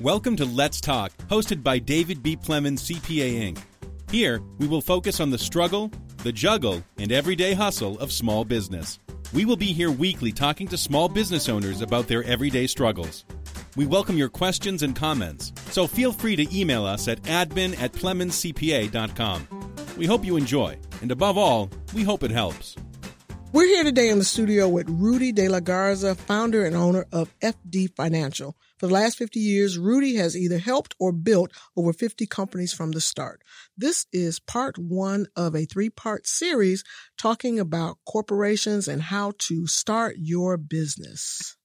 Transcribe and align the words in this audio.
Welcome 0.00 0.34
to 0.36 0.46
Let's 0.46 0.80
Talk, 0.80 1.12
hosted 1.28 1.62
by 1.62 1.78
David 1.78 2.22
B. 2.22 2.34
Plemons, 2.34 2.90
CPA 2.90 3.52
Inc. 3.52 3.58
Here, 4.10 4.40
we 4.56 4.66
will 4.66 4.80
focus 4.80 5.20
on 5.20 5.28
the 5.28 5.36
struggle, 5.36 5.90
the 6.22 6.32
juggle, 6.32 6.82
and 6.96 7.12
everyday 7.12 7.52
hustle 7.52 7.98
of 7.98 8.10
small 8.10 8.46
business. 8.46 8.98
We 9.34 9.44
will 9.44 9.58
be 9.58 9.74
here 9.74 9.90
weekly 9.90 10.32
talking 10.32 10.66
to 10.68 10.78
small 10.78 11.10
business 11.10 11.50
owners 11.50 11.82
about 11.82 12.08
their 12.08 12.24
everyday 12.24 12.66
struggles. 12.66 13.26
We 13.76 13.84
welcome 13.84 14.16
your 14.16 14.30
questions 14.30 14.82
and 14.82 14.96
comments, 14.96 15.52
so 15.70 15.86
feel 15.86 16.12
free 16.12 16.34
to 16.34 16.58
email 16.58 16.86
us 16.86 17.06
at 17.06 17.20
admin 17.24 17.78
at 17.78 17.92
plemonscpa.com. 17.92 19.48
We 19.98 20.06
hope 20.06 20.24
you 20.24 20.38
enjoy, 20.38 20.78
and 21.02 21.12
above 21.12 21.36
all, 21.36 21.68
we 21.92 22.04
hope 22.04 22.22
it 22.22 22.30
helps. 22.30 22.74
We're 23.52 23.66
here 23.66 23.84
today 23.84 24.08
in 24.08 24.18
the 24.18 24.24
studio 24.24 24.66
with 24.66 24.88
Rudy 24.88 25.30
De 25.30 25.48
La 25.48 25.60
Garza, 25.60 26.14
founder 26.14 26.64
and 26.64 26.74
owner 26.74 27.04
of 27.12 27.38
FD 27.40 27.94
Financial. 27.94 28.56
For 28.80 28.86
the 28.86 28.94
last 28.94 29.18
50 29.18 29.38
years, 29.38 29.76
Rudy 29.78 30.14
has 30.16 30.34
either 30.34 30.56
helped 30.56 30.94
or 30.98 31.12
built 31.12 31.52
over 31.76 31.92
50 31.92 32.26
companies 32.26 32.72
from 32.72 32.92
the 32.92 33.00
start. 33.02 33.42
This 33.76 34.06
is 34.10 34.40
part 34.40 34.78
one 34.78 35.26
of 35.36 35.54
a 35.54 35.66
three 35.66 35.90
part 35.90 36.26
series 36.26 36.82
talking 37.18 37.60
about 37.60 37.98
corporations 38.06 38.88
and 38.88 39.02
how 39.02 39.34
to 39.40 39.66
start 39.66 40.16
your 40.18 40.56
business. 40.56 41.58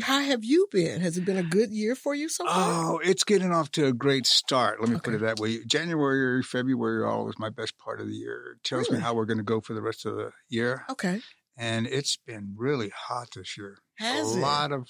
How 0.00 0.20
have 0.20 0.44
you 0.44 0.68
been? 0.70 1.00
Has 1.00 1.18
it 1.18 1.24
been 1.24 1.36
a 1.36 1.42
good 1.42 1.70
year 1.72 1.96
for 1.96 2.14
you 2.14 2.28
so 2.28 2.44
far? 2.46 2.54
Oh, 2.94 3.00
it's 3.02 3.24
getting 3.24 3.50
off 3.50 3.72
to 3.72 3.86
a 3.86 3.92
great 3.92 4.24
start. 4.24 4.80
Let 4.80 4.90
me 4.90 4.98
put 5.02 5.14
it 5.14 5.22
that 5.22 5.40
way. 5.40 5.58
January, 5.64 6.40
February 6.44 7.02
are 7.02 7.06
always 7.06 7.34
my 7.36 7.50
best 7.50 7.76
part 7.78 8.00
of 8.00 8.06
the 8.06 8.14
year. 8.14 8.54
It 8.56 8.62
tells 8.62 8.88
Really? 8.88 8.98
me 8.98 9.02
how 9.02 9.14
we're 9.14 9.24
going 9.26 9.38
to 9.38 9.44
go 9.44 9.60
for 9.60 9.74
the 9.74 9.82
rest 9.82 10.06
of 10.06 10.14
the 10.14 10.30
year. 10.48 10.84
Okay. 10.88 11.20
And 11.56 11.88
it's 11.88 12.16
been 12.16 12.54
really 12.56 12.90
hot 12.90 13.30
this 13.34 13.56
year. 13.58 13.78
Has 13.98 14.34
a 14.34 14.38
it? 14.38 14.40
lot 14.40 14.70
of, 14.72 14.88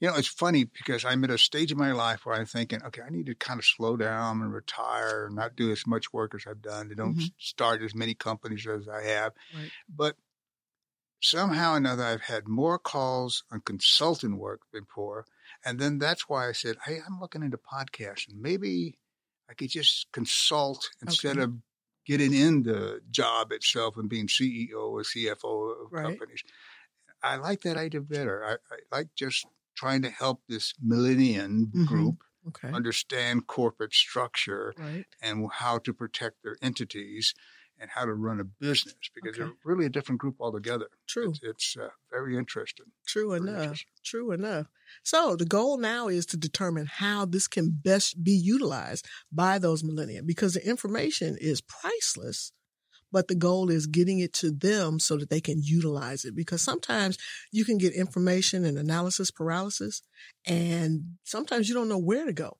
you 0.00 0.08
know, 0.08 0.16
it's 0.16 0.28
funny 0.28 0.64
because 0.64 1.04
I'm 1.04 1.24
at 1.24 1.30
a 1.30 1.38
stage 1.38 1.72
in 1.72 1.78
my 1.78 1.92
life 1.92 2.24
where 2.26 2.34
I'm 2.36 2.46
thinking, 2.46 2.82
okay, 2.84 3.02
I 3.02 3.10
need 3.10 3.26
to 3.26 3.34
kind 3.34 3.58
of 3.60 3.66
slow 3.66 3.96
down 3.96 4.42
and 4.42 4.52
retire 4.52 5.26
and 5.26 5.36
not 5.36 5.56
do 5.56 5.70
as 5.72 5.86
much 5.86 6.12
work 6.12 6.34
as 6.34 6.46
I've 6.46 6.62
done. 6.62 6.88
To 6.88 6.94
don't 6.94 7.18
Mhm. 7.18 7.32
start 7.38 7.82
as 7.82 7.94
many 7.94 8.14
companies 8.14 8.66
as 8.66 8.88
I 8.88 9.02
have. 9.02 9.34
Right. 9.50 9.72
But 9.88 10.16
somehow 11.22 11.74
or 11.74 11.76
another, 11.76 12.04
I've 12.04 12.22
had 12.22 12.48
more 12.48 12.78
calls 12.78 13.44
on 13.50 13.60
consulting 13.60 14.38
work 14.38 14.62
before. 14.72 15.26
And 15.64 15.78
then 15.78 15.98
that's 15.98 16.28
why 16.28 16.48
I 16.48 16.52
said, 16.52 16.76
hey, 16.84 17.00
I'm 17.06 17.20
looking 17.20 17.42
into 17.42 17.58
podcasting. 17.58 18.34
Maybe 18.36 18.98
I 19.48 19.54
could 19.54 19.70
just 19.70 20.10
consult 20.12 20.90
instead 21.02 21.36
Okay. 21.36 21.38
of 21.38 21.54
getting 22.06 22.32
in 22.32 22.62
the 22.62 23.02
job 23.10 23.52
itself 23.52 23.96
and 23.96 24.08
being 24.08 24.28
CEO 24.28 24.90
or 24.90 25.04
CFO 25.04 25.68
of 25.86 25.90
Right. 25.90 26.22
companies. 26.22 26.42
I 27.22 27.36
like 27.36 27.62
that 27.62 27.76
idea 27.78 28.00
better. 28.02 28.44
I, 28.44 28.74
I 28.74 28.78
like 28.92 29.14
just 29.16 29.46
trying 29.80 30.02
to 30.02 30.10
help 30.10 30.42
this 30.48 30.74
millennium 30.80 31.72
Mhm. 31.74 31.86
group 31.86 32.16
Okay. 32.48 32.72
understand 32.72 33.46
corporate 33.46 33.92
structure 33.94 34.74
Right. 34.76 35.06
and 35.22 35.48
how 35.52 35.78
to 35.78 35.92
protect 35.92 36.36
their 36.42 36.56
entities 36.62 37.34
and 37.78 37.90
how 37.90 38.04
to 38.04 38.14
run 38.14 38.40
a 38.40 38.44
business 38.44 38.96
because 39.14 39.32
Okay. 39.32 39.42
they're 39.44 39.54
really 39.64 39.86
a 39.86 39.90
different 39.90 40.20
group 40.20 40.36
altogether. 40.40 40.88
True. 41.06 41.40
It's, 41.42 41.42
it's 41.42 41.76
uh, 41.76 41.88
very 42.10 42.36
interesting. 42.36 42.86
True 43.06 43.32
Very 43.38 43.50
enough. 43.50 43.64
interesting. 43.64 43.92
True 44.04 44.30
enough. 44.32 44.66
So 45.02 45.36
the 45.36 45.44
goal 45.46 45.78
now 45.78 46.08
is 46.08 46.26
to 46.26 46.36
determine 46.36 46.86
how 46.86 47.24
this 47.24 47.48
can 47.48 47.70
best 47.70 48.22
be 48.22 48.32
utilized 48.32 49.06
by 49.32 49.58
those 49.58 49.82
millennials 49.82 50.26
because 50.26 50.54
the 50.54 50.66
information 50.66 51.36
is 51.40 51.60
priceless. 51.60 52.52
But 53.12 53.28
the 53.28 53.34
goal 53.34 53.70
is 53.70 53.86
getting 53.86 54.20
it 54.20 54.32
to 54.34 54.50
them 54.52 54.98
so 55.00 55.16
that 55.16 55.30
they 55.30 55.40
can 55.40 55.60
utilize 55.62 56.24
it 56.24 56.34
because 56.36 56.62
sometimes 56.62 57.18
you 57.52 57.64
can 57.64 57.78
get 57.78 57.92
information 57.94 58.64
and 58.64 58.78
analysis 58.78 59.30
paralysis 59.30 60.02
and 60.46 61.16
sometimes 61.24 61.68
you 61.68 61.74
don't 61.74 61.88
know 61.88 61.98
where 61.98 62.24
to 62.24 62.32
go. 62.32 62.58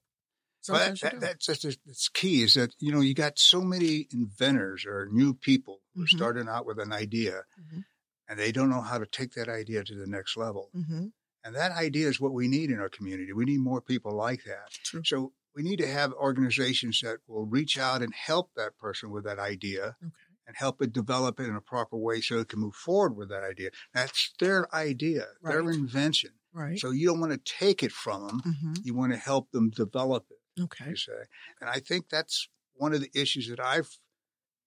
Well, 0.69 0.78
Sometimes 0.78 1.01
that, 1.01 1.06
you 1.12 1.21
that, 1.21 1.21
don't. 1.21 1.39
that's 1.41 1.47
just 1.62 1.78
it's 1.87 2.09
key 2.09 2.43
is 2.43 2.55
that 2.55 2.75
you 2.78 2.93
know 2.93 3.00
you 3.00 3.15
got 3.15 3.38
so 3.38 3.62
many 3.62 4.06
inventors 4.12 4.84
or 4.87 5.06
new 5.11 5.34
people 5.34 5.83
who 5.94 6.03
are 6.03 6.06
Mhm. 6.06 6.09
starting 6.16 6.49
out 6.49 6.67
with 6.67 6.78
an 6.78 6.93
idea 6.93 7.44
Mhm. 7.59 7.84
and 8.28 8.38
they 8.38 8.53
don't 8.53 8.71
know 8.71 8.82
how 8.82 8.99
to 8.99 9.06
take 9.06 9.32
that 9.34 9.49
idea 9.49 9.82
to 9.84 9.94
the 9.94 10.06
next 10.06 10.37
level. 10.37 10.71
hmm 10.72 11.09
And 11.43 11.56
that 11.56 11.72
idea 11.72 12.09
is 12.09 12.21
what 12.21 12.34
we 12.34 12.49
need 12.49 12.71
in 12.71 12.78
our 12.78 12.91
community. 12.91 13.32
We 13.32 13.47
need 13.47 13.61
more 13.61 13.81
people 13.81 14.15
like 14.15 14.44
that. 14.44 14.71
True. 14.84 15.03
So 15.05 15.32
we 15.56 15.62
need 15.62 15.78
to 15.78 15.87
have 15.87 16.12
organizations 16.12 17.00
that 17.00 17.19
will 17.27 17.47
reach 17.47 17.78
out 17.78 18.03
and 18.03 18.15
help 18.15 18.53
that 18.55 18.77
person 18.78 19.11
with 19.11 19.25
that 19.25 19.38
idea 19.38 19.97
Okay. 20.05 20.30
And 20.50 20.56
help 20.56 20.83
it 20.83 20.93
develop 20.93 21.38
it 21.38 21.44
in 21.49 21.55
a 21.55 21.61
proper 21.61 21.97
way 21.97 22.21
so 22.21 22.41
it 22.41 22.49
can 22.49 22.59
move 22.59 22.75
forward 22.75 23.15
with 23.16 23.28
that 23.28 23.44
idea. 23.44 23.71
That's 23.94 24.33
their 24.41 24.72
idea, 24.75 25.28
their 25.44 25.61
invention. 25.61 26.33
Right. 26.53 26.77
So 26.77 26.91
you 26.91 27.06
don't 27.06 27.21
want 27.21 27.31
to 27.31 27.38
take 27.38 27.84
it 27.84 27.93
from 27.93 28.27
them. 28.27 28.41
hmm 28.41 28.72
You 28.83 28.94
want 28.97 29.12
to 29.12 29.19
help 29.19 29.53
them 29.53 29.71
develop 29.71 30.27
it, 30.33 30.61
Okay. 30.61 30.91
you 30.91 30.97
say. 30.97 31.22
And 31.61 31.71
I 31.71 31.78
think 31.78 32.09
that's 32.09 32.49
one 32.75 32.93
of 32.93 33.00
the 33.00 33.12
issues 33.15 33.49
that 33.49 33.61
I've 33.61 33.97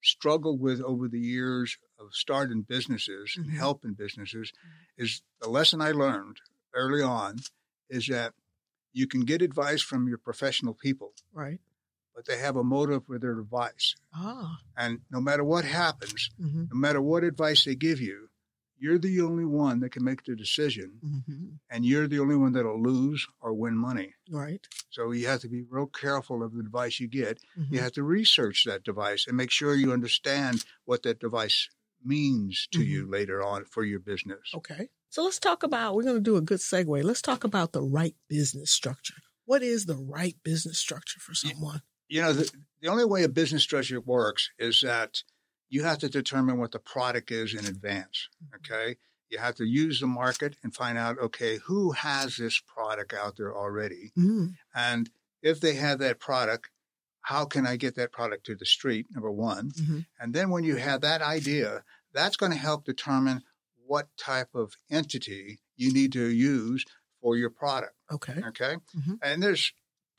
struggled 0.02 0.62
with 0.62 0.80
over 0.82 1.10
the 1.10 1.20
years 1.20 1.78
of 2.00 2.14
starting 2.14 2.62
businesses 2.62 3.34
and 3.36 3.50
Mhm. 3.50 3.58
helping 3.58 3.94
businesses 3.94 4.54
is 4.98 5.22
the 5.42 5.50
lesson 5.50 5.82
I 5.82 5.92
learned 5.92 6.38
early 6.74 7.02
on 7.02 7.40
is 7.90 8.08
that 8.08 8.34
you 8.94 9.08
can 9.08 9.22
get 9.22 9.42
advice 9.42 9.82
from 9.82 10.08
your 10.08 10.18
professional 10.20 10.76
people, 10.76 11.14
Right. 11.34 11.60
But 12.16 12.26
they 12.26 12.38
have 12.38 12.56
a 12.56 12.64
motive 12.64 13.08
with 13.10 13.22
their 13.22 13.40
advice. 13.40 13.96
Ah. 14.14 14.60
And 14.78 15.00
no 15.12 15.20
matter 15.22 15.44
what 15.44 15.66
happens, 15.66 16.30
hmm 16.38 16.64
no 16.72 16.78
matter 16.80 17.02
what 17.02 17.24
advice 17.24 17.66
they 17.66 17.76
give 17.76 18.00
you, 18.02 18.30
you're 18.80 18.98
the 18.98 19.22
only 19.22 19.46
one 19.46 19.80
that 19.82 19.92
can 19.92 20.04
make 20.04 20.24
the 20.24 20.36
decision, 20.36 21.00
hmm 21.02 21.50
and 21.70 21.86
you're 21.86 22.08
the 22.08 22.20
only 22.20 22.36
one 22.36 22.54
that'll 22.54 22.82
lose 22.82 23.26
or 23.42 23.54
win 23.54 23.76
money. 23.76 24.14
Right. 24.30 24.68
So 24.92 25.12
you 25.12 25.28
have 25.28 25.40
to 25.42 25.48
be 25.50 25.64
real 25.64 25.88
careful 25.88 26.44
of 26.44 26.54
the 26.54 26.60
advice 26.60 27.00
you 27.00 27.08
get. 27.08 27.40
Mhm. 27.58 27.72
You 27.72 27.80
have 27.80 27.94
to 27.94 28.04
research 28.04 28.66
that 28.66 28.84
device 28.84 29.26
and 29.28 29.36
make 29.38 29.50
sure 29.50 29.74
you 29.76 29.92
understand 29.92 30.64
what 30.86 31.02
that 31.04 31.20
device 31.20 31.70
means 32.04 32.68
to 32.72 32.84
you 32.84 33.10
later 33.10 33.42
on 33.42 33.66
for 33.66 33.84
your 33.84 34.00
business. 34.00 34.52
Okay. 34.54 34.90
So 35.10 35.24
let's 35.24 35.40
talk 35.40 35.64
about, 35.64 35.96
we're 35.96 36.04
going 36.04 36.16
to 36.16 36.22
do 36.32 36.36
a 36.38 36.42
good 36.42 36.60
segue. 36.60 37.04
Let's 37.04 37.22
talk 37.22 37.44
about 37.44 37.72
the 37.72 37.82
right 37.82 38.16
business 38.28 38.72
structure. 38.72 39.16
What 39.46 39.62
is 39.64 39.86
the 39.86 39.98
right 39.98 40.36
business 40.44 40.78
structure 40.80 41.20
for 41.20 41.34
someone? 41.34 41.82
You 42.08 42.22
know, 42.22 42.34
the, 42.34 42.52
the 42.82 42.88
only 42.90 43.06
way 43.06 43.24
a 43.24 43.30
business 43.30 43.64
structure 43.64 44.00
works 44.00 44.50
is 44.60 44.82
that 44.82 45.24
you 45.70 45.84
have 45.84 46.00
to 46.00 46.10
determine 46.10 46.60
what 46.60 46.72
the 46.72 46.80
product 46.80 47.32
is 47.32 47.54
in 47.54 47.66
advance. 47.66 48.30
Okay. 48.58 48.98
You 49.30 49.40
have 49.40 49.56
to 49.56 49.66
use 49.66 50.00
the 50.00 50.08
market 50.08 50.58
and 50.64 50.76
find 50.76 50.98
out, 50.98 51.18
okay, 51.18 51.58
who 51.66 51.92
has 51.94 52.38
this 52.38 52.60
product 52.60 53.14
out 53.14 53.38
there 53.38 53.56
already? 53.56 54.12
Mm, 54.18 54.54
And 54.76 55.10
if 55.42 55.60
they 55.60 55.74
have 55.76 55.98
that 56.00 56.20
product, 56.20 56.70
how 57.22 57.46
can 57.46 57.66
I 57.66 57.78
get 57.78 57.96
that 57.96 58.12
product 58.12 58.46
to 58.48 58.56
the 58.56 58.66
street? 58.66 59.08
Number 59.10 59.32
one. 59.32 59.72
mhm. 59.72 60.06
And 60.20 60.34
then 60.36 60.50
when 60.52 60.64
you 60.64 60.76
have 60.76 61.02
that 61.02 61.22
idea, 61.24 61.84
that's 62.14 62.36
going 62.36 62.52
to 62.52 62.58
help 62.58 62.84
determine 62.86 63.42
what 63.88 64.10
type 64.18 64.50
of 64.54 64.74
entity 64.92 65.60
you 65.76 65.92
need 65.92 66.12
to 66.14 66.28
use 66.28 66.86
for 67.22 67.36
your 67.36 67.50
product. 67.50 67.96
Okay. 68.12 68.40
Okay. 68.50 68.76
Mhm. 68.96 69.18
And 69.24 69.42
there's 69.42 69.74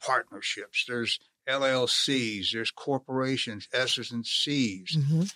partnerships, 0.04 0.84
there's 0.88 1.18
LLCs, 1.48 2.52
there's 2.52 2.70
corporations, 2.70 3.68
S's 3.72 4.10
and 4.10 4.26
C's. 4.26 4.96
Mhm. 4.96 5.32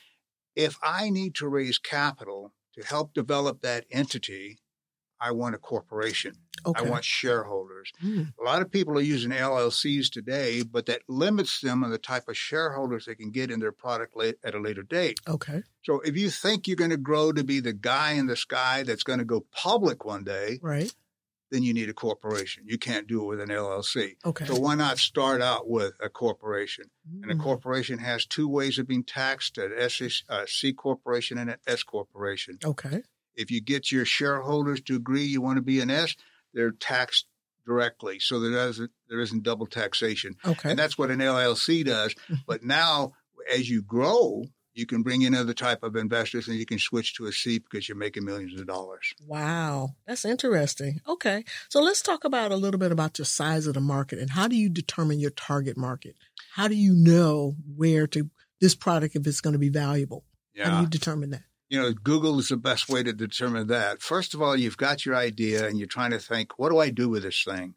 If 0.54 0.78
I 0.82 1.10
need 1.10 1.34
to 1.36 1.48
raise 1.48 1.78
capital 1.78 2.52
to 2.74 2.82
help 2.84 3.14
develop 3.14 3.60
that 3.62 3.86
entity, 3.90 4.58
I 5.20 5.32
want 5.32 5.54
a 5.56 5.58
corporation. 5.58 6.36
Okay. 6.64 6.84
I 6.84 6.88
want 6.88 7.04
shareholders. 7.04 7.92
Mm, 8.02 8.34
A 8.38 8.42
lot 8.44 8.62
of 8.62 8.70
people 8.70 8.96
are 8.98 9.02
using 9.02 9.32
LLCs 9.32 10.10
today, 10.10 10.62
but 10.62 10.86
that 10.86 11.02
limits 11.08 11.60
them 11.60 11.82
on 11.84 11.90
the 11.90 11.98
type 11.98 12.28
of 12.28 12.36
shareholders 12.36 13.06
they 13.06 13.14
can 13.16 13.30
get 13.32 13.50
in 13.50 13.58
their 13.60 13.72
product 13.72 14.16
late, 14.16 14.36
at 14.44 14.54
a 14.54 14.60
later 14.60 14.82
date. 14.82 15.18
okay. 15.26 15.62
So 15.84 16.00
if 16.00 16.16
you 16.16 16.30
think 16.30 16.66
you're 16.68 16.76
going 16.76 16.90
to 16.90 16.96
grow 16.96 17.32
to 17.32 17.42
be 17.44 17.60
the 17.60 17.72
guy 17.72 18.12
in 18.12 18.26
the 18.26 18.36
sky 18.36 18.82
that's 18.84 19.02
going 19.04 19.18
to 19.20 19.24
go 19.24 19.40
public 19.52 20.04
one 20.04 20.22
day, 20.24 20.58
Right. 20.62 20.92
Then 21.50 21.62
you 21.62 21.72
need 21.72 21.88
a 21.88 21.94
corporation. 21.94 22.64
You 22.66 22.78
can't 22.78 23.06
do 23.06 23.22
it 23.22 23.26
with 23.26 23.40
an 23.40 23.48
LLC. 23.48 24.16
Okay. 24.24 24.44
So 24.46 24.56
why 24.56 24.74
not 24.74 24.98
start 24.98 25.40
out 25.40 25.68
with 25.68 25.94
a 26.00 26.08
corporation? 26.08 26.90
And 27.22 27.30
a 27.30 27.34
Mm, 27.34 27.42
corporation 27.42 27.98
has 27.98 28.26
two 28.26 28.48
ways 28.48 28.78
of 28.78 28.86
being 28.86 29.04
taxed: 29.04 29.56
an 29.58 29.72
S- 29.76 30.22
a 30.28 30.46
C 30.46 30.72
corporation 30.72 31.38
and 31.38 31.50
an 31.50 31.56
S 31.66 31.82
corporation. 31.82 32.58
Okay. 32.64 33.02
If 33.34 33.50
you 33.50 33.60
get 33.60 33.90
your 33.92 34.04
shareholders 34.04 34.80
to 34.82 34.96
agree 34.96 35.24
you 35.24 35.40
want 35.40 35.56
to 35.56 35.62
be 35.62 35.80
an 35.80 35.90
S, 35.90 36.16
they're 36.52 36.70
taxed 36.72 37.26
directly, 37.66 38.18
so 38.18 38.40
there 38.40 38.68
isn't 38.68 38.90
there 39.08 39.20
isn't 39.20 39.42
double 39.42 39.66
taxation, 39.66 40.36
Okay. 40.44 40.70
and 40.70 40.78
that's 40.78 40.96
what 40.98 41.10
an 41.10 41.20
LLC 41.20 41.84
does. 41.84 42.14
but 42.46 42.62
now, 42.64 43.12
as 43.52 43.68
you 43.70 43.82
grow, 43.82 44.44
you 44.78 44.86
can 44.86 45.02
bring 45.02 45.22
in 45.22 45.34
other 45.34 45.52
type 45.52 45.82
of 45.82 45.96
investors, 45.96 46.48
and 46.48 46.56
you 46.56 46.64
can 46.64 46.78
switch 46.78 47.14
to 47.14 47.26
a 47.26 47.32
C 47.32 47.58
because 47.58 47.88
you're 47.88 47.98
making 47.98 48.24
millions 48.24 48.58
of 48.58 48.66
dollars. 48.66 49.14
Wow. 49.26 49.90
That's 50.06 50.24
interesting. 50.24 51.00
Okay. 51.06 51.44
So 51.68 51.80
let's 51.80 52.00
talk 52.00 52.24
about 52.24 52.52
a 52.52 52.56
little 52.56 52.78
bit 52.78 52.92
about 52.92 53.18
your 53.18 53.26
size 53.26 53.66
of 53.66 53.74
the 53.74 53.80
market 53.80 54.18
and 54.18 54.30
how 54.30 54.48
do 54.48 54.56
you 54.56 54.68
determine 54.68 55.18
your 55.18 55.30
target 55.30 55.76
market? 55.76 56.16
How 56.52 56.68
do 56.68 56.74
you 56.74 56.94
know 56.94 57.54
where 57.76 58.06
to 58.08 58.30
this 58.60 58.74
product 58.74 59.16
if 59.16 59.26
it's 59.26 59.40
going 59.40 59.52
to 59.52 59.58
be 59.58 59.68
valuable? 59.68 60.24
Yeah. 60.54 60.70
How 60.70 60.76
do 60.76 60.82
you 60.82 60.88
determine 60.88 61.30
that? 61.30 61.42
you 61.70 61.78
know, 61.78 61.92
Google 61.92 62.38
is 62.38 62.48
the 62.48 62.56
best 62.56 62.88
way 62.88 63.02
to 63.02 63.12
determine 63.12 63.66
that. 63.66 64.00
First 64.00 64.32
of 64.32 64.40
all, 64.40 64.56
you've 64.56 64.78
got 64.78 65.04
your 65.04 65.14
idea 65.14 65.68
and 65.68 65.76
you're 65.76 65.86
trying 65.86 66.12
to 66.12 66.18
think, 66.18 66.58
what 66.58 66.70
do 66.70 66.78
I 66.78 66.88
do 66.88 67.10
with 67.10 67.24
this 67.24 67.44
thing? 67.44 67.74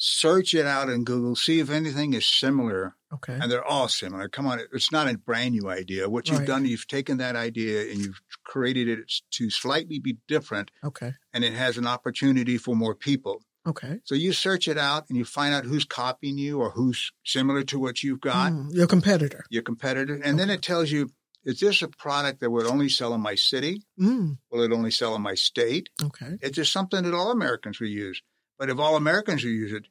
search 0.00 0.54
it 0.54 0.66
out 0.66 0.88
in 0.88 1.04
Google, 1.04 1.36
see 1.36 1.60
if 1.60 1.70
anything 1.70 2.14
is 2.14 2.24
similar. 2.24 2.96
Okay. 3.12 3.38
And 3.40 3.50
they're 3.50 3.64
all 3.64 3.88
similar. 3.88 4.28
Come 4.28 4.46
on, 4.46 4.60
it's 4.72 4.92
not 4.92 5.08
a 5.08 5.18
brand 5.18 5.52
new 5.54 5.68
idea. 5.68 6.08
What 6.08 6.28
you've 6.28 6.38
Right. 6.40 6.46
done, 6.46 6.64
you've 6.66 6.86
taken 6.86 7.18
that 7.18 7.34
idea 7.36 7.90
and 7.90 7.98
you've 8.00 8.20
created 8.44 8.88
it 8.88 9.12
to 9.32 9.50
slightly 9.50 9.98
be 9.98 10.18
different, 10.28 10.70
Okay. 10.84 11.14
and 11.32 11.44
it 11.44 11.52
has 11.54 11.76
an 11.76 11.86
opportunity 11.86 12.56
for 12.56 12.76
more 12.76 12.94
people. 12.94 13.42
Okay. 13.66 14.00
So 14.04 14.14
you 14.14 14.32
search 14.32 14.68
it 14.68 14.78
out 14.78 15.06
and 15.08 15.18
you 15.18 15.24
find 15.24 15.52
out 15.54 15.64
who's 15.64 15.84
copying 15.84 16.38
you 16.38 16.60
or 16.60 16.70
who's 16.70 17.12
similar 17.24 17.62
to 17.64 17.78
what 17.78 18.02
you've 18.02 18.20
got, 18.20 18.52
Mm, 18.52 18.72
your 18.74 18.86
competitor. 18.86 19.44
your 19.50 19.62
competitor, 19.62 20.14
and 20.24 20.38
then 20.38 20.48
it 20.48 20.62
tells 20.62 20.90
you, 20.90 21.10
is 21.44 21.58
this 21.60 21.82
a 21.82 21.88
product 21.88 22.40
that 22.40 22.50
would 22.50 22.66
only 22.66 22.88
sell 22.88 23.12
in 23.14 23.20
my 23.20 23.34
city? 23.34 23.82
Mm, 23.98 24.38
Will 24.50 24.62
it 24.62 24.72
only 24.72 24.90
sell 24.90 25.14
in 25.16 25.22
my 25.22 25.34
state? 25.34 25.88
okay. 26.02 26.38
Is 26.40 26.52
this 26.52 26.70
something 26.70 27.02
that 27.04 27.12
all 27.14 27.30
Americans 27.32 27.80
will 27.80 27.88
use? 27.88 28.22
But 28.58 28.70
if 28.70 28.78
all 28.78 28.94
Americans 28.96 29.42
will 29.42 29.50
use 29.52 29.72
it, 29.72 29.86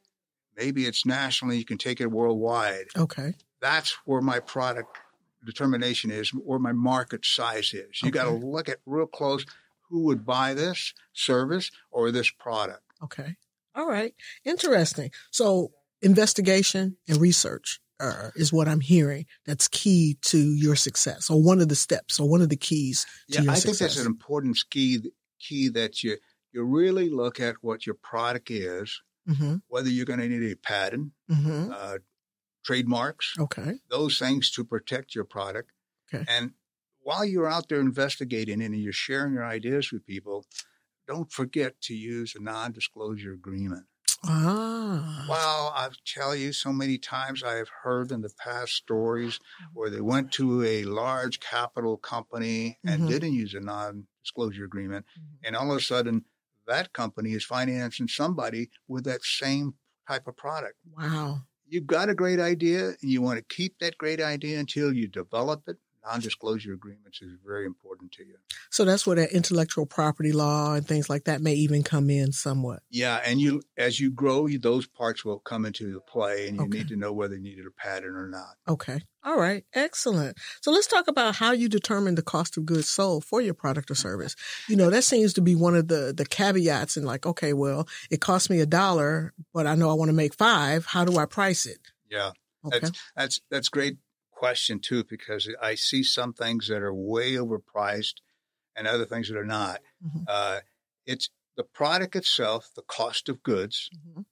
maybe 0.60 0.86
it's 0.86 1.06
nationally. 1.06 1.58
You 1.58 1.66
can 1.66 1.78
take 1.78 2.02
it 2.02 2.12
worldwide. 2.12 2.88
Okay. 2.98 3.34
That's 3.62 3.98
where 4.06 4.22
my 4.22 4.40
product 4.40 4.98
determination 5.46 6.12
is, 6.12 6.30
where 6.30 6.60
my 6.60 6.74
market 6.74 7.26
size 7.26 7.74
is. 7.74 8.02
You 8.04 8.12
got 8.12 8.26
to 8.26 8.32
look 8.32 8.70
at 8.70 8.78
real 8.86 9.08
close 9.08 9.46
who 9.90 10.04
would 10.04 10.26
buy 10.26 10.54
this 10.54 10.94
service 11.14 11.72
or 11.92 12.12
this 12.12 12.30
product. 12.30 12.82
Okay. 13.04 13.36
All 13.76 13.88
right. 13.88 14.14
Interesting. 14.46 15.12
So 15.32 15.72
investigation 16.02 16.98
and 17.08 17.18
research 17.20 17.80
uh, 18.00 18.30
is 18.36 18.54
what 18.54 18.68
I'm 18.68 18.82
hearing. 18.82 19.26
That's 19.46 19.68
key 19.68 20.18
to 20.24 20.38
your 20.38 20.76
success, 20.76 21.30
or 21.30 21.42
one 21.42 21.60
of 21.60 21.68
the 21.70 21.76
steps, 21.76 22.20
or 22.20 22.30
one 22.30 22.42
of 22.42 22.50
the 22.50 22.56
keys 22.56 23.06
to 23.32 23.44
Yeah, 23.44 23.52
I 23.52 23.56
success. 23.56 23.64
think 23.64 23.78
that's 23.78 24.00
an 24.00 24.08
important 24.08 24.64
key 24.70 25.00
key 25.40 25.70
that 25.70 26.04
you 26.04 26.18
you 26.52 26.64
really 26.64 27.10
look 27.10 27.40
at 27.40 27.56
what 27.62 27.86
your 27.86 27.96
product 27.96 28.50
is, 28.52 29.02
hmm 29.27 29.62
whether 29.68 29.89
you're 29.89 30.06
going 30.06 30.19
to 30.19 30.27
need 30.30 30.51
a 30.51 30.56
patent, 30.57 31.13
hmm 31.30 31.69
uh, 31.71 32.00
trademarks, 32.66 33.38
Okay. 33.38 33.80
those 33.89 34.19
things 34.19 34.51
to 34.51 34.66
protect 34.66 35.16
your 35.16 35.25
product. 35.25 35.71
Okay. 36.13 36.30
And 36.30 36.54
while 37.00 37.25
you're 37.25 37.50
out 37.50 37.69
there 37.69 37.81
investigating 37.81 38.62
and 38.63 38.75
you're 38.80 38.94
sharing 38.94 39.33
your 39.33 39.45
ideas 39.45 39.92
with 39.92 40.06
people, 40.06 40.45
don't 41.07 41.31
forget 41.31 41.81
to 41.83 41.95
use 41.95 42.36
a 42.36 42.42
non-disclosure 42.42 43.33
agreement. 43.33 43.88
Ah. 44.24 45.27
Well, 45.27 45.72
I 45.75 45.89
tell 46.06 46.36
you, 46.36 46.54
so 46.54 46.74
many 46.74 46.98
times 46.98 47.44
I 47.44 47.56
have 47.56 47.69
heard 47.83 48.12
in 48.12 48.22
the 48.22 48.31
past 48.39 48.74
stories 48.74 49.39
where 49.74 49.89
they 49.89 50.01
went 50.01 50.31
to 50.33 50.63
a 50.63 50.83
large 50.86 51.39
capital 51.39 51.98
company 51.98 52.80
and 52.86 53.06
Mhm. 53.06 53.07
didn't 53.07 53.33
use 53.33 53.54
a 53.54 53.60
non-disclosure 53.60 54.65
agreement, 54.65 55.06
Mhm. 55.15 55.39
and 55.44 55.56
all 55.56 55.72
of 55.72 55.77
a 55.77 55.81
sudden 55.81 56.25
that 56.69 56.94
company 56.94 57.33
is 57.33 57.44
financing 57.44 58.07
somebody 58.07 58.69
with 58.88 59.04
that 59.06 59.24
same 59.24 59.74
type 60.07 60.27
of 60.27 60.38
product. 60.38 60.75
Wow. 60.98 61.42
You've 61.68 61.88
got 61.88 62.10
a 62.10 62.16
great 62.16 62.39
idea, 62.39 62.88
and 62.88 63.12
you 63.12 63.21
want 63.21 63.38
to 63.38 63.56
keep 63.56 63.77
that 63.80 63.98
great 63.98 64.21
idea 64.21 64.60
until 64.60 64.94
you 64.94 65.07
develop 65.07 65.63
it. 65.68 65.77
Non-disclosure 66.06 66.74
agreements 66.74 67.22
is 67.22 67.34
very 67.46 67.66
important 67.66 68.12
to 68.13 68.24
you. 68.24 68.36
So 68.72 68.86
that's 68.86 69.06
where 69.06 69.18
that 69.18 69.31
intellectual 69.31 69.86
property 69.86 70.31
law 70.31 70.74
and 70.75 70.88
things 70.88 71.10
like 71.10 71.25
that 71.25 71.42
may 71.42 71.54
even 71.56 71.84
come 71.84 72.10
in 72.10 72.31
somewhat. 72.31 72.81
Yeah, 72.90 73.22
and 73.25 73.40
you 73.42 73.62
as 73.78 74.00
you 74.00 74.10
grow, 74.10 74.46
you, 74.48 74.60
those 74.60 74.88
parts 74.88 75.25
will 75.25 75.40
come 75.40 75.66
into 75.66 76.00
play, 76.07 76.48
and 76.48 76.56
you 76.57 76.63
Okay. 76.63 76.78
need 76.80 76.88
to 76.88 76.96
know 76.96 77.12
whether 77.12 77.36
you 77.36 77.42
needed 77.42 77.66
a 77.68 77.72
patent 77.72 78.16
or 78.16 78.28
not. 78.30 78.56
Okay. 78.68 79.01
All 79.24 79.38
right. 79.38 79.66
Excellent. 79.74 80.38
So 80.62 80.72
let's 80.72 80.88
talk 80.88 81.10
about 81.10 81.36
how 81.36 81.51
you 81.51 81.68
determine 81.68 82.16
the 82.16 82.22
cost 82.22 82.56
of 82.56 82.66
goods 82.66 82.88
sold 82.88 83.25
for 83.25 83.42
your 83.42 83.54
product 83.54 83.92
or 83.92 83.96
service. 83.96 84.36
You 84.69 84.78
know, 84.78 84.90
that 84.90 85.04
seems 85.04 85.34
to 85.34 85.42
be 85.42 85.56
one 85.56 85.75
of 85.75 85.90
the, 85.90 86.13
the 86.16 86.25
caveats 86.25 86.96
and 86.96 87.06
like, 87.06 87.25
okay, 87.25 87.51
well, 87.51 87.88
it 88.10 88.22
cost 88.22 88.50
me 88.50 88.62
a 88.62 88.66
dollar, 88.66 89.34
but 89.54 89.68
I 89.68 89.75
know 89.75 89.90
I 89.90 89.94
want 89.94 90.07
to 90.10 90.13
make 90.16 90.34
five. 90.34 90.86
How 90.86 91.04
do 91.04 91.18
I 91.18 91.25
price 91.25 91.66
it? 91.66 91.80
Yeah, 92.10 92.31
Okay. 92.66 92.80
that's 92.80 92.92
that's 93.16 93.42
that's 93.51 93.69
great 93.69 93.98
question 94.39 94.80
too 94.80 95.03
because 95.03 95.50
I 95.62 95.75
see 95.75 96.01
some 96.01 96.31
things 96.33 96.69
that 96.69 96.81
are 96.81 96.94
way 96.94 97.33
overpriced 97.33 98.15
and 98.75 98.88
other 98.88 99.06
things 99.06 99.27
that 99.27 99.38
are 99.38 99.45
not. 99.45 99.81
Mhm. 100.01 100.24
Uh, 100.27 100.62
it's 101.06 101.30
the 101.57 101.65
product 101.65 102.15
itself, 102.15 102.69
the 102.74 102.81
cost 102.83 103.27
of 103.27 103.44
goods, 103.44 103.89
Mhm. 103.94 104.25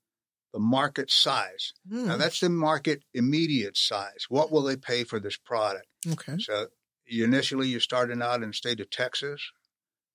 the 0.54 0.59
market 0.59 1.12
size. 1.12 1.74
Now 1.86 2.15
Mm, 2.15 2.19
that's 2.19 2.39
the 2.39 2.50
market 2.50 3.04
immediate 3.13 3.75
size. 3.75 4.27
What 4.30 4.50
will 4.50 4.63
they 4.63 4.77
pay 4.77 5.04
for 5.04 5.19
this 5.19 5.36
product? 5.36 5.88
okay. 6.07 6.38
So 6.39 6.69
you 7.06 7.25
initially 7.25 7.68
you're 7.68 7.81
starting 7.81 8.21
out 8.21 8.42
in 8.44 8.50
the 8.50 8.54
state 8.54 8.80
of 8.80 8.89
Texas. 8.89 9.51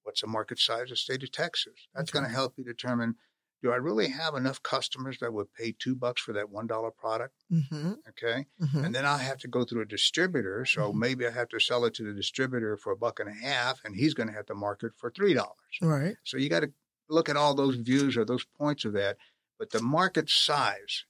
What's 0.04 0.22
the 0.22 0.26
market 0.26 0.58
size 0.58 0.84
of 0.84 0.88
the 0.90 0.96
state 0.96 1.22
of 1.22 1.30
Texas? 1.32 1.86
That's 1.94 2.08
Okay. 2.10 2.18
going 2.18 2.28
to 2.30 2.34
help 2.34 2.56
you 2.56 2.64
determine 2.64 3.18
do 3.62 3.70
I 3.72 3.76
really 3.76 4.08
have 4.08 4.34
enough 4.34 4.62
customers 4.62 5.18
that 5.20 5.32
would 5.32 5.52
pay 5.54 5.72
two 5.78 5.94
bucks 5.94 6.20
for 6.22 6.32
that 6.32 6.50
one 6.50 6.66
dollar 6.66 6.90
product? 6.90 7.34
Mm-hmm. 7.50 7.92
Okay. 8.08 8.46
Mm-hmm. 8.60 8.84
And 8.84 8.94
then 8.94 9.04
I 9.06 9.18
have 9.18 9.38
to 9.38 9.48
go 9.48 9.64
through 9.64 9.82
a 9.82 9.86
distributor. 9.86 10.64
So 10.66 10.92
Mhm. 10.92 10.96
maybe 10.96 11.26
I 11.26 11.30
have 11.30 11.48
to 11.50 11.60
sell 11.60 11.84
it 11.84 11.94
to 11.94 12.02
the 12.04 12.12
distributor 12.12 12.76
for 12.76 12.92
a 12.92 12.96
buck 12.96 13.20
and 13.20 13.28
a 13.28 13.32
half, 13.32 13.80
and 13.84 13.94
he's 13.94 14.14
going 14.14 14.28
to 14.28 14.34
have 14.34 14.46
to 14.46 14.54
market 14.54 14.92
for 14.98 15.10
three 15.10 15.34
dollars. 15.34 15.56
Right. 15.80 16.16
So 16.24 16.36
you 16.36 16.48
got 16.48 16.60
to 16.60 16.72
look 17.08 17.28
at 17.28 17.36
all 17.36 17.54
those 17.54 17.76
views 17.76 18.16
or 18.16 18.24
those 18.24 18.44
points 18.44 18.84
of 18.84 18.92
that. 18.94 19.16
But 19.58 19.70
the 19.70 19.82
market 19.82 20.28
size, 20.28 21.04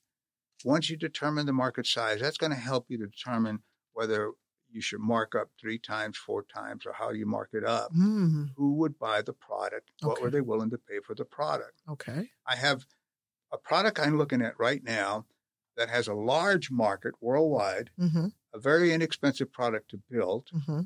once 0.65 0.91
you 0.91 0.97
determine 0.97 1.47
the 1.47 1.53
market 1.53 1.87
size, 1.87 2.21
that's 2.21 2.37
going 2.39 2.53
to 2.53 2.59
help 2.59 2.87
you 2.91 2.99
to 2.99 3.07
determine 3.07 3.63
whether 3.95 4.33
you 4.73 4.81
should 4.81 5.01
mark 5.01 5.35
up 5.35 5.51
three 5.61 5.79
times, 5.79 6.17
four 6.17 6.43
times, 6.43 6.87
or 6.87 6.93
how 6.93 7.11
you 7.11 7.27
mark 7.27 7.51
it 7.53 7.65
up. 7.65 7.93
Mm, 7.95 8.51
Who 8.57 8.75
would 8.75 8.99
buy 8.99 9.23
the 9.23 9.33
product? 9.33 9.91
What 10.01 10.21
were 10.23 10.31
they 10.31 10.41
willing 10.41 10.71
to 10.71 10.79
pay 10.79 11.01
for 11.05 11.15
the 11.15 11.25
product? 11.25 11.75
okay. 11.89 12.31
I 12.47 12.57
have 12.57 12.85
a 13.53 13.59
product 13.59 13.99
I'm 14.01 14.17
looking 14.19 14.43
at 14.43 14.59
right 14.59 14.83
now 14.83 15.27
that 15.77 15.89
has 15.91 16.09
a 16.09 16.15
large 16.15 16.71
market 16.71 17.15
worldwide, 17.21 17.91
Mm-hmm. 17.99 18.29
a 18.55 18.59
very 18.59 18.93
inexpensive 18.93 19.53
product 19.53 19.91
to 19.91 20.01
build, 20.11 20.49
Mm-hmm. 20.55 20.81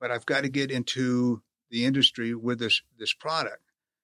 but 0.00 0.10
I've 0.10 0.26
got 0.26 0.42
to 0.42 0.48
get 0.48 0.70
into 0.70 1.42
the 1.70 1.84
industry 1.84 2.34
with 2.34 2.58
this 2.58 2.82
this 2.98 3.12
product. 3.14 3.62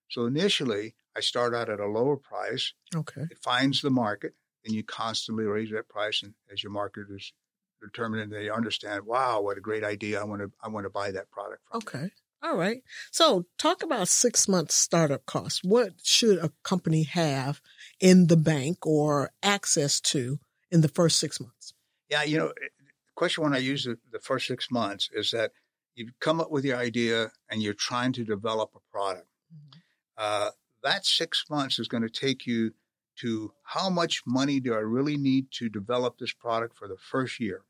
So 0.08 0.24
initially, 0.26 0.94
I 1.16 1.20
start 1.20 1.54
out 1.54 1.68
at 1.68 1.80
a 1.80 1.86
lower 1.86 2.16
price. 2.16 2.72
Okay. 2.94 3.22
It 3.30 3.38
finds 3.38 3.82
the 3.82 3.90
market, 3.90 4.34
and 4.64 4.74
you 4.74 4.82
constantly 4.82 5.44
raise 5.44 5.70
that 5.72 5.88
price, 5.88 6.22
and 6.22 6.34
as 6.52 6.62
your 6.62 6.72
market 6.72 7.06
is 7.10 7.32
determined, 7.80 8.22
and 8.22 8.32
they 8.32 8.50
understand, 8.50 9.04
wow, 9.04 9.40
what 9.40 9.58
a 9.58 9.60
great 9.60 9.84
idea! 9.84 10.20
I 10.20 10.24
want 10.24 10.42
to 10.42 10.50
I 10.62 10.68
want 10.68 10.84
to 10.84 10.90
buy 10.90 11.10
that 11.10 11.30
product 11.30 11.62
from. 11.70 11.80
you." 11.82 12.00
Okay. 12.00 12.10
All 12.40 12.56
right. 12.56 12.82
So 13.10 13.46
talk 13.58 13.82
about 13.82 14.06
six 14.06 14.46
months 14.46 14.74
startup 14.74 15.26
costs. 15.26 15.60
What 15.64 15.94
should 16.02 16.38
a 16.38 16.52
company 16.62 17.02
have 17.02 17.60
in 17.98 18.28
the 18.28 18.36
bank 18.36 18.86
or 18.86 19.30
access 19.42 20.00
to 20.02 20.38
in 20.70 20.82
the 20.82 20.88
first 20.88 21.18
six 21.18 21.40
months? 21.40 21.74
Yeah, 22.08 22.22
you 22.22 22.38
know, 22.38 22.52
question 23.16 23.42
when 23.42 23.54
I 23.54 23.58
use 23.58 23.84
the, 23.84 23.98
the 24.12 24.20
first 24.20 24.46
six 24.46 24.70
months 24.70 25.10
is 25.12 25.32
that 25.32 25.50
you 25.96 26.12
come 26.20 26.40
up 26.40 26.52
with 26.52 26.64
your 26.64 26.76
idea 26.76 27.32
and 27.50 27.60
you're 27.60 27.74
trying 27.74 28.12
to 28.12 28.24
develop 28.24 28.70
a 28.76 28.92
product. 28.92 29.26
Uh, 30.16 30.50
that 30.84 31.04
six 31.04 31.44
months 31.50 31.80
is 31.80 31.88
going 31.88 32.04
to 32.04 32.08
take 32.08 32.46
you 32.46 32.72
to 33.16 33.52
how 33.64 33.90
much 33.90 34.22
money 34.24 34.60
do 34.60 34.74
I 34.74 34.78
really 34.78 35.16
need 35.16 35.46
to 35.52 35.68
develop 35.68 36.18
this 36.18 36.32
product 36.32 36.76
for 36.78 36.86
the 36.86 36.96
first 36.96 37.40
year, 37.40 37.62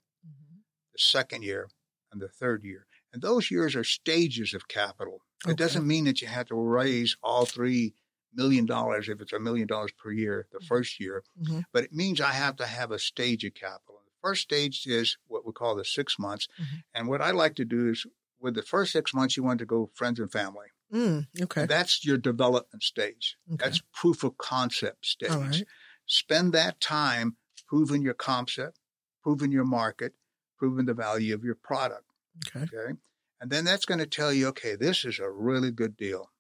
the 0.98 1.02
second 1.02 1.42
year, 1.44 1.68
and 2.12 2.20
the 2.20 2.28
third 2.28 2.64
year. 2.64 2.86
And 3.12 3.22
those 3.22 3.50
years 3.50 3.74
are 3.76 3.84
stages 3.84 4.52
of 4.54 4.68
capital. 4.68 5.22
It 5.44 5.50
Okay. 5.50 5.54
doesn't 5.54 5.86
mean 5.86 6.04
that 6.04 6.20
you 6.20 6.28
have 6.28 6.46
to 6.48 6.54
raise 6.56 7.16
all 7.22 7.46
three 7.46 7.94
million 8.34 8.66
dollars 8.66 9.08
if 9.08 9.20
it's 9.20 9.32
a 9.32 9.38
million 9.40 9.66
dollars 9.66 9.92
per 9.92 10.10
year 10.12 10.46
the 10.52 10.60
first 10.60 11.00
year, 11.00 11.24
Mhm. 11.40 11.64
but 11.72 11.84
it 11.84 11.92
means 11.92 12.20
I 12.20 12.32
have 12.32 12.56
to 12.56 12.66
have 12.66 12.90
a 12.90 12.98
stage 12.98 13.44
of 13.44 13.54
capital. 13.54 14.02
The 14.04 14.12
first 14.20 14.42
stage 14.42 14.86
is 14.86 15.16
what 15.26 15.46
we 15.46 15.52
call 15.52 15.76
the 15.76 15.84
six 15.84 16.18
months. 16.18 16.46
Mhm. 16.58 16.84
And 16.94 17.08
what 17.08 17.22
I 17.22 17.30
like 17.30 17.54
to 17.56 17.64
do 17.64 17.88
is 17.88 18.04
with 18.38 18.54
the 18.54 18.62
first 18.62 18.92
six 18.92 19.14
months, 19.14 19.36
you 19.36 19.42
want 19.42 19.58
to 19.60 19.66
go 19.66 19.90
friends 19.94 20.20
and 20.20 20.30
family. 20.30 20.68
Mm, 20.92 21.28
okay. 21.42 21.66
That's 21.66 22.04
your 22.04 22.18
development 22.18 22.82
stage. 22.82 23.36
Okay. 23.52 23.64
That's 23.64 23.80
proof 23.92 24.22
of 24.24 24.36
concept 24.38 25.06
stage. 25.06 25.30
Right. 25.30 25.64
Spend 26.06 26.52
that 26.54 26.80
time 26.80 27.36
proving 27.66 28.02
your 28.02 28.14
concept, 28.14 28.78
proving 29.22 29.52
your 29.52 29.64
market, 29.64 30.14
proving 30.58 30.86
the 30.86 30.94
value 30.94 31.34
of 31.34 31.44
your 31.44 31.54
product. 31.54 32.04
Okay. 32.48 32.64
Okay. 32.64 32.94
And 33.40 33.50
then 33.50 33.64
that's 33.64 33.84
going 33.84 34.00
to 34.00 34.06
tell 34.06 34.32
you, 34.32 34.48
okay, 34.48 34.74
this 34.74 35.04
is 35.04 35.18
a 35.18 35.30
really 35.30 35.70
good 35.70 35.96
deal. 35.96 36.30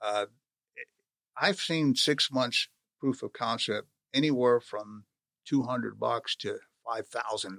Uh, 0.00 0.26
I've 1.40 1.58
seen 1.58 1.94
six 1.94 2.30
months 2.30 2.68
proof 3.00 3.22
of 3.22 3.32
concept 3.32 3.88
anywhere 4.12 4.60
from 4.60 5.04
200 5.46 5.98
bucks 5.98 6.36
to 6.36 6.58
$5,000. 6.86 7.58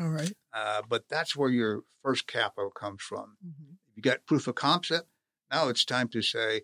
All 0.00 0.08
right. 0.08 0.32
Uh, 0.52 0.82
but 0.88 1.08
that's 1.08 1.36
where 1.36 1.50
your 1.50 1.82
first 2.02 2.26
capital 2.26 2.70
comes 2.70 3.02
from. 3.02 3.36
Mm-hmm. 3.44 3.74
You 3.96 4.02
got 4.02 4.26
proof 4.26 4.46
of 4.46 4.54
concept. 4.54 5.08
Now 5.50 5.68
it's 5.68 5.84
time 5.84 6.08
to 6.08 6.22
say, 6.22 6.62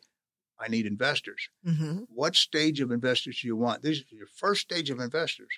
I 0.58 0.68
need 0.68 0.86
investors. 0.86 1.48
Mm-hmm. 1.66 2.04
What 2.08 2.36
stage 2.36 2.80
of 2.80 2.90
investors 2.90 3.40
do 3.40 3.48
you 3.48 3.56
want? 3.56 3.82
This 3.82 3.98
is 3.98 4.04
your 4.10 4.26
first 4.26 4.62
stage 4.62 4.90
of 4.90 5.00
investors. 5.00 5.48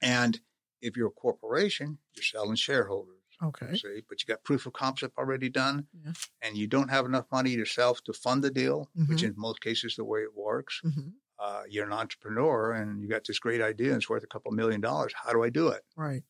And 0.00 0.40
if 0.82 0.96
you're 0.96 1.08
a 1.08 1.10
corporation, 1.10 1.98
you're 2.14 2.22
selling 2.24 2.56
shareholders. 2.56 3.16
Okay. 3.42 3.74
See, 3.76 4.02
but 4.08 4.22
you 4.22 4.26
got 4.26 4.44
proof 4.44 4.66
of 4.66 4.72
concept 4.72 5.16
already 5.18 5.48
done, 5.48 5.88
Yeah. 6.04 6.12
and 6.42 6.56
you 6.56 6.66
don't 6.68 6.90
have 6.90 7.06
enough 7.06 7.26
money 7.32 7.50
yourself 7.50 8.02
to 8.04 8.12
fund 8.12 8.44
the 8.44 8.50
deal, 8.50 8.88
which 8.94 9.22
Mhm. 9.22 9.30
in 9.30 9.34
most 9.36 9.60
cases 9.60 9.96
the 9.96 10.04
way 10.04 10.20
it 10.22 10.34
works. 10.34 10.80
Mm-hmm. 10.84 11.08
Uh, 11.38 11.42
uh, 11.42 11.62
you're 11.68 11.86
an 11.86 11.92
entrepreneur 11.92 12.72
and 12.72 13.02
you 13.02 13.08
got 13.08 13.24
this 13.24 13.40
great 13.40 13.60
idea 13.60 13.88
and 13.88 13.96
it's 13.96 14.08
worth 14.08 14.22
a 14.22 14.28
couple 14.28 14.52
million 14.52 14.80
dollars. 14.80 15.12
How 15.14 15.32
do 15.32 15.42
I 15.42 15.50
do 15.50 15.68
it? 15.68 15.84
Right. 15.96 16.22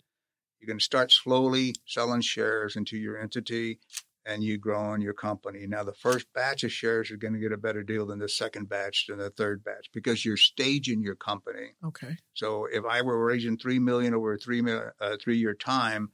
You're 0.59 0.69
going 0.69 0.79
to 0.79 0.85
start 0.85 1.11
slowly 1.13 1.75
selling 1.87 2.23
shares 2.23 2.77
into 2.77 2.97
your 2.97 3.19
entity 3.19 3.79
and 4.25 4.43
you 4.43 4.59
grow 4.59 4.95
in 4.95 5.01
your 5.01 5.15
company. 5.15 5.67
Now, 5.67 5.83
the 5.83 5.95
first 5.95 6.27
batch 6.33 6.65
of 6.65 6.73
shares 6.73 7.11
are 7.11 7.17
going 7.17 7.35
to 7.35 7.41
get 7.41 7.53
a 7.53 7.57
better 7.57 7.83
deal 7.83 8.07
than 8.07 8.19
the 8.19 8.29
second 8.29 8.69
batch 8.69 9.07
than 9.09 9.19
the 9.19 9.31
third 9.31 9.65
batch 9.65 9.91
because 9.93 10.25
you're 10.25 10.37
staging 10.37 11.03
your 11.03 11.15
company. 11.15 11.73
Okay. 11.85 12.17
So 12.35 12.67
if 12.71 12.85
I 12.85 13.03
were 13.03 13.25
raising 13.25 13.59
three 13.59 13.79
million 13.79 14.15
over 14.15 14.35
a 14.35 14.39
three 14.39 14.63
uh, 14.63 15.17
three 15.21 15.39
year 15.39 15.55
time, 15.55 16.11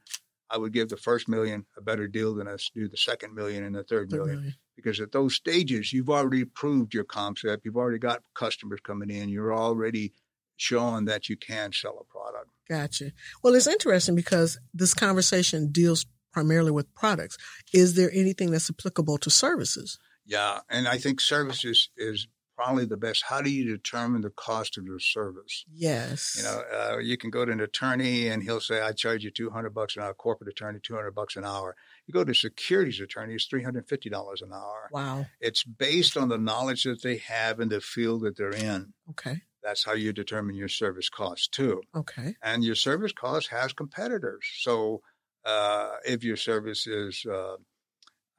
I 0.49 0.57
would 0.57 0.73
give 0.73 0.89
the 0.89 0.97
first 0.97 1.29
million 1.29 1.65
a 1.77 1.81
better 1.81 2.07
deal 2.07 2.33
than 2.33 2.47
us 2.47 2.71
do 2.73 2.87
the 2.87 2.97
second 2.97 3.35
million 3.35 3.63
and 3.63 3.75
the 3.75 3.83
third, 3.83 4.09
third 4.09 4.17
million. 4.17 4.35
million. 4.37 4.55
Because 4.75 4.99
at 5.01 5.11
those 5.11 5.35
stages, 5.35 5.91
you've 5.91 6.09
already 6.09 6.45
proved 6.45 6.93
your 6.93 7.03
concept. 7.03 7.65
You've 7.65 7.75
already 7.75 7.99
got 7.99 8.23
customers 8.33 8.79
coming 8.81 9.09
in. 9.09 9.27
You're 9.27 9.53
already 9.53 10.13
showing 10.55 11.05
that 11.05 11.29
you 11.29 11.37
can 11.37 11.73
sell 11.73 11.99
a 11.99 12.03
product. 12.05 12.49
Gotcha. 12.67 13.11
Well, 13.43 13.55
it's 13.55 13.67
interesting 13.67 14.15
because 14.15 14.59
this 14.73 14.93
conversation 14.93 15.71
deals 15.71 16.05
primarily 16.31 16.71
with 16.71 16.93
products. 16.95 17.37
Is 17.73 17.95
there 17.95 18.11
anything 18.13 18.51
that's 18.51 18.69
applicable 18.69 19.17
to 19.19 19.29
services? 19.29 19.97
Yeah, 20.25 20.59
and 20.69 20.87
I 20.87 20.97
think 20.97 21.21
services 21.21 21.89
is 21.97 22.27
probably 22.59 22.83
the 22.83 22.97
best. 22.97 23.23
How 23.25 23.41
do 23.41 23.49
you 23.49 23.63
determine 23.63 24.21
the 24.21 24.31
cost 24.31 24.77
of 24.77 24.83
your 24.83 24.99
service? 24.99 25.63
Yes. 25.73 26.35
You 26.37 26.43
know, 26.43 26.61
uh, 26.77 26.97
you 26.97 27.15
can 27.15 27.29
go 27.29 27.45
to 27.45 27.51
an 27.53 27.61
attorney 27.61 28.27
and 28.27 28.43
he'll 28.43 28.59
say, 28.59 28.81
I 28.81 28.91
charge 28.91 29.23
you 29.23 29.31
200 29.31 29.73
bucks 29.73 29.95
an 29.95 30.03
hour, 30.03 30.13
corporate 30.13 30.49
attorney, 30.49 30.79
200 30.83 31.11
bucks 31.11 31.37
an 31.37 31.45
hour. 31.45 31.77
You 32.05 32.13
go 32.13 32.25
to 32.25 32.33
securities 32.33 32.99
attorney, 32.99 33.35
it's 33.35 33.47
$350 33.47 34.41
an 34.41 34.51
hour. 34.53 34.89
Wow. 34.91 35.25
It's 35.39 35.63
based 35.63 36.17
on 36.17 36.27
the 36.27 36.37
knowledge 36.37 36.83
that 36.83 37.01
they 37.01 37.19
have 37.19 37.61
in 37.61 37.69
the 37.69 37.79
field 37.79 38.23
that 38.23 38.35
they're 38.35 38.49
in. 38.49 38.91
Okay. 39.11 39.43
That's 39.63 39.85
how 39.85 39.93
you 39.93 40.11
determine 40.11 40.55
your 40.55 40.67
service 40.67 41.07
cost 41.07 41.53
too. 41.53 41.81
Okay. 41.95 42.35
And 42.43 42.65
your 42.65 42.75
service 42.75 43.13
cost 43.13 43.47
has 43.51 43.71
competitors. 43.71 44.45
So 44.59 45.01
uh, 45.45 45.95
if 46.05 46.23
your 46.23 46.37
service 46.37 46.87
is 46.87 47.25
uh, 47.25 47.55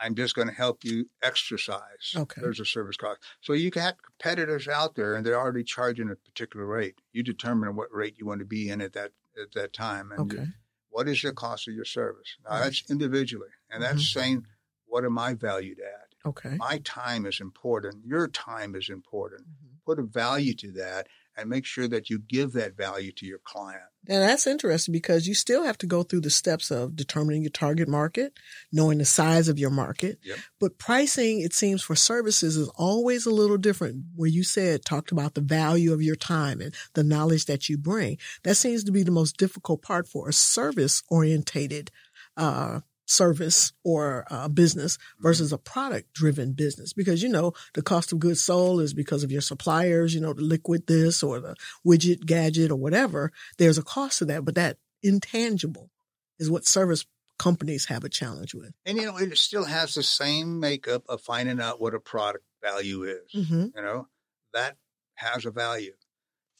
I'm 0.01 0.15
just 0.15 0.35
going 0.35 0.49
to 0.49 0.55
help 0.55 0.83
you 0.83 1.09
exercise. 1.23 2.15
Okay. 2.17 2.41
There's 2.41 2.59
a 2.59 2.65
service 2.65 2.97
cost. 2.97 3.21
So 3.43 3.53
you 3.53 3.71
have 3.75 3.97
competitors 4.03 4.67
out 4.67 4.95
there 4.95 5.15
and 5.15 5.25
they're 5.25 5.39
already 5.39 5.63
charging 5.63 6.11
a 6.11 6.17
particular 6.17 6.65
rate. 6.65 7.01
You 7.13 7.23
determine 7.23 7.77
what 7.77 7.93
rate 7.93 8.17
you 8.19 8.27
want 8.27 8.41
to 8.41 8.47
be 8.47 8.71
in 8.71 8.81
at 8.81 8.95
that 8.95 9.13
at 9.41 9.53
that 9.55 9.73
time. 9.73 10.11
And 10.11 10.21
okay. 10.21 10.43
You, 10.43 10.53
what 10.89 11.07
is 11.07 11.21
the 11.21 11.33
cost 11.33 11.69
of 11.69 11.75
your 11.75 11.85
service? 11.85 12.37
Now 12.45 12.53
right. 12.53 12.65
that's 12.65 12.91
individually. 12.91 13.51
And 13.71 13.83
that's 13.83 14.11
mm-hmm. 14.11 14.19
saying, 14.19 14.47
what 14.87 15.05
am 15.05 15.19
I 15.19 15.35
valued 15.35 15.79
at? 15.79 16.29
Okay. 16.29 16.57
My 16.57 16.81
time 16.83 17.27
is 17.27 17.41
important. 17.41 18.07
Your 18.07 18.27
time 18.27 18.75
is 18.75 18.89
important. 18.89 19.43
Mm-hmm. 19.43 19.77
Put 19.87 19.99
a 19.99 20.03
value 20.03 20.55
to 20.55 20.73
that 20.73 21.07
and 21.41 21.49
make 21.49 21.65
sure 21.65 21.89
that 21.89 22.11
you 22.11 22.19
give 22.19 22.53
that 22.53 22.77
value 22.77 23.13
to 23.13 23.27
your 23.27 23.39
client. 23.39 23.83
And 24.09 24.23
that's 24.23 24.47
interesting 24.47 24.93
because 24.93 25.29
you 25.29 25.35
still 25.35 25.65
have 25.65 25.77
to 25.79 25.87
go 25.87 26.03
through 26.03 26.23
the 26.23 26.31
steps 26.31 26.71
of 26.71 26.97
determining 26.97 27.43
your 27.43 27.51
target 27.51 27.89
market, 27.89 28.33
knowing 28.73 28.99
the 28.99 29.05
size 29.05 29.49
of 29.49 29.59
your 29.59 29.71
market. 29.71 30.19
Yep. 30.23 30.39
But 30.59 30.79
pricing, 30.79 31.41
it 31.41 31.53
seems 31.53 31.83
for 31.83 31.95
services 31.95 32.57
is 32.57 32.69
always 32.77 33.27
a 33.27 33.31
little 33.31 33.59
different 33.59 34.05
where 34.15 34.29
you 34.29 34.43
said, 34.43 34.85
talked 34.85 35.13
about 35.13 35.35
the 35.35 35.41
value 35.41 35.93
of 35.93 36.03
your 36.03 36.17
time 36.17 36.61
and 36.61 36.75
the 36.95 37.05
knowledge 37.05 37.45
that 37.47 37.69
you 37.69 37.77
bring. 37.77 38.19
That 38.45 38.57
seems 38.57 38.85
to 38.85 38.93
be 38.93 39.03
the 39.03 39.11
most 39.11 39.37
difficult 39.37 39.83
part 39.83 40.09
for 40.09 40.29
a 40.29 40.33
service 40.33 41.03
orientated, 41.09 41.91
uh, 42.37 42.81
service 43.11 43.73
or 43.85 44.25
uh, 44.31 44.49
business 44.49 44.99
versus 45.19 45.53
a 45.53 45.59
product 45.59 46.13
driven 46.13 46.53
business. 46.53 46.93
Because 46.93 47.23
you 47.23 47.29
know 47.29 47.53
the 47.75 47.83
cost 47.83 48.13
of 48.13 48.21
goods 48.21 48.43
sold 48.43 48.81
is 48.81 48.95
because 48.95 49.25
of 49.25 49.33
your 49.33 49.41
suppliers 49.41 50.15
you 50.15 50.21
know 50.21 50.33
the 50.33 50.43
liquid 50.43 50.87
this 50.87 51.23
or 51.23 51.41
the 51.41 51.57
widget 51.87 52.25
gadget 52.25 52.71
or 52.71 52.77
whatever. 52.77 53.33
There's 53.59 53.79
a 53.79 53.83
cost 53.83 54.19
to 54.19 54.25
that 54.27 54.45
but 54.45 54.55
that 54.55 54.79
intangible 55.03 55.91
is 56.39 56.51
what 56.51 56.67
service 56.67 57.05
companies 57.39 57.87
have 57.87 58.05
a 58.05 58.09
challenge 58.09 58.55
with. 58.55 58.73
And 58.87 58.97
you 58.97 59.07
know 59.07 59.17
it 59.17 59.37
still 59.37 59.65
has 59.65 59.95
the 59.95 60.03
same 60.03 60.61
makeup 60.61 61.05
of 61.09 61.21
finding 61.21 61.61
out 61.61 61.81
what 61.81 61.95
a 61.95 62.01
product 62.01 62.45
value 62.63 63.05
is 63.05 63.33
mm-hmm. 63.35 63.67
you 63.75 63.83
know? 63.83 64.09
That 64.53 64.77
has 65.15 65.47
a 65.47 65.51
value. 65.51 65.93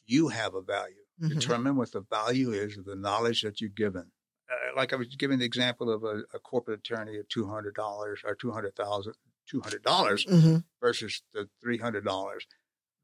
You 0.05 0.29
have 0.29 0.55
a 0.55 0.61
value. 0.61 0.95
Mm-hmm. 1.21 1.37
determine 1.37 1.75
what 1.75 1.91
the 1.91 2.01
value 2.01 2.51
is 2.51 2.79
of 2.79 2.85
the 2.85 2.95
knowledge 2.95 3.43
that 3.43 3.61
you're 3.61 3.69
given 3.69 4.07
uh, 4.51 4.75
like 4.75 4.93
I 4.93 4.97
was 4.97 5.15
giving 5.15 5.39
the 5.39 5.45
example 5.45 5.91
of 5.91 6.03
a, 6.03 6.23
a 6.33 6.39
corporate 6.39 6.79
attorney 6.79 7.17
at 7.17 7.29
two 7.29 7.47
hundred 7.47 7.75
dollars 7.75 8.21
or 8.25 8.35
two 8.35 8.51
hundred 8.51 8.75
thousand, 8.75 9.13
two 9.49 9.61
hundred 9.61 9.83
dollars 9.83 10.25
mm-hmm. 10.25 10.57
versus 10.81 11.21
the 11.33 11.47
three 11.61 11.77
hundred 11.77 12.05
dollars. 12.05 12.45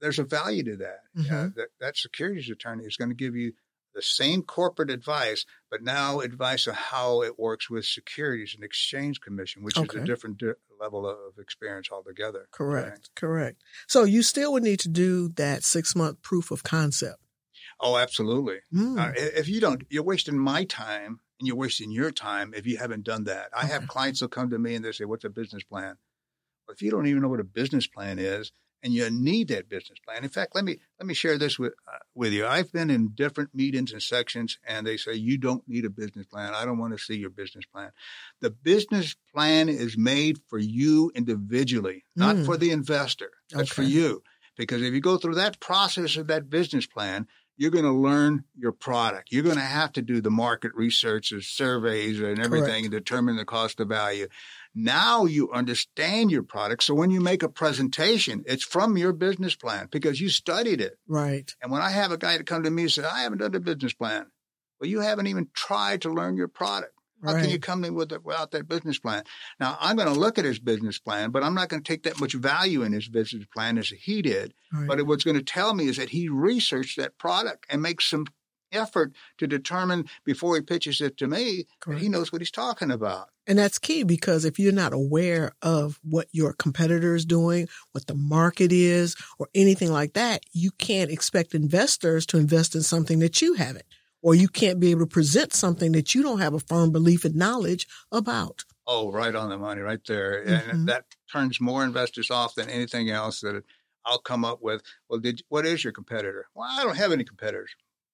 There's 0.02 0.20
a 0.20 0.24
value 0.24 0.64
to 0.64 0.78
that. 0.78 1.00
Mm-hmm. 1.18 1.60
that. 1.60 1.68
That 1.80 1.98
securities 1.98 2.50
attorney 2.50 2.86
is 2.86 2.98
going 2.98 3.10
to 3.10 3.16
give 3.16 3.36
you 3.36 3.54
the 3.96 4.02
same 4.04 4.44
corporate 4.44 4.92
advice, 4.92 5.44
but 5.72 5.82
now 5.82 6.20
advice 6.20 6.68
on 6.68 6.76
how 6.76 7.24
it 7.24 7.40
works 7.40 7.68
with 7.68 7.84
Securities 7.84 8.54
and 8.54 8.64
Exchange 8.64 9.20
Commission, 9.22 9.64
which 9.64 9.76
okay. 9.76 9.98
is 9.98 10.04
a 10.04 10.06
different 10.06 10.38
di- 10.38 10.54
level 10.80 11.10
of 11.10 11.40
experience 11.40 11.90
altogether. 11.92 12.48
Correct. 12.52 12.90
Okay. 12.90 13.08
Correct. 13.16 13.64
So 13.88 14.04
you 14.04 14.22
still 14.22 14.54
would 14.54 14.62
need 14.62 14.80
to 14.82 14.90
do 14.90 15.30
that 15.30 15.64
six 15.64 15.96
month 15.96 16.22
proof 16.22 16.52
of 16.52 16.62
concept. 16.62 17.18
Oh, 17.80 17.98
absolutely. 17.98 18.60
Mm. 18.74 19.00
Uh, 19.00 19.14
if 19.16 19.50
you 19.50 19.60
don't, 19.60 19.84
you're 19.90 20.04
wasting 20.04 20.38
my 20.38 20.64
time 20.64 21.20
and 21.40 21.48
you're 21.48 21.58
wasting 21.58 21.92
your 21.92 22.12
time 22.12 22.54
if 22.56 22.66
you 22.66 22.78
haven't 22.78 23.04
done 23.04 23.26
that. 23.26 23.50
I 23.56 23.66
have 23.66 23.88
clients 23.88 24.20
who 24.20 24.28
come 24.28 24.50
to 24.50 24.60
me 24.60 24.76
and 24.76 24.84
they 24.84 24.92
say, 24.92 25.06
What's 25.06 25.26
a 25.26 25.30
business 25.30 25.64
plan? 25.64 25.98
Well, 26.68 26.74
if 26.74 26.82
you 26.82 26.92
don't 26.92 27.08
even 27.08 27.22
know 27.22 27.30
what 27.30 27.40
a 27.40 27.46
business 27.46 27.88
plan 27.88 28.20
is, 28.20 28.52
and 28.84 28.94
you 28.94 29.10
need 29.10 29.48
that 29.50 29.70
business 29.70 30.00
plan. 30.06 30.24
In 30.24 30.30
fact, 30.30 30.54
let 30.56 30.64
me 30.64 30.78
let 31.00 31.08
me 31.08 31.14
share 31.14 31.38
this 31.38 31.58
with 31.58 31.74
uh, 31.88 31.98
with 32.14 32.32
you. 32.32 32.46
I've 32.46 32.72
been 32.72 32.90
in 32.90 33.10
different 33.10 33.54
meetings 33.54 33.92
and 33.92 34.02
sections, 34.02 34.60
and 34.68 34.86
they 34.86 34.98
say 34.98 35.14
you 35.14 35.38
don't 35.38 35.68
need 35.68 35.86
a 35.86 35.90
business 35.90 36.26
plan. 36.28 36.54
I 36.54 36.66
don't 36.66 36.78
want 36.78 36.94
to 36.94 37.04
see 37.04 37.16
your 37.16 37.30
business 37.30 37.66
plan. 37.66 37.92
The 38.42 38.52
business 38.52 39.16
plan 39.34 39.70
is 39.70 39.98
made 39.98 40.38
for 40.48 40.60
you 40.60 41.12
individually, 41.16 42.04
not 42.16 42.36
mm. 42.36 42.46
for 42.46 42.58
the 42.58 42.72
investor. 42.72 43.32
That's 43.52 43.72
okay. 43.72 43.84
for 43.84 43.84
you. 43.84 44.22
Because 44.58 44.82
if 44.82 44.94
you 44.94 45.02
go 45.02 45.18
through 45.18 45.36
that 45.36 45.60
process 45.60 46.18
of 46.18 46.28
that 46.28 46.50
business 46.50 46.88
plan, 46.88 47.28
you're 47.58 47.72
going 47.72 47.84
to 47.84 47.92
learn 47.92 48.44
your 48.56 48.72
product. 48.72 49.32
You're 49.32 49.44
going 49.44 49.56
to 49.56 49.62
have 49.62 49.92
to 49.94 50.02
do 50.02 50.22
the 50.22 50.30
market 50.30 50.72
research, 50.76 51.32
the 51.32 51.42
surveys, 51.42 52.20
and 52.20 52.40
everything, 52.40 52.86
and 52.86 52.92
determine 52.92 53.36
the 53.36 53.46
cost 53.46 53.80
of 53.80 53.90
value. 53.90 54.28
Now 54.76 55.26
you 55.26 55.52
understand 55.52 56.30
your 56.30 56.44
product. 56.44 56.84
So 56.84 56.94
when 56.94 57.10
you 57.10 57.20
make 57.20 57.42
a 57.42 57.50
presentation, 57.50 58.44
it's 58.46 58.64
from 58.64 58.96
your 58.96 59.12
business 59.12 59.56
plan 59.56 59.88
because 59.92 60.22
you 60.22 60.30
studied 60.30 60.82
it. 60.82 61.00
Right. 61.08 61.54
And 61.62 61.72
when 61.72 61.82
I 61.82 61.90
have 61.90 62.12
a 62.12 62.18
guy 62.18 62.38
to 62.38 62.44
come 62.44 62.64
to 62.64 62.70
me 62.70 62.84
and 62.84 62.92
say, 62.92 63.04
I 63.04 63.24
haven't 63.24 63.40
done 63.40 63.56
a 63.56 63.60
business 63.60 63.94
plan, 63.94 64.28
well, 64.80 64.90
you 64.90 65.00
haven't 65.02 65.28
even 65.28 65.50
tried 65.54 66.04
to 66.04 66.14
learn 66.14 66.38
your 66.38 66.48
product. 66.48 66.94
How 67.24 67.34
right. 67.34 67.42
can 67.42 67.50
you 67.50 67.60
come 67.60 67.84
in 67.84 67.96
with 67.96 68.12
it 68.12 68.24
without 68.24 68.52
that 68.52 68.68
business 68.68 69.00
plan? 69.00 69.24
Now, 69.60 69.78
I'm 69.80 69.96
going 69.96 70.08
to 70.08 70.20
look 70.20 70.38
at 70.38 70.46
his 70.46 70.60
business 70.60 71.00
plan, 71.00 71.32
but 71.32 71.44
I'm 71.44 71.56
not 71.56 71.70
going 71.70 71.82
to 71.82 71.88
take 71.88 72.04
that 72.04 72.20
much 72.20 72.34
value 72.34 72.84
in 72.84 72.94
his 72.94 73.08
business 73.08 73.46
plan 73.54 73.78
as 73.78 73.90
he 73.90 74.22
did. 74.22 74.54
Right. 74.72 74.88
But 74.88 75.06
what's 75.08 75.24
going 75.24 75.38
to 75.38 75.44
tell 75.44 75.74
me 75.74 75.88
is 75.88 75.98
that 75.98 76.10
he 76.10 76.30
researched 76.30 76.98
that 76.98 77.18
product 77.18 77.66
and 77.70 77.82
makes 77.82 78.06
some 78.10 78.26
effort 78.72 79.14
to 79.38 79.48
determine 79.48 80.06
before 80.26 80.56
he 80.56 80.62
pitches 80.62 81.02
it 81.02 81.18
to 81.18 81.28
me 81.28 81.66
Correct. 81.80 82.00
that 82.00 82.04
he 82.04 82.10
knows 82.10 82.32
what 82.32 82.42
he's 82.42 82.52
talking 82.52 82.92
about. 82.92 83.30
And 83.48 83.58
that's 83.58 83.80
key 83.80 84.04
because 84.04 84.44
if 84.44 84.60
you're 84.60 84.74
not 84.74 84.94
aware 84.94 85.54
of 85.62 86.00
what 86.04 86.28
your 86.34 86.54
competitor 86.54 87.16
is 87.16 87.26
doing, 87.26 87.70
what 87.94 88.08
the 88.08 88.16
market 88.16 88.74
is, 88.74 89.16
or 89.40 89.48
anything 89.56 89.92
like 89.92 90.14
that, 90.14 90.44
you 90.52 90.72
can't 90.72 91.12
expect 91.12 91.56
investors 91.56 92.26
to 92.28 92.38
invest 92.38 92.76
in 92.76 92.84
something 92.84 93.20
that 93.20 93.42
you 93.42 93.54
haven't 93.54 93.86
or 94.28 94.36
you 94.36 94.50
can't 94.50 94.78
be 94.82 94.92
able 94.92 95.00
to 95.00 95.08
present 95.08 95.54
something 95.54 95.94
that 95.94 96.14
you 96.14 96.22
don't 96.22 96.42
have 96.42 96.54
a 96.54 96.60
firm 96.60 96.92
belief 96.92 97.24
and 97.24 97.34
knowledge 97.34 97.88
about. 98.12 98.66
Oh, 98.86 99.10
right 99.10 99.34
on 99.34 99.48
the 99.48 99.58
money, 99.58 99.80
right 99.80 100.02
there. 100.06 100.44
Mhm. 100.46 100.70
And 100.70 100.90
that 100.90 101.06
turns 101.32 101.62
more 101.62 101.82
investors 101.86 102.30
off 102.30 102.54
than 102.54 102.68
anything 102.70 103.10
else 103.10 103.40
that 103.40 103.64
I'll 104.06 104.20
come 104.20 104.44
up 104.44 104.62
with. 104.62 104.82
Well, 105.08 105.22
did 105.22 105.44
what 105.48 105.66
is 105.66 105.82
your 105.82 105.94
competitor? 105.94 106.48
Well, 106.54 106.68
I 106.70 106.84
don't 106.84 106.98
have 106.98 107.14
any 107.14 107.24
competitors. 107.24 107.72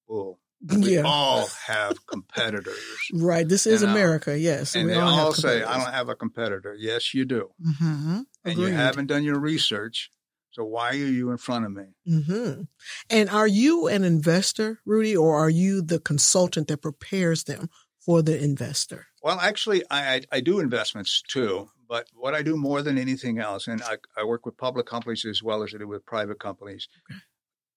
Well, 0.07 0.39
we 0.61 0.77
Yeah. 0.97 1.01
all 1.03 1.47
have 1.65 2.05
competitors. 2.05 2.77
Right. 3.11 3.49
This 3.49 3.65
is 3.65 3.81
You 3.81 3.87
know, 3.87 3.93
America. 3.93 4.37
Yes. 4.37 4.75
and 4.75 4.85
we 4.85 4.93
they 4.93 4.99
all 4.99 5.19
all 5.19 5.33
say, 5.33 5.63
I 5.63 5.77
don't 5.83 5.93
have 5.93 6.09
a 6.09 6.15
competitor. 6.15 6.75
Yes, 6.77 7.15
you 7.15 7.25
do. 7.25 7.49
Mm-hmm. 7.59 8.19
And 8.45 8.59
you 8.59 8.65
haven't 8.67 9.07
done 9.07 9.23
your 9.23 9.39
research. 9.39 10.11
So 10.53 10.63
why 10.63 10.89
are 10.89 10.93
you 10.93 11.31
in 11.31 11.37
front 11.37 11.65
of 11.65 11.71
me? 11.71 11.83
Mm-hmm. 12.07 12.61
And 13.09 13.29
are 13.29 13.47
you 13.47 13.87
an 13.87 14.03
investor, 14.03 14.79
Rudy, 14.85 15.17
or 15.17 15.35
are 15.37 15.49
you 15.49 15.81
the 15.81 15.99
consultant 15.99 16.67
that 16.69 16.81
prepares 16.81 17.43
them 17.43 17.69
for 17.99 18.21
the 18.21 18.41
investor? 18.41 19.07
Well, 19.21 19.39
actually, 19.39 19.83
I, 19.89 20.15
I, 20.15 20.21
I 20.31 20.39
do 20.39 20.59
investments 20.59 21.21
too. 21.21 21.69
But 21.89 22.07
what 22.15 22.33
I 22.33 22.41
do 22.41 22.57
more 22.57 22.81
than 22.81 22.97
anything 22.97 23.37
else, 23.37 23.67
and 23.67 23.81
I, 23.83 23.97
I 24.17 24.23
work 24.23 24.45
with 24.45 24.57
public 24.57 24.87
companies 24.87 25.25
as 25.25 25.43
well 25.43 25.61
as 25.61 25.75
I 25.75 25.77
do 25.77 25.87
with 25.87 26.05
private 26.05 26.39
companies. 26.39 26.87
Okay. 27.11 27.19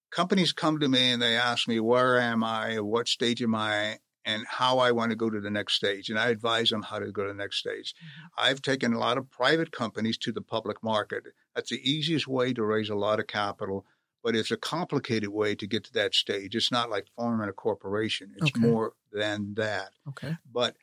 Companies 0.09 0.53
come 0.53 0.79
to 0.79 0.87
me 0.87 1.11
and 1.11 1.21
they 1.21 1.35
ask 1.35 1.67
me, 1.67 1.79
where 1.79 2.19
am 2.19 2.43
I? 2.43 2.79
What 2.79 3.07
stage 3.07 3.43
am 3.43 3.53
I? 3.53 3.97
And 4.25 4.45
how 4.47 4.79
I 4.79 4.91
want 4.91 5.11
to 5.11 5.15
go 5.15 5.29
to 5.29 5.39
the 5.39 5.51
next 5.51 5.75
stage. 5.75 6.09
And 6.09 6.17
I 6.17 6.29
advise 6.29 6.69
them 6.69 6.81
how 6.81 6.99
to 6.99 7.11
go 7.11 7.23
to 7.23 7.29
the 7.29 7.37
next 7.37 7.57
stage. 7.57 7.93
I've 8.37 8.61
taken 8.61 8.93
a 8.93 8.99
lot 8.99 9.17
of 9.17 9.29
private 9.29 9.71
companies 9.71 10.17
to 10.19 10.31
the 10.31 10.41
public 10.41 10.81
market. 10.83 11.25
That's 11.57 11.71
the 11.71 11.89
easiest 11.91 12.27
way 12.27 12.53
to 12.53 12.63
raise 12.63 12.87
a 12.91 12.95
lot 12.95 13.19
of 13.19 13.25
capital. 13.27 13.85
but 14.23 14.35
it's 14.35 14.51
a 14.51 14.57
complicated 14.57 15.29
way 15.29 15.55
to 15.55 15.65
get 15.67 15.85
to 15.85 15.93
that 15.93 16.13
stage. 16.13 16.53
It's 16.53 16.71
not 16.71 16.89
like 16.89 17.07
forming 17.15 17.47
a 17.47 17.53
corporation. 17.53 18.33
It's 18.35 18.49
Okay. 18.49 18.59
more 18.59 18.93
than 19.11 19.53
that. 19.53 19.91
Okay. 20.09 20.35
But 20.51 20.75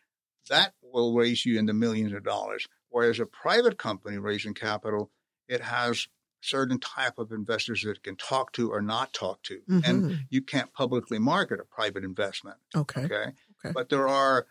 that 0.49 0.73
will 0.81 1.15
raise 1.15 1.45
you 1.45 1.59
into 1.59 1.75
millions 1.75 2.13
of 2.15 2.23
dollars. 2.25 2.69
Whereas 2.89 3.21
a 3.21 3.27
private 3.27 3.77
company 3.77 4.17
raising 4.19 4.55
capital, 4.55 5.11
it 5.47 5.61
has 5.61 6.09
certain 6.41 6.79
type 6.79 7.19
of 7.19 7.33
investors 7.33 7.83
that 7.83 7.91
it 7.91 8.03
can 8.03 8.17
talk 8.17 8.53
to 8.53 8.71
or 8.73 8.81
not 8.81 9.13
talk 9.13 9.43
to. 9.43 9.61
And 9.69 10.05
Mhm. 10.05 10.27
you 10.31 10.41
can't 10.41 10.73
publicly 10.73 11.19
market 11.19 11.61
a 11.61 11.65
private 11.65 12.05
investment. 12.05 12.59
Okay. 12.75 13.05
Okay. 13.05 13.35
Okay. 13.59 13.73
But 13.75 13.91
there 13.91 14.09
are 14.09 14.47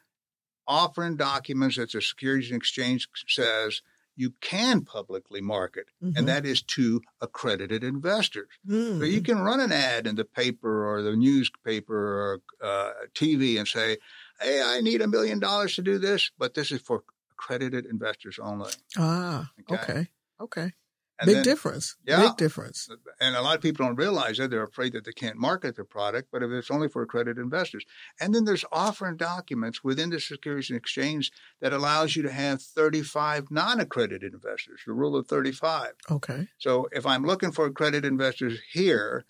offering 0.68 1.16
documents 1.18 1.78
that 1.78 1.92
the 1.94 2.02
Securities 2.02 2.52
and 2.52 2.58
Exchange 2.58 3.10
says 3.28 3.82
you 4.16 4.32
can 4.42 4.84
publicly 4.86 5.42
market, 5.42 5.88
Mhm. 6.02 6.14
and 6.16 6.28
that 6.28 6.46
is 6.46 6.62
to 6.64 7.02
accredited 7.22 7.84
investors. 7.84 8.50
So 9.00 9.06
Mm. 9.06 9.06
you 9.06 9.22
can 9.22 9.40
run 9.40 9.60
an 9.60 9.72
ad 9.72 10.08
in 10.08 10.16
the 10.16 10.26
paper 10.26 10.86
or 10.88 11.02
the 11.02 11.16
newspaper 11.16 11.96
or 11.98 12.42
uh, 12.68 12.94
TV 13.16 13.58
and 13.58 13.68
say, 13.68 13.98
"Hey, 14.40 14.62
I 14.64 14.82
need 14.82 15.02
a 15.02 15.08
million 15.08 15.40
dollars 15.40 15.76
to 15.76 15.82
do 15.82 15.98
this, 16.00 16.32
but 16.38 16.54
this 16.54 16.72
is 16.72 16.82
for 16.82 17.04
accredited 17.32 17.86
investors 17.86 18.40
only." 18.40 18.72
Ah. 18.98 19.54
Okay. 19.70 19.94
Okay. 19.94 20.08
Okay. 20.40 20.74
And 21.20 21.28
Big 21.28 21.36
then- 21.36 21.44
difference. 21.44 21.96
Yeah. 22.06 22.22
Big 22.22 22.38
difference. 22.38 22.90
And 23.22 23.36
a 23.36 23.42
lot 23.42 23.56
of 23.56 23.62
people 23.62 23.86
don't 23.86 23.96
realize 23.96 24.38
that 24.38 24.50
they're 24.50 24.64
afraid 24.64 24.94
that 24.94 25.06
they 25.06 25.12
can't 25.12 25.38
market 25.38 25.76
their 25.76 25.86
product, 25.86 26.30
but 26.32 26.42
if 26.42 26.50
it's 26.50 26.72
only 26.72 26.90
for 26.90 27.04
accredited 27.04 27.38
investors. 27.42 27.86
And 28.20 28.34
then 28.34 28.46
there's 28.46 28.66
offering 28.72 29.16
documents 29.18 29.84
within 29.84 30.10
the 30.10 30.20
Securities 30.20 30.72
and 30.72 30.78
Exchange 30.78 31.32
that 31.62 31.72
allows 31.72 32.16
you 32.16 32.24
to 32.24 32.32
have 32.32 32.62
35 32.64 33.52
non-accredited 33.52 34.34
investors, 34.34 34.82
the 34.88 34.94
rule 34.94 35.16
of 35.16 35.28
35. 35.28 35.92
Okay. 36.10 36.48
So 36.58 36.88
if 36.92 37.06
I'm 37.06 37.24
looking 37.24 37.52
for 37.52 37.68
accredited 37.68 38.06
investors 38.12 38.60
here, 38.72 39.24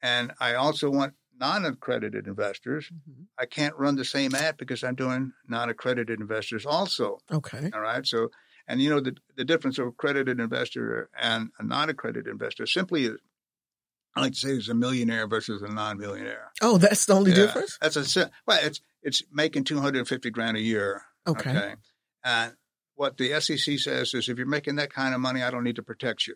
and 0.00 0.32
I 0.40 0.54
also 0.54 0.88
want 0.90 1.12
non-accredited 1.38 2.26
investors, 2.26 2.90
Mhm. 2.90 3.26
I 3.38 3.46
can't 3.46 3.76
run 3.76 3.96
the 3.96 4.04
same 4.04 4.34
ad 4.34 4.56
because 4.56 4.82
I'm 4.82 4.94
doing 4.94 5.32
non-accredited 5.46 6.20
investors 6.20 6.64
also. 6.66 7.18
Okay. 7.30 7.70
All 7.74 7.80
right. 7.80 8.04
So, 8.06 8.30
and 8.68 8.80
you 8.80 8.90
know, 8.90 9.00
the, 9.00 9.16
the 9.36 9.44
difference 9.44 9.78
of 9.78 9.88
accredited 9.88 10.38
investor 10.38 11.08
and 11.18 11.50
a 11.58 11.64
non-accredited 11.64 12.28
investor 12.28 12.66
simply 12.66 13.06
is, 13.06 13.18
I 14.14 14.20
like 14.20 14.32
to 14.34 14.38
say, 14.38 14.50
is 14.50 14.68
a 14.68 14.74
millionaire 14.74 15.26
versus 15.26 15.62
a 15.62 15.68
non-millionaire. 15.68 16.52
Oh, 16.60 16.76
that's 16.78 17.06
the 17.06 17.14
only 17.14 17.30
Yeah, 17.30 17.38
difference. 17.38 17.78
That's 17.80 18.16
a 18.16 18.30
well, 18.46 18.58
it's 18.62 18.80
it's 19.02 19.22
making 19.32 19.64
two 19.64 19.80
hundred 19.80 19.98
and 20.00 20.08
fifty 20.08 20.30
grand 20.30 20.56
a 20.56 20.60
year. 20.60 21.02
Okay. 21.26 21.74
And 22.24 22.52
what 22.94 23.16
the 23.16 23.40
SEC 23.40 23.78
says 23.78 24.12
is, 24.12 24.28
if 24.28 24.36
you're 24.38 24.46
making 24.46 24.76
that 24.76 24.92
kind 24.92 25.14
of 25.14 25.20
money, 25.20 25.42
I 25.42 25.50
don't 25.50 25.64
need 25.64 25.76
to 25.76 25.82
protect 25.82 26.26
you. 26.26 26.34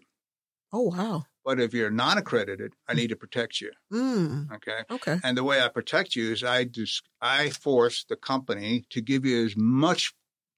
Oh 0.72 0.88
wow. 0.88 1.24
But 1.44 1.60
if 1.60 1.74
you're 1.74 1.90
non-accredited, 1.90 2.72
I 2.88 2.94
need 2.94 3.08
to 3.08 3.16
protect 3.16 3.60
you. 3.60 3.72
Mm. 3.92 4.52
Okay. 4.54 4.84
Okay. 4.90 5.18
And 5.24 5.36
the 5.36 5.44
way 5.44 5.60
I 5.60 5.68
protect 5.68 6.14
you 6.14 6.32
is 6.32 6.44
I 6.44 6.64
just 6.64 7.02
I 7.20 7.50
force 7.50 8.04
the 8.08 8.16
company 8.16 8.84
to 8.90 9.00
give 9.00 9.26
you 9.26 9.44
as 9.44 9.54
much 9.56 10.14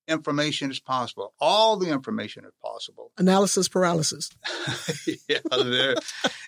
information 0.09 0.71
as 0.71 0.79
possible, 0.81 1.33
all 1.41 1.77
the 1.77 1.91
information 1.91 2.45
as 2.45 2.53
possible. 2.63 3.11
Analysis 3.19 3.69
paralysis. 3.69 4.31
yeah, 5.29 5.39
there, 5.51 5.95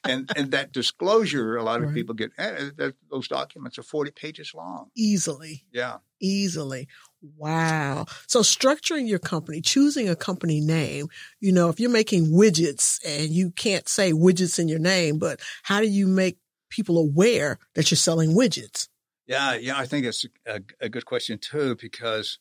and 0.04 0.30
and 0.36 0.50
that 0.52 0.72
disclosure, 0.72 1.56
a 1.56 1.62
lot 1.62 1.80
of 1.80 1.86
Right. 1.86 1.94
people 1.94 2.14
get 2.14 2.32
eh, 2.38 2.70
those 3.10 3.28
documents 3.28 3.78
are 3.78 3.82
forty 3.82 4.10
pages 4.10 4.52
long. 4.54 4.90
Easily. 4.96 5.64
Yeah, 5.72 5.98
easily. 6.20 6.88
Wow. 7.36 8.06
So 8.28 8.40
structuring 8.40 9.08
your 9.08 9.18
company, 9.18 9.60
choosing 9.60 10.08
a 10.08 10.14
company 10.16 10.60
name, 10.60 11.08
you 11.40 11.52
know, 11.52 11.68
if 11.70 11.80
you're 11.80 11.90
making 11.90 12.26
widgets 12.26 13.00
and 13.04 13.30
you 13.30 13.50
can't 13.50 13.88
say 13.88 14.12
widgets 14.12 14.58
in 14.58 14.68
your 14.68 14.78
name, 14.78 15.18
but 15.18 15.40
how 15.62 15.80
do 15.80 15.88
you 15.88 16.06
make 16.06 16.38
people 16.70 16.98
aware 16.98 17.58
that 17.74 17.90
you're 17.90 17.96
selling 17.96 18.30
widgets? 18.30 18.88
yeah, 19.26 19.54
yeah. 19.54 19.76
I 19.76 19.86
think 19.86 20.06
it's 20.06 20.24
a, 20.46 20.60
a 20.80 20.88
good 20.88 21.04
question 21.04 21.38
too 21.38 21.74
because 21.80 22.38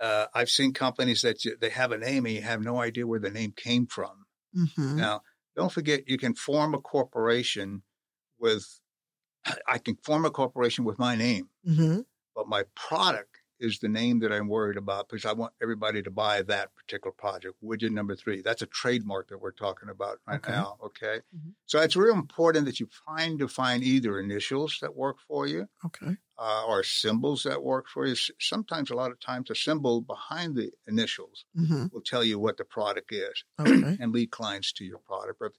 uh, 0.00 0.26
I've 0.34 0.50
seen 0.50 0.72
companies 0.72 1.22
that 1.22 1.44
you, 1.44 1.56
they 1.60 1.70
have 1.70 1.92
a 1.92 1.98
name 1.98 2.26
and 2.26 2.34
you 2.34 2.42
have 2.42 2.60
no 2.60 2.80
idea 2.80 3.06
where 3.06 3.20
the 3.20 3.30
name 3.30 3.52
came 3.56 3.86
from. 3.86 4.26
Mm-hmm. 4.56 4.96
Now, 4.96 5.22
don't 5.56 5.72
forget, 5.72 6.08
you 6.08 6.18
can 6.18 6.34
form 6.34 6.74
a 6.74 6.80
corporation 6.80 7.82
with. 8.38 8.80
I 9.68 9.78
can 9.78 9.96
form 9.96 10.24
a 10.24 10.30
corporation 10.30 10.84
with 10.84 10.98
my 10.98 11.16
name. 11.16 11.48
Mm-hmm. 11.68 12.00
but 12.34 12.48
my 12.48 12.64
product 12.74 13.33
is 13.64 13.78
the 13.80 13.88
name 13.88 14.18
that 14.20 14.32
I'm 14.32 14.48
worried 14.48 14.76
about 14.76 15.08
because 15.08 15.24
I 15.24 15.32
want 15.32 15.54
everybody 15.62 16.02
to 16.02 16.10
buy 16.10 16.42
that 16.42 16.74
particular 16.74 17.12
project. 17.12 17.54
Widget 17.62 17.90
number 17.92 18.14
three. 18.16 18.42
That's 18.42 18.62
a 18.62 18.66
trademark 18.66 19.28
that 19.28 19.38
we're 19.38 19.52
talking 19.66 19.88
about 19.88 20.20
right 20.26 20.36
Okay. 20.38 20.52
now. 20.52 20.76
Okay. 20.82 21.20
Mhm. 21.36 21.54
So 21.66 21.80
it's 21.80 21.96
real 21.96 22.14
important 22.14 22.66
that 22.66 22.78
you 22.80 22.88
find 23.06 23.38
to 23.40 23.48
find 23.48 23.82
either 23.82 24.18
initials 24.20 24.78
that 24.82 24.94
work 24.94 25.18
for 25.28 25.46
you 25.46 25.68
Okay. 25.84 26.16
uh, 26.38 26.64
or 26.66 26.82
symbols 26.84 27.42
that 27.44 27.62
work 27.62 27.86
for 27.88 28.06
you. 28.06 28.14
Sometimes, 28.40 28.90
a 28.90 28.94
lot 28.96 29.10
of 29.12 29.18
times, 29.20 29.50
a 29.50 29.54
symbol 29.54 30.00
behind 30.02 30.56
the 30.56 30.72
initials 30.86 31.44
Mm-hmm. 31.56 31.86
will 31.92 32.02
tell 32.02 32.24
you 32.24 32.38
what 32.38 32.56
the 32.58 32.64
product 32.64 33.12
is 33.12 33.44
Okay. 33.58 33.96
and 34.00 34.12
lead 34.12 34.30
clients 34.30 34.72
to 34.74 34.84
your 34.84 34.98
product. 34.98 35.38
But 35.40 35.52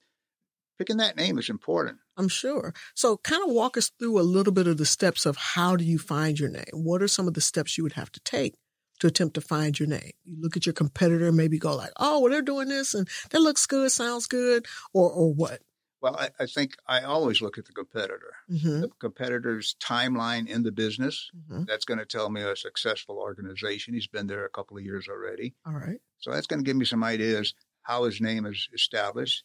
picking 0.77 0.97
that 0.97 1.17
name 1.17 1.37
is 1.37 1.49
important. 1.49 1.97
I'm 2.17 2.27
sure. 2.27 2.73
So 2.93 3.17
kind 3.17 3.43
of 3.43 3.53
walk 3.53 3.77
us 3.77 3.91
through 3.99 4.19
a 4.19 4.23
little 4.23 4.53
bit 4.53 4.67
of 4.67 4.77
the 4.77 4.85
steps 4.85 5.25
of 5.25 5.37
how 5.37 5.75
do 5.75 5.83
you 5.83 5.97
find 5.97 6.39
your 6.39 6.49
name? 6.49 6.65
What 6.73 7.01
are 7.01 7.07
some 7.07 7.27
of 7.27 7.33
the 7.33 7.41
steps 7.41 7.77
you 7.77 7.83
would 7.83 7.93
have 7.93 8.11
to 8.13 8.19
take 8.21 8.55
to 8.99 9.07
attempt 9.07 9.35
to 9.35 9.41
find 9.41 9.77
your 9.79 9.89
name? 9.89 10.11
You 10.23 10.37
look 10.39 10.55
at 10.55 10.65
your 10.65 10.73
competitor, 10.73 11.31
maybe 11.31 11.57
go 11.57 11.75
like, 11.75 11.91
oh, 11.97 12.21
well, 12.21 12.31
they're 12.31 12.41
doing 12.41 12.69
this 12.69 12.93
and 12.93 13.07
that 13.31 13.41
looks 13.41 13.65
good, 13.65 13.91
sounds 13.91 14.27
good, 14.27 14.65
or, 14.93 15.11
or 15.11 15.33
what? 15.33 15.61
Well, 16.01 16.17
I, 16.17 16.29
I 16.39 16.45
think 16.45 16.75
I 16.87 17.01
always 17.01 17.41
look 17.41 17.57
at 17.57 17.65
the 17.65 17.73
competitor. 17.73 18.33
Mm-hmm. 18.51 18.81
the 18.81 18.89
competitor's 18.99 19.75
timeline 19.81 20.47
in 20.47 20.61
the 20.61 20.71
business. 20.71 21.31
Mm-hmm. 21.35 21.63
That's 21.63 21.85
going 21.85 21.97
to 21.97 22.05
tell 22.05 22.29
me 22.29 22.41
a 22.41 22.55
successful 22.55 23.17
organization. 23.17 23.95
He's 23.95 24.05
been 24.05 24.27
there 24.27 24.45
a 24.45 24.49
couple 24.49 24.77
of 24.77 24.83
years 24.83 25.07
already. 25.09 25.55
All 25.65 25.73
right. 25.73 25.99
So 26.19 26.31
that's 26.31 26.45
going 26.45 26.63
to 26.63 26.63
give 26.63 26.77
me 26.77 26.85
some 26.85 27.03
ideas 27.03 27.55
how 27.81 28.03
his 28.03 28.21
name 28.21 28.45
is 28.45 28.67
established. 28.73 29.43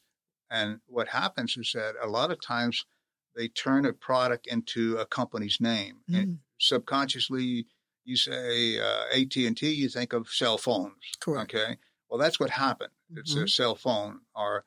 And 0.50 0.80
what 0.86 1.08
happens 1.08 1.56
is 1.56 1.72
that 1.74 1.94
a 2.02 2.08
lot 2.08 2.30
of 2.30 2.40
times 2.40 2.84
they 3.36 3.48
turn 3.48 3.86
a 3.86 3.92
product 3.92 4.46
into 4.46 4.96
a 4.96 5.06
company's 5.06 5.60
name. 5.60 6.00
And 6.12 6.26
Mm, 6.26 6.38
subconsciously, 6.58 7.66
you 8.04 8.16
say 8.16 8.78
uh, 8.78 9.04
AT&T, 9.12 9.70
you 9.70 9.88
think 9.88 10.12
of 10.12 10.28
cell 10.28 10.58
phones. 10.58 10.94
correct. 11.20 11.54
Okay. 11.54 11.76
Well, 12.08 12.18
that's 12.18 12.40
what 12.40 12.50
happened. 12.50 12.92
It's 13.14 13.36
a 13.36 13.40
Mhm. 13.40 13.50
cell 13.50 13.76
phone 13.76 14.22
or 14.34 14.64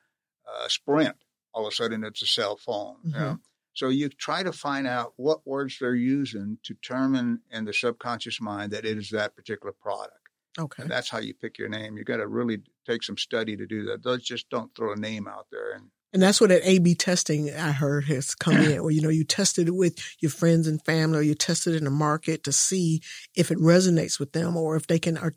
uh, 0.47 0.67
Sprint. 0.69 1.17
All 1.53 1.65
of 1.67 1.71
a 1.73 1.75
sudden, 1.75 2.03
it's 2.03 2.21
a 2.21 2.25
cell 2.25 2.57
phone. 2.57 2.97
you 3.03 3.11
Mhm. 3.11 3.19
know? 3.19 3.39
So 3.73 3.89
you 3.89 4.09
try 4.09 4.43
to 4.43 4.53
find 4.53 4.85
out 4.87 5.13
what 5.17 5.45
words 5.47 5.77
they're 5.79 5.95
using 5.95 6.59
to 6.63 6.73
determine 6.75 7.41
in 7.49 7.65
the 7.65 7.73
subconscious 7.73 8.39
mind 8.39 8.71
that 8.71 8.85
it 8.85 8.97
is 8.97 9.09
that 9.09 9.35
particular 9.35 9.73
product. 9.73 10.22
Okay. 10.59 10.83
And 10.83 10.91
that's 10.91 11.09
how 11.09 11.19
you 11.19 11.33
pick 11.33 11.57
your 11.57 11.69
name. 11.69 11.97
You 11.97 12.03
got 12.03 12.17
to 12.17 12.27
really 12.27 12.59
take 12.87 13.03
some 13.03 13.17
study 13.17 13.57
to 13.57 13.65
do 13.65 13.85
that. 13.85 14.03
Those 14.03 14.23
just 14.23 14.49
don't 14.49 14.73
throw 14.75 14.93
a 14.93 14.95
name 14.95 15.27
out 15.27 15.47
there. 15.51 15.73
And 15.73 15.89
And 16.13 16.21
that's 16.21 16.39
where 16.39 16.49
that 16.49 16.61
A/B 16.63 16.95
testing 16.95 17.51
I 17.53 17.71
heard 17.71 18.05
has 18.05 18.35
come 18.35 18.57
in, 18.57 18.83
where 18.83 18.91
you 18.91 19.01
know 19.01 19.09
you 19.09 19.23
tested 19.23 19.67
it 19.67 19.75
with 19.75 19.97
your 20.19 20.31
friends 20.31 20.67
and 20.67 20.83
family, 20.85 21.19
or 21.19 21.21
you 21.23 21.33
tested 21.33 21.73
it 21.73 21.77
in 21.77 21.85
the 21.85 21.89
market 21.89 22.43
to 22.43 22.51
see 22.51 23.01
if 23.35 23.49
it 23.49 23.57
resonates 23.57 24.19
with 24.19 24.33
them, 24.33 24.55
or 24.55 24.75
if 24.75 24.85
they 24.85 24.99
can 24.99 25.17
uh, 25.17 25.31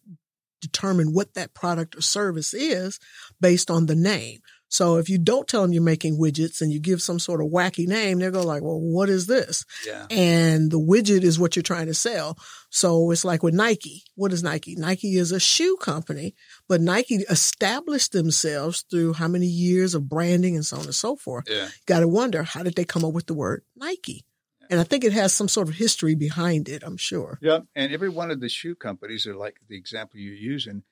determine 0.60 1.14
what 1.14 1.34
that 1.34 1.54
product 1.54 1.96
or 1.96 2.02
service 2.02 2.52
is 2.52 2.98
based 3.40 3.70
on 3.70 3.86
the 3.86 3.94
name. 3.94 4.40
So 4.76 4.96
if 4.98 5.08
you 5.08 5.18
don't 5.18 5.48
tell 5.48 5.62
them 5.62 5.72
you're 5.72 5.82
making 5.94 6.18
widgets 6.18 6.60
and 6.60 6.70
you 6.72 6.80
give 6.80 7.00
some 7.00 7.18
sort 7.18 7.40
of 7.40 7.48
wacky 7.48 7.86
name, 7.86 8.18
they're 8.18 8.30
going 8.30 8.46
like, 8.46 8.62
"Well, 8.62 8.80
what 8.80 9.08
is 9.08 9.26
this?" 9.26 9.64
yeah, 9.86 10.06
and 10.10 10.70
the 10.70 10.78
widget 10.78 11.22
is 11.22 11.38
what 11.38 11.56
you're 11.56 11.62
trying 11.72 11.86
to 11.86 11.94
sell. 11.94 12.36
So 12.70 13.10
it's 13.10 13.24
like 13.24 13.42
with 13.42 13.54
Nike. 13.54 14.02
What 14.14 14.32
is 14.32 14.42
Nike? 14.42 14.74
Nike 14.76 15.16
is 15.16 15.32
a 15.32 15.40
shoe 15.40 15.76
company, 15.80 16.34
but 16.68 16.80
Nike 16.80 17.16
established 17.30 18.12
themselves 18.12 18.84
through 18.90 19.14
how 19.14 19.28
many 19.28 19.46
years 19.46 19.94
of 19.94 20.08
branding 20.08 20.56
and 20.56 20.66
so 20.66 20.76
on 20.76 20.84
and 20.84 20.94
so 20.94 21.16
forth. 21.16 21.44
yeah, 21.48 21.64
You 21.66 21.70
got 21.86 22.00
to 22.00 22.08
wonder, 22.08 22.42
how 22.42 22.62
did 22.62 22.74
they 22.74 22.84
come 22.84 23.04
up 23.04 23.14
with 23.14 23.26
the 23.26 23.34
word 23.34 23.62
Nike? 23.76 24.24
And 24.68 24.80
I 24.80 24.84
think 24.84 25.04
it 25.04 25.12
has 25.12 25.32
some 25.32 25.48
sort 25.48 25.68
of 25.68 25.74
history 25.74 26.16
behind 26.16 26.68
it, 26.68 26.82
I'm 26.84 26.96
sure. 26.96 27.38
yeah. 27.40 27.60
And 27.76 27.92
every 27.92 28.08
one 28.08 28.30
of 28.32 28.40
the 28.40 28.48
shoe 28.48 28.74
companies, 28.74 29.26
are 29.26 29.36
like 29.36 29.56
the 29.68 29.76
example 29.76 30.18
you're 30.18 30.34
using, 30.34 30.82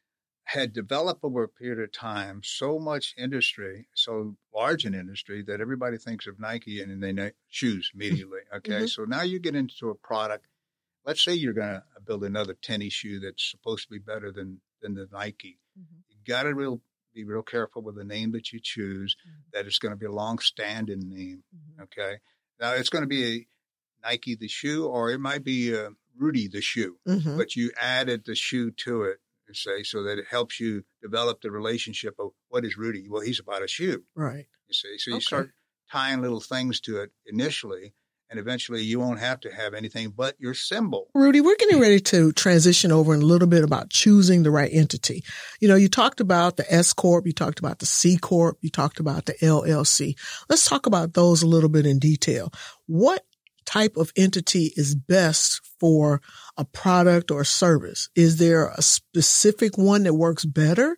had 0.47 0.73
developed 0.73 1.25
over 1.25 1.43
a 1.43 1.49
period 1.49 1.81
of 1.83 1.91
time 1.93 2.43
so 2.45 2.79
much 2.79 3.15
industry, 3.17 3.89
so 3.95 4.37
large 4.55 4.85
an 4.85 4.95
industry 4.95 5.43
that 5.43 5.61
everybody 5.61 5.97
thinks 5.97 6.27
of 6.27 6.39
Nike 6.39 6.81
and 6.83 6.91
then 6.91 7.01
they 7.01 7.13
know 7.13 7.31
shoes 7.49 7.91
immediately. 7.95 8.41
Okay, 8.55 8.83
Mhm. 8.83 8.91
so 8.91 9.05
now 9.05 9.23
you 9.23 9.39
get 9.39 9.55
into 9.57 9.89
a 9.89 9.95
product. 9.95 10.47
Let's 11.05 11.23
say 11.23 11.35
you're 11.35 11.53
going 11.55 11.75
to 11.75 11.85
build 12.07 12.25
another 12.25 12.55
tennis 12.55 12.93
shoe 12.93 13.21
that's 13.21 13.43
supposed 13.51 13.85
to 13.85 13.91
be 13.91 13.99
better 13.99 14.31
than 14.33 14.61
than 14.81 14.95
the 14.95 15.09
Nike. 15.11 15.59
You 15.77 16.17
got 16.27 16.43
to 16.43 16.55
real 16.55 16.83
be 17.15 17.25
real 17.25 17.43
careful 17.43 17.81
with 17.81 17.95
the 17.95 18.05
name 18.05 18.33
that 18.33 18.53
you 18.53 18.61
choose. 18.61 19.17
Mhm. 19.27 19.53
That 19.53 19.67
it's 19.67 19.79
going 19.79 19.93
to 19.93 19.97
be 19.97 20.05
a 20.07 20.11
long-standing 20.13 21.09
name. 21.09 21.45
Mhm. 21.57 21.85
Okay, 21.85 22.19
now 22.61 22.73
it's 22.75 22.91
going 22.91 23.03
to 23.03 23.09
be 23.09 23.25
a 23.25 23.47
Nike 24.03 24.35
the 24.35 24.49
shoe, 24.49 24.87
or 24.87 25.11
it 25.11 25.19
might 25.19 25.43
be 25.45 25.75
uh, 25.75 25.91
Rudy 26.17 26.49
the 26.49 26.61
shoe 26.61 26.99
Mhm. 27.07 27.37
but 27.39 27.57
you 27.57 27.73
added 27.77 28.25
the 28.25 28.35
shoe 28.35 28.71
to 28.73 29.03
it, 29.05 29.21
say, 29.53 29.83
so 29.83 30.03
that 30.05 30.19
it 30.19 30.27
helps 30.31 30.59
you 30.59 30.85
develop 31.03 31.43
the 31.43 31.51
relationship 31.51 32.15
of 32.19 32.31
what 32.49 32.65
is 32.65 32.79
Rudy? 32.79 33.07
Well, 33.09 33.21
he's 33.21 33.41
about 33.41 33.63
a 33.63 33.69
shoe, 33.69 34.05
Right. 34.15 34.47
you 34.69 34.75
see. 34.75 34.97
So 34.97 35.11
you 35.11 35.17
Okay. 35.17 35.25
start 35.25 35.51
tying 35.93 36.23
little 36.23 36.41
things 36.41 36.81
to 36.81 36.99
it 37.03 37.11
initially, 37.27 37.93
and 38.31 38.41
eventually 38.41 38.83
you 38.83 38.99
won't 38.99 39.21
have 39.21 39.39
to 39.41 39.53
have 39.53 39.75
anything 39.75 40.11
but 40.11 40.35
your 40.41 40.55
symbol. 40.55 41.11
Rudy, 41.15 41.41
we're 41.41 41.57
getting 41.57 41.79
ready 41.79 42.01
to 42.01 42.33
transition 42.33 42.91
over 42.91 43.15
in 43.15 43.21
a 43.23 43.27
little 43.27 43.47
bit 43.47 43.63
about 43.63 43.91
choosing 43.91 44.43
the 44.43 44.51
right 44.51 44.71
entity. 44.73 45.23
You 45.61 45.69
know, 45.69 45.77
you 45.77 45.89
talked 45.89 46.21
about 46.21 46.57
the 46.57 46.73
S 46.73 46.93
Corp, 46.93 47.27
you 47.27 47.33
talked 47.33 47.59
about 47.59 47.81
the 47.81 47.87
C 47.87 48.17
Corp, 48.17 48.57
you 48.63 48.71
talked 48.71 48.99
about 48.99 49.27
the 49.27 49.35
LLC. 49.35 50.17
Let's 50.49 50.67
talk 50.67 50.87
about 50.87 51.13
those 51.13 51.43
a 51.43 51.47
little 51.47 51.69
bit 51.69 51.85
in 51.87 51.99
detail. 51.99 52.51
What 52.87 53.25
type 53.65 53.97
of 53.97 54.13
entity 54.17 54.73
is 54.77 54.95
best 54.95 55.61
for 55.81 56.21
a 56.57 56.65
product 56.65 57.31
or 57.31 57.45
service? 57.45 58.09
Is 58.15 58.39
there 58.39 58.69
a 58.69 58.83
specific 58.83 59.77
one 59.79 60.03
that 60.05 60.15
works 60.15 60.45
better? 60.45 60.97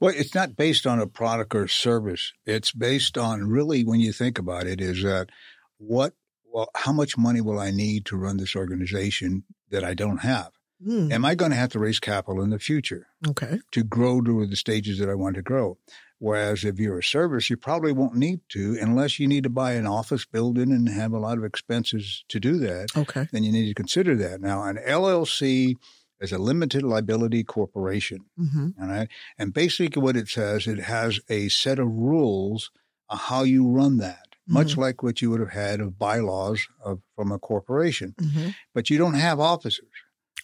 Well, 0.00 0.14
it's 0.16 0.34
not 0.34 0.56
based 0.56 0.86
on 0.86 1.00
a 1.00 1.06
product 1.06 1.54
or 1.54 1.66
service. 1.66 2.32
It's 2.46 2.72
based 2.72 3.18
on 3.18 3.48
really, 3.48 3.84
when 3.84 4.00
you 4.00 4.12
think 4.12 4.38
about 4.38 4.66
it, 4.66 4.80
is 4.80 5.02
that 5.02 5.30
what, 5.78 6.14
well, 6.44 6.68
how 6.76 6.92
much 6.92 7.18
money 7.18 7.40
will 7.40 7.58
I 7.58 7.72
need 7.72 8.06
to 8.06 8.16
run 8.16 8.36
this 8.36 8.54
organization 8.54 9.42
that 9.70 9.82
I 9.82 9.94
don't 9.94 10.18
have? 10.18 10.50
Hmm. 10.84 11.10
Am 11.10 11.24
I 11.24 11.34
going 11.34 11.50
to 11.50 11.56
have 11.56 11.70
to 11.70 11.78
raise 11.78 11.98
capital 11.98 12.42
in 12.42 12.50
the 12.50 12.58
future 12.58 13.06
Okay. 13.26 13.58
to 13.72 13.82
grow 13.82 14.20
to 14.20 14.46
the 14.46 14.56
stages 14.56 14.98
that 14.98 15.08
I 15.08 15.14
want 15.14 15.36
to 15.36 15.42
grow? 15.42 15.78
Whereas 16.18 16.64
if 16.64 16.78
you're 16.78 16.98
a 16.98 17.02
service, 17.02 17.50
you 17.50 17.56
probably 17.56 17.92
won't 17.92 18.14
need 18.14 18.40
to 18.50 18.78
unless 18.80 19.18
you 19.18 19.26
need 19.26 19.42
to 19.44 19.50
buy 19.50 19.72
an 19.72 19.86
office 19.86 20.24
building 20.24 20.72
and 20.72 20.88
have 20.88 21.12
a 21.12 21.18
lot 21.18 21.36
of 21.38 21.44
expenses 21.44 22.24
to 22.28 22.40
do 22.40 22.56
that. 22.58 22.96
Okay. 22.96 23.26
Then 23.32 23.44
you 23.44 23.52
need 23.52 23.66
to 23.68 23.74
consider 23.74 24.14
that. 24.16 24.40
Now, 24.40 24.62
an 24.64 24.78
LLC 24.78 25.74
is 26.20 26.32
a 26.32 26.38
limited 26.38 26.82
liability 26.82 27.42
corporation. 27.44 28.20
hmm 28.38 28.68
All 28.80 28.88
right. 28.88 29.08
And 29.38 29.52
basically, 29.52 30.00
what 30.00 30.16
it 30.16 30.28
says, 30.28 30.66
it 30.66 30.78
has 30.80 31.20
a 31.28 31.48
set 31.48 31.78
of 31.78 31.88
rules 31.88 32.70
on 33.10 33.18
how 33.18 33.42
you 33.42 33.68
run 33.68 33.98
that, 33.98 34.28
much 34.48 34.76
like 34.78 35.02
what 35.02 35.20
you 35.20 35.30
would 35.30 35.40
have 35.40 35.50
had 35.50 35.80
of 35.80 35.98
bylaws 35.98 36.66
of, 36.82 37.00
from 37.16 37.32
a 37.32 37.38
corporation. 37.38 38.14
hmm 38.18 38.48
But 38.72 38.88
you 38.88 38.96
don't 38.98 39.14
have 39.14 39.40
officers. 39.40 39.93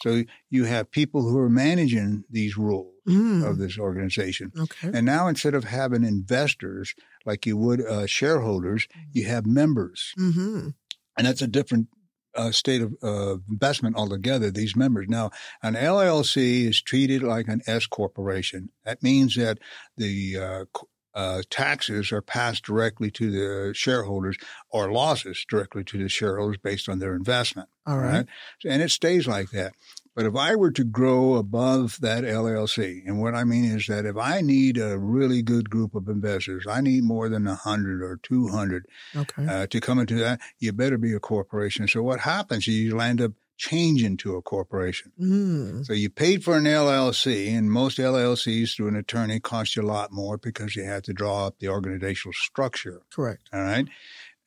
So 0.03 0.25
you 0.49 0.65
have 0.65 0.91
people 0.91 1.23
who 1.23 1.39
are 1.39 1.51
managing 1.51 2.25
these 2.31 2.57
rules 2.57 2.95
mm 3.09 3.49
of 3.49 3.59
this 3.59 3.79
organization. 3.79 4.53
Okay. 4.57 4.91
And 4.93 5.07
now 5.07 5.27
instead 5.27 5.55
of 5.55 5.65
having 5.65 6.05
investors 6.05 6.95
like 7.25 7.47
you 7.47 7.57
would 7.57 7.81
uh, 7.85 8.07
shareholders, 8.07 8.87
you 9.13 9.27
have 9.27 9.47
members. 9.47 10.13
hmm 10.17 10.69
And 11.17 11.27
that's 11.27 11.43
a 11.43 11.47
different 11.47 11.89
uh, 12.35 12.53
state 12.53 12.83
of 12.83 12.95
uh, 13.03 13.37
investment 13.49 13.97
altogether, 13.97 14.51
these 14.51 14.77
members. 14.77 15.07
Now, 15.09 15.31
an 15.63 15.75
LLC 15.75 16.69
is 16.69 16.81
treated 16.81 17.23
like 17.23 17.49
an 17.49 17.63
S 17.67 17.87
corporation. 17.87 18.71
That 18.85 19.03
means 19.03 19.35
that 19.35 19.59
the 19.97 20.37
uh, 20.39 20.65
uh, 21.15 21.43
taxes 21.51 22.13
are 22.13 22.23
passed 22.23 22.65
directly 22.65 23.11
to 23.13 23.31
the 23.31 23.75
shareholders 23.75 24.37
or 24.71 24.93
losses 24.93 25.45
directly 25.49 25.85
to 25.85 25.99
the 25.99 26.09
shareholders 26.09 26.59
based 26.59 26.89
on 26.89 26.99
their 26.99 27.15
investment. 27.15 27.69
All 27.87 27.99
right. 27.99 28.27
And 28.65 28.83
it 28.83 28.91
stays 28.91 29.27
like 29.27 29.51
that. 29.51 29.73
But 30.17 30.27
if 30.27 30.35
I 30.35 30.57
were 30.57 30.73
to 30.73 30.85
grow 30.85 31.35
above 31.35 31.99
that 32.01 32.25
LLC, 32.25 33.03
and 33.07 33.21
what 33.21 33.35
I 33.35 33.45
mean 33.45 33.65
is 33.65 33.87
that 33.87 34.05
if 34.05 34.17
I 34.17 34.41
need 34.41 34.77
a 34.77 34.99
really 34.99 35.41
good 35.41 35.71
group 35.71 35.95
of 35.95 36.09
investors, 36.09 36.67
I 36.69 36.81
need 36.81 37.05
more 37.05 37.29
than 37.29 37.45
100 37.45 38.03
or 38.03 38.19
200 38.23 38.87
Okay. 39.17 39.47
uh, 39.47 39.67
to 39.69 39.81
come 39.81 39.99
into 40.01 40.17
that, 40.17 40.41
you 40.59 40.73
better 40.73 40.99
be 40.99 41.13
a 41.15 41.21
corporation. 41.21 41.87
So 41.87 42.03
what 42.03 42.21
happens 42.21 42.67
is 42.67 42.75
you 42.75 42.97
land 42.97 43.21
up 43.21 43.33
changing 43.61 44.07
into 44.13 44.37
a 44.37 44.43
corporation. 44.43 45.13
mm 45.21 45.85
So 45.87 45.93
you 45.93 46.09
paid 46.09 46.43
for 46.43 46.57
an 46.57 46.65
LLC, 46.65 47.55
and 47.57 47.71
most 47.71 47.99
LLCs 47.99 48.75
through 48.75 48.89
an 48.89 48.97
attorney 48.97 49.39
cost 49.39 49.77
you 49.77 49.83
a 49.83 49.85
lot 49.85 50.11
more 50.13 50.39
because 50.39 50.75
you 50.75 50.85
have 50.85 51.03
to 51.03 51.13
draw 51.13 51.47
up 51.47 51.59
the 51.59 51.69
organizational 51.69 52.33
structure, 52.33 53.03
Correct. 53.15 53.49
all 53.53 53.61
right, 53.63 53.87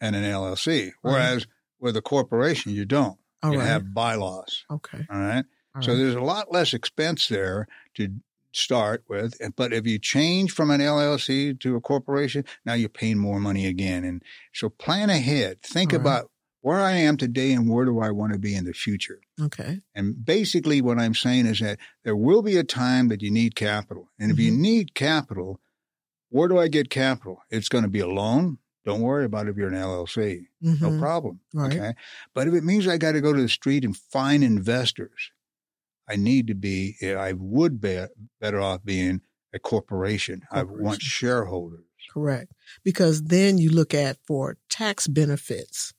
and 0.02 0.16
an 0.16 0.24
LLC. 0.24 0.92
Whereas 1.02 1.46
with 1.80 1.96
a 1.96 2.02
corporation, 2.02 2.72
you 2.72 2.86
don't. 2.86 3.18
All 3.44 3.52
you 3.54 3.60
right. 3.60 3.68
have 3.68 3.94
bylaws, 3.94 4.66
Okay. 4.72 5.06
all 5.12 5.20
right. 5.20 5.46
All 5.76 5.82
So 5.82 5.92
right. 5.92 5.98
there's 5.98 6.16
a 6.16 6.22
lot 6.22 6.52
less 6.52 6.74
expense 6.74 7.28
there 7.28 7.68
to 7.96 8.10
start 8.52 9.04
with. 9.10 9.34
But 9.56 9.74
if 9.74 9.86
you 9.88 10.00
change 10.00 10.52
from 10.52 10.70
an 10.72 10.80
LLC 10.82 11.60
to 11.60 11.76
a 11.76 11.82
corporation, 11.82 12.46
now 12.66 12.74
you're 12.74 12.90
paying 12.90 13.18
more 13.18 13.40
money 13.40 13.66
again. 13.68 14.04
And 14.04 14.22
so 14.54 14.70
plan 14.70 15.10
ahead. 15.10 15.62
Think 15.62 15.92
right. 15.92 16.00
about 16.02 16.30
where 16.64 16.80
I 16.80 16.94
am 16.94 17.18
today 17.18 17.52
and 17.52 17.70
where 17.70 17.84
do 17.84 18.00
I 18.00 18.10
want 18.12 18.32
to 18.32 18.40
be 18.40 18.56
in 18.56 18.64
the 18.64 18.72
future. 18.74 19.20
Okay. 19.40 19.82
And 19.94 20.24
basically 20.26 20.82
what 20.82 20.98
I'm 20.98 21.14
saying 21.14 21.46
is 21.46 21.60
that 21.60 21.78
there 22.06 22.16
will 22.16 22.42
be 22.42 22.56
a 22.56 22.64
time 22.64 23.10
that 23.10 23.22
you 23.22 23.30
need 23.30 23.54
capital. 23.56 24.10
And 24.18 24.32
if 24.32 24.40
you 24.40 24.50
Mhm. 24.52 24.58
need 24.60 24.96
capital, 24.96 25.60
where 26.30 26.48
do 26.48 26.58
I 26.58 26.70
get 26.70 26.90
capital? 26.90 27.40
It's 27.50 27.68
going 27.68 27.84
to 27.84 27.90
be 27.90 28.00
a 28.00 28.08
loan. 28.08 28.60
Don't 28.86 29.02
worry 29.02 29.26
about 29.26 29.48
it 29.48 29.52
if 29.52 29.58
you're 29.58 29.68
an 29.68 29.76
LLC. 29.76 30.48
No 30.62 30.90
Mhm. 30.92 31.00
problem. 31.00 31.42
Right. 31.54 31.74
Okay. 31.74 31.94
But 32.34 32.48
if 32.48 32.54
it 32.54 32.64
means 32.64 32.88
I 32.88 32.98
got 32.98 33.12
to 33.12 33.22
go 33.22 33.34
to 33.34 33.42
the 33.42 33.50
street 33.50 33.84
and 33.84 33.96
find 33.96 34.42
investors, 34.42 35.32
I 36.08 36.16
need 36.16 36.48
to 36.48 36.56
be, 36.56 36.96
I 37.02 37.34
would 37.34 37.82
be 37.82 38.06
better 38.40 38.62
off 38.62 38.86
being 38.86 39.20
a 39.54 39.60
corporation. 39.60 40.44
I 40.50 40.64
want 40.64 41.02
shareholders. 41.02 41.86
Correct. 42.10 42.52
Because 42.84 43.24
then 43.24 43.58
you 43.58 43.70
look 43.70 43.94
at 43.94 44.18
for 44.26 44.58
tax 44.70 45.08
benefits, 45.08 45.94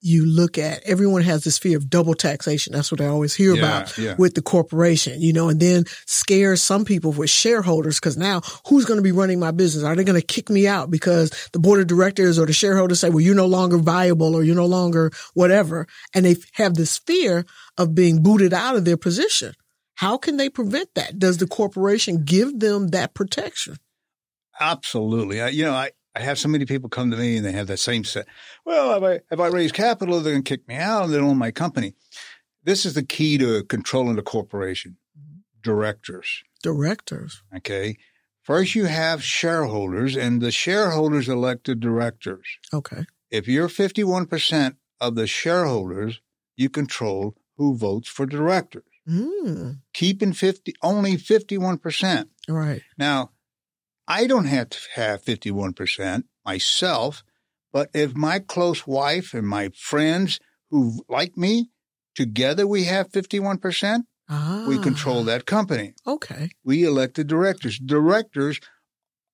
you 0.00 0.24
look 0.26 0.58
at 0.58 0.82
everyone 0.84 1.22
has 1.22 1.42
this 1.44 1.58
fear 1.58 1.76
of 1.76 1.90
double 1.90 2.14
taxation. 2.14 2.72
That's 2.72 2.92
what 2.92 3.00
I 3.00 3.06
always 3.06 3.34
hear 3.34 3.54
Yeah, 3.54 3.58
about 3.58 3.98
yeah. 3.98 4.14
with 4.16 4.34
the 4.34 4.42
corporation, 4.42 5.20
you 5.20 5.32
know, 5.32 5.48
and 5.48 5.58
then 5.58 5.84
scares 6.06 6.62
some 6.62 6.84
people 6.84 7.12
with 7.12 7.30
shareholders 7.30 7.98
because 7.98 8.16
now 8.16 8.42
who's 8.68 8.84
going 8.84 8.98
to 8.98 9.02
be 9.02 9.12
running 9.12 9.40
my 9.40 9.50
business? 9.50 9.84
Are 9.84 9.96
they 9.96 10.04
going 10.04 10.20
to 10.20 10.26
kick 10.26 10.50
me 10.50 10.66
out 10.68 10.90
because 10.90 11.30
the 11.52 11.58
board 11.58 11.80
of 11.80 11.86
directors 11.88 12.38
or 12.38 12.46
the 12.46 12.52
shareholders 12.52 13.00
say, 13.00 13.10
well, 13.10 13.20
you're 13.20 13.34
no 13.34 13.46
longer 13.46 13.78
viable 13.78 14.34
or 14.34 14.44
you're 14.44 14.54
no 14.54 14.66
longer 14.66 15.10
whatever. 15.34 15.86
And 16.14 16.24
they 16.24 16.36
have 16.52 16.74
this 16.74 16.98
fear 16.98 17.44
of 17.76 17.94
being 17.94 18.22
booted 18.22 18.52
out 18.54 18.76
of 18.76 18.84
their 18.84 18.96
position. 18.96 19.54
How 19.96 20.16
can 20.16 20.36
they 20.36 20.48
prevent 20.48 20.94
that? 20.94 21.18
Does 21.18 21.38
the 21.38 21.48
corporation 21.48 22.24
give 22.24 22.60
them 22.60 22.88
that 22.88 23.14
protection? 23.14 23.78
Absolutely. 24.60 25.40
I, 25.40 25.48
you 25.48 25.64
know, 25.64 25.74
I, 25.74 25.90
I 26.18 26.22
have 26.22 26.38
so 26.38 26.48
many 26.48 26.64
people 26.66 26.88
come 26.88 27.12
to 27.12 27.16
me 27.16 27.36
and 27.36 27.46
they 27.46 27.52
have 27.52 27.68
that 27.68 27.78
same 27.78 28.02
set. 28.02 28.26
Well, 28.64 28.96
if 28.96 29.02
I, 29.30 29.34
if 29.34 29.38
I 29.40 29.46
raise 29.46 29.70
capital, 29.70 30.18
they're 30.20 30.32
going 30.32 30.42
to 30.42 30.48
kick 30.56 30.66
me 30.66 30.74
out 30.74 31.04
and 31.04 31.12
they 31.12 31.16
don't 31.18 31.28
own 31.30 31.38
my 31.38 31.52
company. 31.52 31.94
This 32.64 32.84
is 32.84 32.94
the 32.94 33.04
key 33.04 33.38
to 33.38 33.62
controlling 33.64 34.16
the 34.16 34.22
corporation. 34.22 34.96
Directors. 35.62 36.42
Directors. 36.62 37.42
Okay. 37.56 37.96
First, 38.42 38.74
you 38.74 38.86
have 38.86 39.22
shareholders 39.22 40.16
and 40.16 40.40
the 40.42 40.50
shareholders 40.50 41.28
elect 41.28 41.66
the 41.66 41.74
directors. 41.76 42.46
Okay. 42.74 43.04
If 43.30 43.46
you're 43.46 43.68
51% 43.68 44.74
of 45.00 45.14
the 45.14 45.26
shareholders, 45.26 46.20
you 46.56 46.68
control 46.68 47.36
who 47.56 47.76
votes 47.76 48.08
for 48.08 48.26
directors. 48.26 48.82
Mm, 49.08 49.80
Keeping 49.94 50.32
50, 50.32 50.74
only 50.82 51.16
51%. 51.16 52.26
right. 52.48 52.82
Now, 52.98 53.30
I 54.08 54.26
don't 54.26 54.46
have 54.46 54.70
to 54.70 54.78
have 54.94 55.22
51% 55.22 56.24
myself, 56.44 57.22
but 57.72 57.90
if 57.92 58.16
my 58.16 58.38
close 58.38 58.86
wife 58.86 59.34
and 59.34 59.46
my 59.46 59.68
friends 59.76 60.40
who 60.70 61.04
like 61.08 61.36
me, 61.36 61.70
together 62.14 62.66
we 62.66 62.84
have 62.84 63.10
51%, 63.10 64.04
Ah, 64.30 64.66
we 64.68 64.78
control 64.78 65.24
that 65.24 65.46
company. 65.46 65.94
Okay. 66.06 66.50
We 66.62 66.84
elect 66.84 67.14
the 67.16 67.24
directors. 67.24 67.78
Directors 67.78 68.60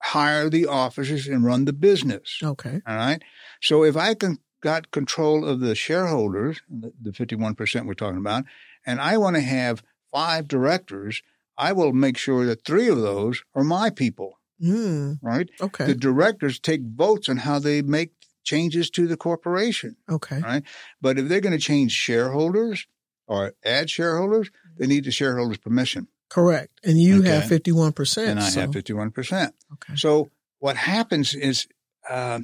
hire 0.03 0.49
the 0.49 0.67
officers 0.67 1.27
and 1.27 1.45
run 1.45 1.65
the 1.65 1.73
business. 1.73 2.39
Okay. 2.43 2.81
All 2.87 2.97
right. 2.97 3.21
So 3.61 3.83
if 3.85 3.97
I 3.97 4.15
can 4.15 4.39
got 4.63 4.91
control 4.93 5.45
of 5.45 5.61
the 5.61 5.75
shareholders, 5.75 6.61
the 6.69 6.93
the 7.01 7.11
51% 7.11 7.87
we're 7.87 7.95
talking 7.95 8.19
about, 8.19 8.45
and 8.87 9.01
I 9.01 9.17
want 9.19 9.37
to 9.37 9.43
have 9.43 9.83
five 10.13 10.47
directors, 10.47 11.23
I 11.59 11.73
will 11.73 11.93
make 11.93 12.17
sure 12.17 12.47
that 12.47 12.65
three 12.65 12.89
of 12.89 12.99
those 12.99 13.43
are 13.55 13.65
my 13.65 13.91
people, 13.91 14.39
Mm, 14.65 15.19
right? 15.23 15.49
okay. 15.61 15.87
The 15.87 15.95
directors 15.95 16.59
take 16.59 16.81
votes 16.83 17.29
on 17.29 17.37
how 17.39 17.59
they 17.59 17.83
make 17.83 18.13
changes 18.45 18.91
to 18.91 19.07
the 19.07 19.17
corporation, 19.17 19.97
okay. 20.09 20.41
right? 20.41 20.63
But 21.01 21.19
if 21.19 21.29
they're 21.29 21.41
going 21.41 21.59
to 21.59 21.65
change 21.65 21.93
shareholders 21.93 22.87
or 23.27 23.53
add 23.65 23.91
shareholders, 23.91 24.51
they 24.79 24.87
need 24.87 25.05
the 25.05 25.11
shareholders' 25.11 25.59
permission. 25.59 26.09
Correct. 26.29 26.81
And 26.83 26.99
you 27.01 27.21
Okay. 27.21 27.29
have 27.31 27.45
51%. 27.45 28.27
And 28.29 28.41
I 28.41 28.49
so- 28.49 28.61
have 28.63 28.71
51%. 28.71 29.53
Okay. 29.75 29.95
So 29.97 30.31
what 30.59 30.77
happens 30.77 31.35
is 31.35 31.67
uh, 32.09 32.41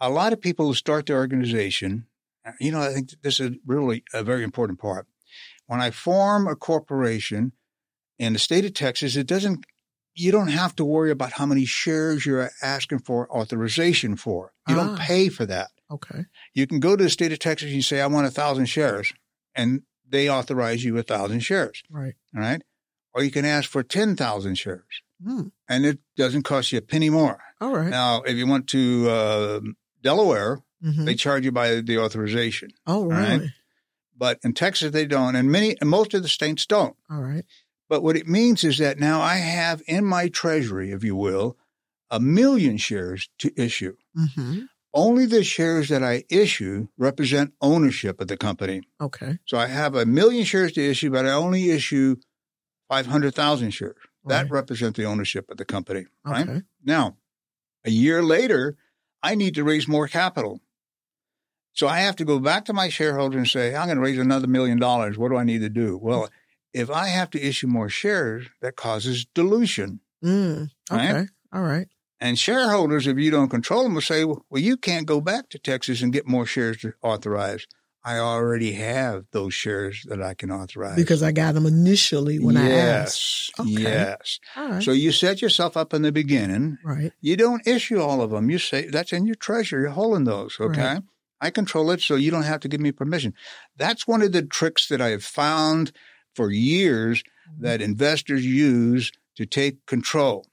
a 0.00 0.10
lot 0.10 0.32
of 0.32 0.40
people 0.40 0.66
who 0.66 0.74
start 0.74 1.06
their 1.06 1.16
organization, 1.16 2.06
you 2.60 2.72
know, 2.72 2.80
I 2.80 2.92
think 2.92 3.10
this 3.22 3.40
is 3.40 3.56
really 3.66 4.04
a 4.12 4.22
very 4.22 4.42
important 4.44 4.78
part. 4.78 5.06
When 5.66 5.80
I 5.80 5.90
form 5.90 6.46
a 6.46 6.56
corporation 6.56 7.52
in 8.18 8.32
the 8.34 8.38
state 8.38 8.64
of 8.64 8.74
Texas, 8.74 9.16
it 9.16 9.26
doesn't, 9.26 9.64
you 10.14 10.30
don't 10.32 10.48
have 10.48 10.74
to 10.76 10.84
worry 10.84 11.10
about 11.10 11.32
how 11.32 11.46
many 11.46 11.64
shares 11.64 12.26
you're 12.26 12.50
asking 12.62 12.98
for 13.00 13.30
authorization 13.30 14.16
for. 14.16 14.52
You 14.68 14.74
don't 14.74 14.96
Ah. 14.98 15.04
pay 15.04 15.28
for 15.28 15.46
that. 15.46 15.70
Okay. 15.90 16.24
You 16.54 16.66
can 16.66 16.80
go 16.80 16.96
to 16.96 17.04
the 17.04 17.10
state 17.10 17.32
of 17.32 17.38
Texas 17.38 17.66
and 17.66 17.76
you 17.76 17.82
say, 17.82 18.00
I 18.00 18.06
want 18.06 18.26
a 18.26 18.30
thousand 18.30 18.66
shares, 18.66 19.12
and 19.54 19.82
they 20.08 20.28
authorize 20.28 20.84
you 20.84 20.96
a 20.98 21.02
thousand 21.02 21.40
shares. 21.40 21.82
Right. 21.90 22.14
All 22.34 22.40
right. 22.42 22.62
Or 23.14 23.22
you 23.22 23.30
can 23.30 23.44
ask 23.44 23.68
for 23.68 23.82
10,000 23.82 24.54
shares 24.56 25.02
Mm, 25.24 25.52
and 25.68 25.84
it 25.86 26.00
doesn't 26.16 26.42
cost 26.42 26.72
you 26.72 26.78
a 26.78 26.82
penny 26.82 27.08
more. 27.10 27.40
all 27.60 27.74
right. 27.76 27.88
Now, 27.90 28.22
if 28.22 28.34
you 28.36 28.46
want 28.46 28.66
to 28.70 29.08
uh, 29.08 29.60
Delaware, 30.02 30.58
Mhm. 30.84 31.04
they 31.04 31.14
charge 31.14 31.44
you 31.44 31.52
by 31.52 31.80
the 31.80 31.98
authorization. 31.98 32.70
oh, 32.86 33.06
right. 33.06 33.38
really? 33.38 33.54
But 34.16 34.38
in 34.44 34.52
Texas, 34.52 34.90
they 34.92 35.06
don't. 35.06 35.36
And 35.36 35.50
many, 35.50 35.76
and 35.80 35.88
most 35.88 36.12
of 36.14 36.22
the 36.22 36.28
states 36.28 36.66
don't. 36.66 36.96
All 37.10 37.20
right. 37.22 37.44
But 37.88 38.02
what 38.02 38.16
it 38.16 38.26
means 38.26 38.64
is 38.64 38.78
that 38.78 38.98
now 38.98 39.20
I 39.20 39.36
have 39.36 39.82
in 39.86 40.04
my 40.04 40.28
treasury, 40.28 40.92
if 40.92 41.04
you 41.04 41.14
will, 41.16 41.56
a 42.10 42.20
million 42.20 42.76
shares 42.76 43.28
to 43.38 43.52
issue. 43.60 43.96
Mm-hmm. 44.16 44.60
Only 44.94 45.24
the 45.26 45.42
shares 45.44 45.88
that 45.88 46.02
I 46.02 46.24
issue 46.28 46.88
represent 46.98 47.54
ownership 47.60 48.20
of 48.20 48.28
the 48.28 48.36
company. 48.36 48.82
Okay. 49.00 49.38
So 49.46 49.56
I 49.58 49.66
have 49.66 49.94
a 49.94 50.04
million 50.04 50.44
shares 50.44 50.72
to 50.72 50.82
issue, 50.82 51.10
but 51.10 51.24
I 51.26 51.30
only 51.32 51.70
issue 51.70 52.16
500,000 52.88 53.70
shares. 53.70 53.96
That 54.24 54.42
Right. 54.44 54.50
represents 54.52 54.96
the 54.98 55.04
ownership 55.04 55.50
of 55.50 55.56
the 55.56 55.64
company. 55.64 56.06
Right? 56.24 56.48
Okay. 56.48 56.62
Now, 56.84 57.16
a 57.84 57.90
year 57.90 58.22
later, 58.22 58.76
I 59.22 59.34
need 59.34 59.54
to 59.56 59.64
raise 59.64 59.88
more 59.88 60.06
capital. 60.08 60.60
So 61.72 61.88
I 61.88 62.00
have 62.00 62.16
to 62.16 62.24
go 62.24 62.38
back 62.38 62.66
to 62.66 62.72
my 62.74 62.88
shareholder 62.90 63.38
and 63.38 63.48
say, 63.48 63.74
I'm 63.74 63.86
going 63.86 63.96
to 63.96 64.02
raise 64.02 64.18
another 64.18 64.46
million 64.46 64.78
dollars. 64.78 65.16
What 65.16 65.30
do 65.30 65.36
I 65.36 65.44
need 65.44 65.60
to 65.62 65.70
do? 65.70 65.96
Well, 66.00 66.28
if 66.72 66.90
I 66.90 67.08
have 67.08 67.30
to 67.30 67.40
issue 67.40 67.66
more 67.66 67.88
shares, 67.88 68.46
that 68.60 68.76
causes 68.76 69.26
dilution. 69.34 70.00
Mm. 70.24 70.70
Right? 70.90 71.10
Okay. 71.10 71.26
All 71.52 71.62
right. 71.62 71.88
And 72.20 72.38
shareholders, 72.38 73.06
if 73.06 73.18
you 73.18 73.30
don't 73.30 73.48
control 73.48 73.82
them, 73.82 73.94
will 73.94 74.00
say, 74.00 74.24
well, 74.24 74.44
you 74.52 74.76
can't 74.76 75.06
go 75.06 75.20
back 75.20 75.48
to 75.50 75.58
Texas 75.58 76.02
and 76.02 76.12
get 76.12 76.26
more 76.26 76.46
shares 76.46 76.78
to 76.78 76.92
authorize. 77.02 77.66
I 78.04 78.18
already 78.18 78.72
have 78.72 79.26
those 79.32 79.54
shares 79.54 80.04
that 80.08 80.22
I 80.22 80.34
can 80.34 80.50
authorize. 80.50 80.96
Because 80.96 81.22
I 81.22 81.30
got 81.30 81.54
them 81.54 81.66
initially 81.66 82.38
when 82.38 82.56
I 82.56 82.68
yes, 82.68 83.50
asked. 83.58 83.60
Okay. 83.60 83.82
yes. 83.82 84.40
All 84.56 84.68
right. 84.70 84.82
So 84.82 84.92
you 84.92 85.12
set 85.12 85.40
yourself 85.40 85.76
up 85.76 85.94
in 85.94 86.02
the 86.02 86.10
beginning. 86.10 86.78
right. 86.84 87.12
You 87.20 87.36
don't 87.36 87.66
issue 87.66 88.00
all 88.00 88.20
of 88.20 88.30
them. 88.30 88.50
You 88.50 88.58
say 88.58 88.88
that's 88.88 89.12
in 89.12 89.26
your 89.26 89.36
treasury. 89.36 89.82
You're 89.82 89.90
holding 89.90 90.24
those. 90.24 90.56
Okay. 90.60 90.80
Right. 90.80 91.02
I 91.40 91.50
control 91.50 91.90
it, 91.90 92.00
so 92.00 92.14
you 92.14 92.30
don't 92.30 92.44
have 92.44 92.60
to 92.60 92.68
give 92.68 92.80
me 92.80 92.92
permission. 92.92 93.34
That's 93.76 94.06
one 94.06 94.22
of 94.22 94.30
the 94.30 94.42
tricks 94.42 94.86
that 94.88 95.00
I 95.00 95.08
have 95.08 95.24
found 95.24 95.90
for 96.34 96.50
years 96.50 97.22
Mm-hmm. 97.50 97.64
that 97.64 97.82
investors 97.82 98.46
use 98.46 99.10
to 99.36 99.44
take 99.44 99.84
control. 99.84 100.46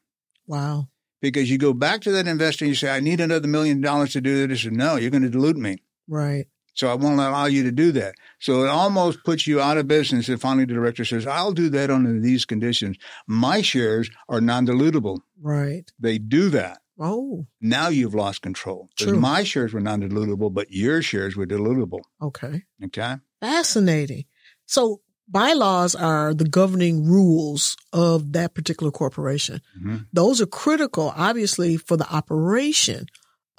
Wow. 0.48 0.90
Because 1.22 1.50
you 1.50 1.58
go 1.60 1.72
back 1.72 2.02
to 2.02 2.12
that 2.14 2.28
investor 2.28 2.66
and 2.66 2.70
you 2.70 2.76
say, 2.76 2.90
I 2.90 3.00
need 3.00 3.22
another 3.22 3.48
million 3.48 3.80
dollars 3.80 4.14
to 4.14 4.22
do 4.22 4.48
this. 4.48 4.66
And 4.66 4.76
no, 4.76 4.96
you're 4.96 5.12
going 5.12 5.24
to 5.24 5.30
dilute 5.30 5.56
me. 5.56 5.78
Right. 6.08 6.48
So 6.74 6.90
I 6.90 6.96
won't 6.96 7.20
allow 7.20 7.46
you 7.46 7.64
to 7.64 7.72
do 7.72 7.92
that. 7.94 8.16
So 8.40 8.64
it 8.64 8.70
almost 8.70 9.24
puts 9.24 9.46
you 9.48 9.62
out 9.62 9.78
of 9.78 9.88
business. 9.88 10.28
And 10.30 10.42
finally 10.42 10.66
the 10.66 10.74
director 10.74 11.06
says, 11.06 11.28
I'll 11.28 11.54
do 11.54 11.70
that 11.70 11.92
under 11.92 12.20
these 12.20 12.44
conditions. 12.44 12.98
My 13.28 13.62
shares 13.62 14.10
are 14.28 14.42
non-dilutable. 14.42 15.20
Right. 15.40 15.90
They 16.00 16.18
do 16.18 16.50
that. 16.50 16.80
Oh, 17.00 17.46
Now 17.62 17.88
you've 17.90 18.16
lost 18.16 18.42
control. 18.42 18.90
True. 18.98 19.18
My 19.18 19.44
shares 19.44 19.74
were 19.74 19.80
non-dilutable, 19.80 20.54
but 20.54 20.72
your 20.72 21.02
shares 21.02 21.38
were 21.38 21.46
dilutable. 21.46 22.00
okay. 22.22 22.64
Okay. 22.84 23.16
Fascinating. 23.40 24.26
So 24.66 25.02
bylaws 25.32 25.96
are 25.96 26.34
the 26.34 26.46
governing 26.48 27.06
rules 27.06 27.78
of 27.94 28.34
that 28.34 28.54
particular 28.54 28.92
corporation. 28.92 29.62
Mhm. 29.82 30.08
Those 30.12 30.42
are 30.42 30.46
critical, 30.46 31.14
obviously, 31.16 31.78
for 31.78 31.98
the 31.98 32.12
operation 32.12 33.06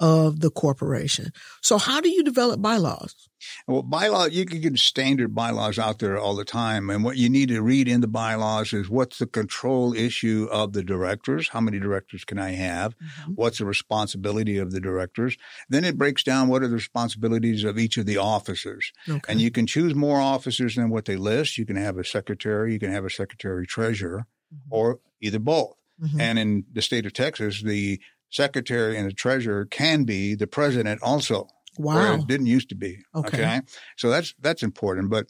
of 0.01 0.39
the 0.39 0.49
corporation. 0.49 1.31
So 1.61 1.77
how 1.77 2.01
do 2.01 2.09
you 2.09 2.23
develop 2.23 2.61
bylaws? 2.61 3.29
Well, 3.67 3.83
bylaw, 3.83 4.31
you 4.31 4.45
can 4.45 4.59
get 4.59 4.77
standard 4.77 5.33
bylaws 5.33 5.77
out 5.79 5.99
there 5.99 6.17
all 6.17 6.35
the 6.35 6.43
time. 6.43 6.89
And 6.89 7.03
what 7.03 7.17
you 7.17 7.29
need 7.29 7.49
to 7.49 7.61
read 7.61 7.87
in 7.87 8.01
the 8.01 8.07
bylaws 8.07 8.73
is 8.73 8.89
what's 8.89 9.19
the 9.19 9.27
control 9.27 9.93
issue 9.93 10.47
of 10.51 10.73
the 10.73 10.83
directors? 10.83 11.49
How 11.49 11.61
many 11.61 11.79
directors 11.79 12.25
can 12.25 12.39
I 12.39 12.51
have? 12.51 12.95
What's 13.35 13.59
the 13.59 13.65
responsibility 13.65 14.57
of 14.57 14.71
the 14.71 14.79
directors? 14.79 15.37
Then 15.69 15.85
it 15.85 15.97
breaks 15.97 16.23
down 16.23 16.47
what 16.47 16.63
are 16.63 16.67
the 16.67 16.75
responsibilities 16.75 17.63
of 17.63 17.77
each 17.77 17.97
of 17.97 18.07
the 18.07 18.17
officers. 18.17 18.91
Okay. 19.07 19.21
And 19.31 19.39
you 19.39 19.51
can 19.51 19.67
choose 19.67 19.93
more 19.93 20.19
officers 20.19 20.75
than 20.75 20.89
what 20.89 21.05
they 21.05 21.15
list. 21.15 21.57
You 21.59 21.65
can 21.65 21.75
have 21.75 21.97
a 21.97 22.03
secretary, 22.03 22.73
you 22.73 22.79
can 22.79 22.91
have 22.91 23.05
a 23.05 23.09
secretary 23.09 23.67
treasurer, 23.67 24.25
or 24.71 24.99
either 25.21 25.39
both. 25.39 25.75
Mhm. 26.03 26.19
And 26.19 26.39
in 26.39 26.65
the 26.71 26.81
state 26.81 27.05
of 27.05 27.13
Texas, 27.13 27.61
the 27.61 28.01
secretary 28.31 28.97
and 28.97 29.07
the 29.07 29.13
treasurer 29.13 29.65
can 29.65 30.03
be 30.03 30.33
the 30.33 30.47
president 30.47 31.01
also. 31.03 31.47
Where 31.77 31.95
wow. 31.95 32.15
it 32.15 32.27
didn't 32.27 32.47
used 32.47 32.69
to 32.69 32.75
be. 32.75 32.99
Okay. 33.15 33.61
So 33.95 34.09
that's 34.09 34.33
that's 34.41 34.61
important. 34.63 35.09
But 35.09 35.27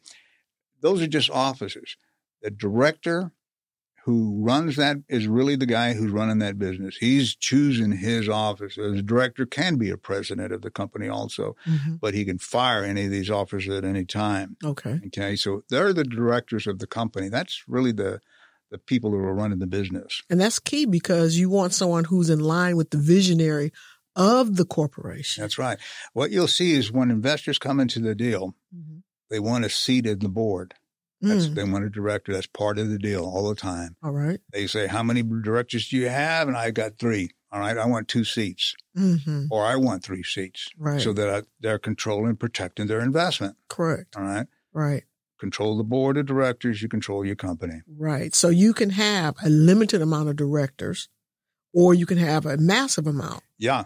those 0.82 1.02
are 1.02 1.08
just 1.08 1.30
officers. 1.30 1.98
The 2.42 2.50
director 2.50 3.32
who 4.06 4.44
runs 4.44 4.76
that 4.78 4.98
is 5.08 5.28
really 5.28 5.56
the 5.56 5.68
guy 5.68 5.94
who's 5.94 6.12
running 6.12 6.40
that 6.40 6.58
business. 6.58 6.98
He's 6.98 7.36
choosing 7.36 7.92
his 7.92 8.28
officers. 8.28 8.96
The 8.96 9.04
director 9.04 9.46
can 9.46 9.76
be 9.76 9.92
a 9.92 9.98
president 9.98 10.52
of 10.52 10.64
the 10.64 10.72
company 10.72 11.08
also, 11.08 11.56
Mhm. 11.68 12.00
but 12.00 12.16
he 12.16 12.26
can 12.26 12.40
fire 12.40 12.84
any 12.84 13.06
of 13.06 13.12
these 13.12 13.30
officers 13.30 13.70
at 13.76 13.84
any 13.86 14.06
time. 14.06 14.58
Okay. 14.64 15.00
Okay. 15.06 15.36
So 15.36 15.64
they're 15.70 15.94
the 15.94 16.04
directors 16.04 16.66
of 16.66 16.80
the 16.80 16.88
company. 16.88 17.30
That's 17.30 17.64
really 17.68 17.92
the 17.92 18.22
the 18.72 18.78
people 18.78 19.12
who 19.12 19.18
are 19.18 19.34
running 19.34 19.60
the 19.60 19.68
business. 19.68 20.22
And 20.30 20.40
that's 20.42 20.58
key 20.60 20.86
because 20.86 21.38
you 21.38 21.50
want 21.50 21.74
someone 21.74 22.06
who's 22.06 22.30
in 22.30 22.40
line 22.40 22.78
with 22.78 22.90
the 22.92 22.98
visionary 22.98 23.72
of 24.16 24.56
the 24.56 24.66
corporation. 24.66 25.42
That's 25.42 25.58
right. 25.58 25.78
What 26.14 26.32
you'll 26.32 26.48
see 26.48 26.74
is 26.74 26.92
when 26.92 27.12
investors 27.12 27.60
come 27.60 27.80
into 27.80 28.00
the 28.00 28.16
deal, 28.16 28.56
Mhm. 28.76 29.04
they 29.30 29.40
want 29.40 29.66
a 29.66 29.70
seat 29.70 30.06
in 30.06 30.20
the 30.20 30.30
board. 30.30 30.74
That's, 31.24 31.48
Mm. 31.48 31.56
They 31.56 31.64
want 31.66 31.86
a 31.86 31.90
director. 31.90 32.34
That's 32.34 32.48
part 32.48 32.80
of 32.80 32.90
the 32.90 32.98
deal 32.98 33.24
all 33.24 33.48
the 33.50 33.56
time. 33.56 33.96
All 34.02 34.12
right. 34.12 34.40
They 34.52 34.66
say, 34.68 34.88
How 34.88 35.04
many 35.04 35.22
directors 35.22 35.88
do 35.90 35.98
you 35.98 36.10
have? 36.10 36.48
And 36.48 36.58
I 36.58 36.72
got 36.72 36.98
three. 36.98 37.30
All 37.52 37.60
right. 37.60 37.78
I 37.78 37.86
want 37.86 38.08
two 38.08 38.24
seats, 38.24 38.74
Mm-hmm. 38.98 39.46
or 39.52 39.64
I 39.66 39.76
want 39.76 40.04
three 40.04 40.24
seats 40.24 40.70
Right. 40.78 41.00
so 41.00 41.14
that 41.14 41.30
I, 41.30 41.44
they're 41.60 41.78
controlling 41.78 42.30
and 42.30 42.40
protecting 42.40 42.88
their 42.88 43.02
investment. 43.02 43.56
Correct. 43.70 44.16
All 44.18 44.24
right. 44.24 44.48
Right. 44.74 45.04
Control 45.42 45.76
the 45.76 45.84
board 45.84 46.18
of 46.18 46.28
directors, 46.28 46.84
you 46.84 46.88
control 46.88 47.26
your 47.26 47.36
company. 47.36 47.82
Right. 47.98 48.36
So 48.36 48.50
you 48.50 48.74
can 48.76 48.92
have 48.92 49.36
a 49.44 49.50
limited 49.50 50.00
amount 50.00 50.30
of 50.30 50.36
directors 50.36 51.10
or 51.74 51.96
you 51.96 52.06
can 52.06 52.20
have 52.20 52.46
a 52.46 52.58
massive 52.58 53.08
amount. 53.08 53.42
Yeah. 53.58 53.86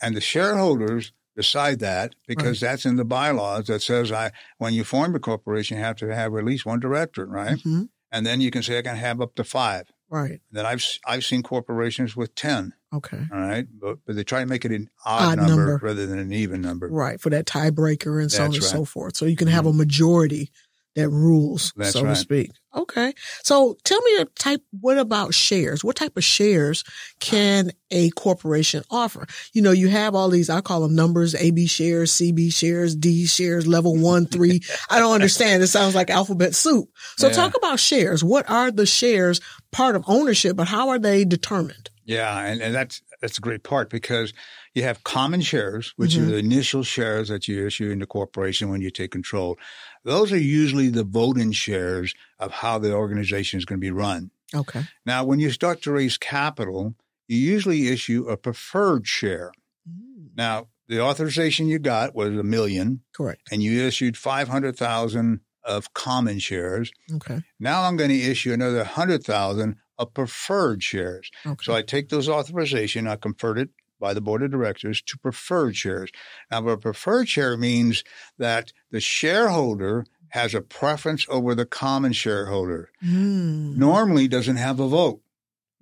And 0.00 0.16
the 0.16 0.20
shareholders 0.20 1.12
decide 1.36 1.80
that 1.80 2.14
because 2.28 2.60
that's 2.60 2.86
in 2.86 2.94
the 2.94 3.04
bylaws 3.04 3.66
that 3.66 3.82
says 3.82 4.12
I 4.12 4.30
when 4.58 4.72
you 4.72 4.84
form 4.84 5.16
a 5.16 5.18
corporation 5.18 5.78
you 5.78 5.82
have 5.82 5.96
to 5.96 6.14
have 6.14 6.32
at 6.36 6.44
least 6.44 6.64
one 6.64 6.78
director, 6.78 7.26
right? 7.26 7.58
Mhm. 7.58 7.88
And 8.12 8.24
then 8.24 8.40
you 8.40 8.52
can 8.52 8.62
say 8.62 8.78
I 8.78 8.82
can 8.82 8.94
have 8.96 9.20
up 9.20 9.34
to 9.34 9.42
five. 9.42 9.90
Right. 10.08 10.40
Then 10.52 10.64
I've 10.64 10.84
I've 11.04 11.24
seen 11.24 11.42
corporations 11.42 12.14
with 12.14 12.36
ten. 12.36 12.72
Okay. 12.92 13.18
All 13.32 13.40
right, 13.40 13.66
but, 13.80 13.98
but 14.06 14.14
they 14.14 14.22
try 14.22 14.38
to 14.38 14.46
make 14.46 14.64
it 14.64 14.70
an 14.70 14.88
odd, 15.04 15.32
Odd 15.32 15.38
number, 15.48 15.66
number. 15.66 15.80
rather 15.82 16.06
than 16.06 16.20
an 16.20 16.32
even 16.32 16.60
number. 16.60 16.86
Right. 16.88 17.20
For 17.20 17.28
that 17.30 17.44
tiebreaker 17.44 18.20
and 18.22 18.30
so 18.30 18.44
on 18.44 18.50
That's 18.52 18.58
and 18.58 18.64
right. 18.64 18.70
Mm-hmm. 18.70 18.78
so 18.78 18.84
forth. 18.84 19.16
So 19.16 19.24
you 19.24 19.34
can 19.34 19.48
have 19.48 19.66
a 19.66 19.72
majority 19.72 20.52
that 20.94 21.08
rules, 21.10 21.72
That's 21.76 21.92
so 21.92 22.04
to 22.04 22.16
speak. 22.16 22.50
Okay. 22.76 23.12
So 23.44 23.76
tell 23.84 24.00
me 24.02 24.16
a 24.18 24.24
type, 24.24 24.60
what 24.80 24.98
about 24.98 25.32
shares? 25.32 25.84
What 25.84 25.94
type 25.94 26.16
of 26.16 26.24
shares 26.24 26.82
can 27.20 27.70
a 27.92 28.10
corporation 28.10 28.82
offer? 28.90 29.26
You 29.52 29.62
know, 29.62 29.70
you 29.70 29.88
have 29.88 30.16
all 30.16 30.28
these, 30.28 30.50
I 30.50 30.60
call 30.60 30.80
them 30.80 30.96
numbers, 30.96 31.36
AB 31.36 31.66
shares, 31.68 32.10
CB 32.12 32.52
shares, 32.52 32.96
D 32.96 33.26
shares, 33.26 33.66
level 33.68 33.96
one, 33.96 34.26
three. 34.34 34.60
I 34.90 34.98
don't 34.98 35.14
understand. 35.14 35.62
It 35.62 35.68
sounds 35.68 35.94
like 35.94 36.10
alphabet 36.10 36.54
soup. 36.54 36.88
So 37.16 37.28
Yeah. 37.28 37.34
talk 37.34 37.56
about 37.56 37.78
shares. 37.78 38.24
What 38.24 38.50
are 38.50 38.72
the 38.72 38.86
shares 38.86 39.40
part 39.70 39.94
of 39.94 40.04
ownership, 40.08 40.56
but 40.56 40.66
how 40.66 40.88
are 40.88 40.98
they 40.98 41.24
determined? 41.24 41.90
Yeah, 42.06 42.38
and, 42.44 42.60
and 42.60 42.74
that's 42.74 43.00
that's 43.22 43.38
a 43.38 43.40
great 43.40 43.62
part 43.62 43.88
because 43.88 44.34
you 44.74 44.82
have 44.82 45.04
common 45.04 45.40
shares, 45.40 45.94
which 45.96 46.14
Mm-hmm. 46.14 46.22
are 46.24 46.26
the 46.32 46.36
initial 46.36 46.82
shares 46.82 47.28
that 47.28 47.48
you 47.48 47.64
issue 47.66 47.90
in 47.90 48.00
the 48.00 48.06
corporation 48.06 48.68
when 48.68 48.82
you 48.82 48.90
take 48.90 49.10
control. 49.10 49.56
Those 50.04 50.32
are 50.32 50.38
usually 50.38 50.88
the 50.88 51.04
voting 51.04 51.52
shares 51.52 52.14
of 52.38 52.52
how 52.52 52.78
the 52.78 52.92
organization 52.92 53.58
is 53.58 53.64
going 53.64 53.80
to 53.80 53.84
be 53.84 53.90
run. 53.90 54.30
Okay. 54.54 54.82
Now, 55.06 55.24
when 55.24 55.40
you 55.40 55.50
start 55.50 55.82
to 55.82 55.92
raise 55.92 56.16
capital, 56.18 56.94
you 57.26 57.38
usually 57.38 57.88
issue 57.88 58.28
a 58.28 58.36
preferred 58.36 59.06
share. 59.06 59.52
Mm. 59.88 60.28
Now, 60.36 60.68
the 60.88 61.00
authorization 61.00 61.66
you 61.66 61.78
got 61.78 62.14
was 62.14 62.36
a 62.36 62.42
million, 62.42 63.00
Correct. 63.14 63.40
and 63.50 63.62
you 63.62 63.86
issued 63.86 64.16
five 64.16 64.48
hundred 64.48 64.76
thousand 64.76 65.40
of 65.64 65.94
common 65.94 66.38
shares. 66.38 66.92
Okay. 67.14 67.42
Now 67.58 67.84
I'm 67.84 67.96
going 67.96 68.10
to 68.10 68.20
issue 68.20 68.52
another 68.52 68.78
100,000 68.78 69.76
of 69.98 70.14
preferred 70.14 70.82
shares. 70.82 71.30
Okay. 71.46 71.62
So 71.62 71.74
I 71.74 71.82
take 71.82 72.10
those 72.10 72.28
authorization, 72.28 73.08
I 73.08 73.16
convert 73.16 73.58
it 73.58 73.70
by 74.00 74.12
the 74.14 74.20
board 74.20 74.42
of 74.42 74.50
directors 74.50 75.00
to 75.02 75.18
preferred 75.18 75.76
shares. 75.76 76.10
Now, 76.50 76.66
a 76.68 76.76
preferred 76.76 77.28
share 77.28 77.56
means 77.56 78.04
that 78.38 78.72
the 78.90 79.00
shareholder 79.00 80.04
has 80.28 80.54
a 80.54 80.60
preference 80.60 81.26
over 81.28 81.54
the 81.54 81.66
common 81.66 82.12
shareholder. 82.12 82.90
Mm. 83.04 83.76
Normally 83.76 84.28
doesn't 84.28 84.56
have 84.56 84.80
a 84.80 84.88
vote. 84.88 85.20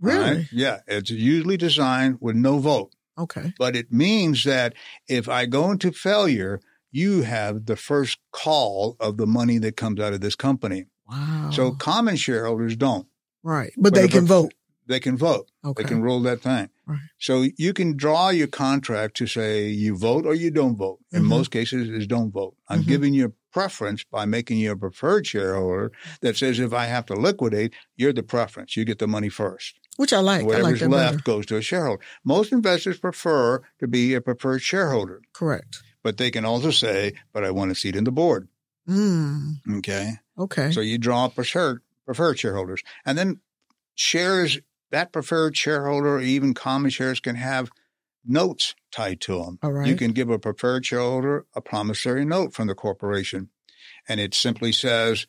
all 0.03 0.09
right? 0.09 0.15
Really? 0.19 0.49
Yeah. 0.53 0.81
It's 0.87 1.11
usually 1.11 1.57
designed 1.57 2.19
with 2.21 2.37
no 2.37 2.59
vote, 2.59 2.93
Okay. 3.19 3.53
but 3.59 3.75
it 3.77 3.91
means 3.93 4.45
that 4.45 4.75
if 5.09 5.29
I 5.29 5.47
go 5.47 5.71
into 5.71 5.91
failure, 5.93 6.61
you 6.91 7.23
have 7.23 7.65
the 7.67 7.77
first 7.77 8.19
call 8.33 8.97
of 9.01 9.17
the 9.17 9.27
money 9.27 9.57
that 9.59 9.77
comes 9.77 9.99
out 10.01 10.13
of 10.13 10.21
this 10.21 10.35
company. 10.35 10.87
Wow. 11.09 11.51
So 11.53 11.73
common 11.73 12.17
shareholders 12.17 12.77
don't. 12.77 13.07
right. 13.43 13.73
But, 13.77 13.95
But 13.95 14.01
they 14.03 14.09
can 14.09 14.27
vote. 14.27 14.53
They 14.87 15.01
can 15.01 15.17
vote. 15.17 15.49
Okay. 15.65 15.83
They 15.83 15.89
can 15.89 16.03
roll 16.03 16.21
that 16.23 16.41
thing. 16.43 16.69
Right. 16.93 17.01
So 17.19 17.47
you 17.57 17.73
can 17.73 17.97
draw 17.97 18.31
your 18.31 18.47
contract 18.49 19.17
to 19.19 19.27
say 19.27 19.69
you 19.69 19.97
vote 19.97 20.27
or 20.27 20.35
you 20.35 20.51
don't 20.51 20.77
vote. 20.77 20.99
In 21.13 21.23
Mhm. 21.23 21.27
most 21.29 21.51
cases, 21.51 21.89
is 21.89 22.07
don't 22.07 22.31
vote. 22.33 22.55
I'm 22.69 22.83
Mhm. 22.83 22.87
giving 22.89 23.15
you 23.15 23.27
a 23.27 23.33
preference 23.53 24.03
by 24.05 24.25
making 24.25 24.59
you 24.59 24.73
a 24.73 24.77
preferred 24.77 25.27
shareholder 25.27 25.93
that 26.23 26.37
says 26.37 26.59
if 26.59 26.73
I 26.73 26.87
have 26.87 27.07
to 27.07 27.15
liquidate, 27.15 27.75
you're 27.97 28.13
the 28.13 28.23
preference. 28.23 28.77
You 28.77 28.85
get 28.85 28.99
the 28.99 29.07
money 29.09 29.29
first. 29.29 29.75
Which 29.97 30.13
I 30.13 30.21
like. 30.21 30.41
I 30.41 30.45
like 30.45 30.47
Whatever's 30.47 30.81
that 30.81 30.89
left 30.89 31.13
better. 31.19 31.23
goes 31.25 31.47
to 31.47 31.57
a 31.59 31.63
shareholder. 31.63 32.03
Most 32.25 32.51
investors 32.51 32.99
prefer 32.99 33.61
to 33.79 33.87
be 33.87 34.15
a 34.15 34.21
preferred 34.23 34.61
shareholder, 34.63 35.21
Correct. 35.35 35.83
but 36.03 36.17
they 36.17 36.31
can 36.31 36.47
also 36.47 36.71
say, 36.71 37.13
but 37.35 37.45
I 37.45 37.51
want 37.51 37.71
a 37.73 37.75
seat 37.75 37.95
in 37.95 38.05
the 38.05 38.11
board. 38.13 38.49
Mm. 38.89 39.57
Okay. 39.79 40.15
Okay. 40.39 40.73
So 40.73 40.81
you 40.81 40.97
draw 40.99 41.27
up 41.27 41.35
preferred 41.35 41.83
preferred 42.07 42.39
shareholders, 42.39 42.83
and 43.07 43.17
then 43.19 43.41
shares 43.95 44.59
that 44.93 45.13
preferred 45.13 45.57
shareholder, 45.57 46.17
or 46.17 46.21
even 46.21 46.55
common 46.55 46.91
shares, 46.91 47.19
can 47.21 47.35
have 47.37 47.71
notes 48.25 48.75
tied 48.93 49.21
to 49.23 49.43
them. 49.43 49.59
All 49.63 49.73
right. 49.73 49.89
You 49.89 49.97
can 49.97 50.13
give 50.13 50.31
a 50.31 50.39
preferred 50.39 50.87
shareholder 50.87 51.45
a 51.55 51.61
promissory 51.61 52.25
note 52.25 52.55
from 52.55 52.69
the 52.69 52.75
corporation, 52.75 53.51
and 54.09 54.21
it 54.21 54.35
simply 54.35 54.71
says, 54.73 55.27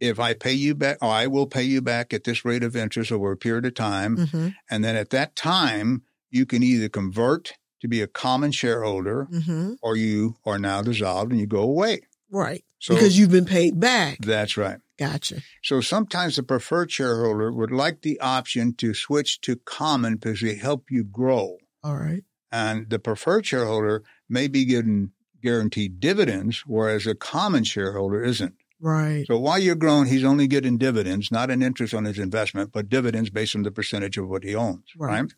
"If 0.00 0.18
I 0.18 0.32
pay 0.34 0.54
you 0.54 0.74
back, 0.74 0.96
or 1.02 1.10
I 1.10 1.26
will 1.26 1.46
pay 1.46 1.64
you 1.64 1.82
back 1.82 2.14
at 2.14 2.24
this 2.24 2.44
rate 2.44 2.62
of 2.62 2.74
interest 2.74 3.12
over 3.12 3.30
a 3.32 3.36
period 3.36 3.66
of 3.66 3.74
time." 3.74 4.16
mm-hmm. 4.16 4.48
And 4.70 4.82
then 4.82 4.96
at 4.96 5.10
that 5.10 5.36
time, 5.36 6.02
you 6.30 6.46
can 6.46 6.62
either 6.62 6.88
convert 6.88 7.54
to 7.80 7.88
be 7.88 8.00
a 8.00 8.06
common 8.06 8.52
shareholder, 8.52 9.26
Mm-hmm. 9.30 9.74
or 9.82 9.96
you 9.96 10.36
are 10.46 10.58
now 10.58 10.82
dissolved 10.82 11.32
and 11.32 11.40
you 11.40 11.46
go 11.46 11.62
away. 11.62 12.02
Right. 12.30 12.64
So 12.78 12.94
because 12.94 13.18
you've 13.18 13.30
been 13.30 13.44
paid 13.44 13.80
back. 13.80 14.18
that's 14.20 14.56
right. 14.56 14.78
Gotcha. 15.00 15.40
So 15.62 15.80
sometimes 15.80 16.36
the 16.36 16.42
preferred 16.42 16.92
shareholder 16.92 17.50
would 17.50 17.72
like 17.72 18.02
the 18.02 18.20
option 18.20 18.74
to 18.74 18.92
switch 18.92 19.40
to 19.40 19.56
common 19.56 20.16
because 20.16 20.42
they 20.42 20.56
help 20.56 20.90
you 20.90 21.04
grow. 21.04 21.56
All 21.82 21.96
right. 21.96 22.22
And 22.52 22.90
the 22.90 22.98
preferred 22.98 23.46
shareholder 23.46 24.02
may 24.28 24.46
be 24.46 24.66
getting 24.66 25.12
guaranteed 25.42 26.00
dividends, 26.00 26.64
whereas 26.66 27.06
a 27.06 27.14
common 27.14 27.64
shareholder 27.64 28.22
isn't. 28.22 28.56
Right. 28.78 29.26
So 29.26 29.38
while 29.38 29.58
you're 29.58 29.74
growing, 29.74 30.06
he's 30.06 30.24
only 30.24 30.46
getting 30.46 30.76
dividends, 30.76 31.32
not 31.32 31.50
an 31.50 31.62
interest 31.62 31.94
on 31.94 32.04
his 32.04 32.18
investment, 32.18 32.70
but 32.70 32.90
dividends 32.90 33.30
based 33.30 33.56
on 33.56 33.62
the 33.62 33.70
percentage 33.70 34.18
of 34.18 34.28
what 34.28 34.44
he 34.44 34.54
owns. 34.54 34.84
Right. 34.98 35.22
Right. 35.22 35.32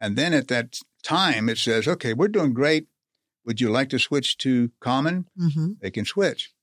And 0.00 0.16
then 0.16 0.32
at 0.32 0.48
that 0.48 0.78
time, 1.02 1.48
it 1.48 1.58
says, 1.58 1.88
okay, 1.88 2.12
we're 2.12 2.28
doing 2.28 2.54
great. 2.54 2.86
Would 3.44 3.60
you 3.60 3.70
like 3.70 3.88
to 3.88 3.98
switch 3.98 4.38
to 4.38 4.70
common? 4.80 5.26
Mm-hmm. 5.38 5.72
They 5.80 5.90
can 5.90 6.04
switch. 6.04 6.53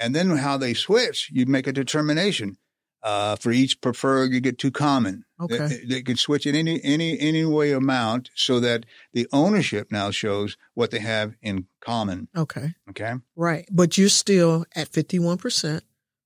And 0.00 0.14
then 0.14 0.30
how 0.30 0.56
they 0.56 0.74
switch, 0.74 1.30
you 1.32 1.46
make 1.46 1.66
a 1.66 1.72
determination. 1.72 2.56
Uh, 3.00 3.36
for 3.36 3.52
each 3.52 3.80
preferred, 3.80 4.32
you 4.32 4.40
get 4.40 4.58
two 4.58 4.72
common. 4.72 5.24
Okay. 5.40 5.58
They, 5.58 5.84
they 5.86 6.02
can 6.02 6.16
switch 6.16 6.46
in 6.46 6.56
any 6.56 6.82
any 6.82 7.18
any 7.20 7.44
way 7.44 7.70
amount 7.70 8.30
so 8.34 8.58
that 8.58 8.86
the 9.12 9.28
ownership 9.32 9.92
now 9.92 10.10
shows 10.10 10.56
what 10.74 10.90
they 10.90 10.98
have 10.98 11.34
in 11.40 11.66
common. 11.80 12.26
Okay. 12.36 12.74
Okay. 12.90 13.14
Right. 13.36 13.68
But 13.70 13.96
you're 13.96 14.08
still 14.08 14.66
at 14.74 14.90
51% 14.90 15.82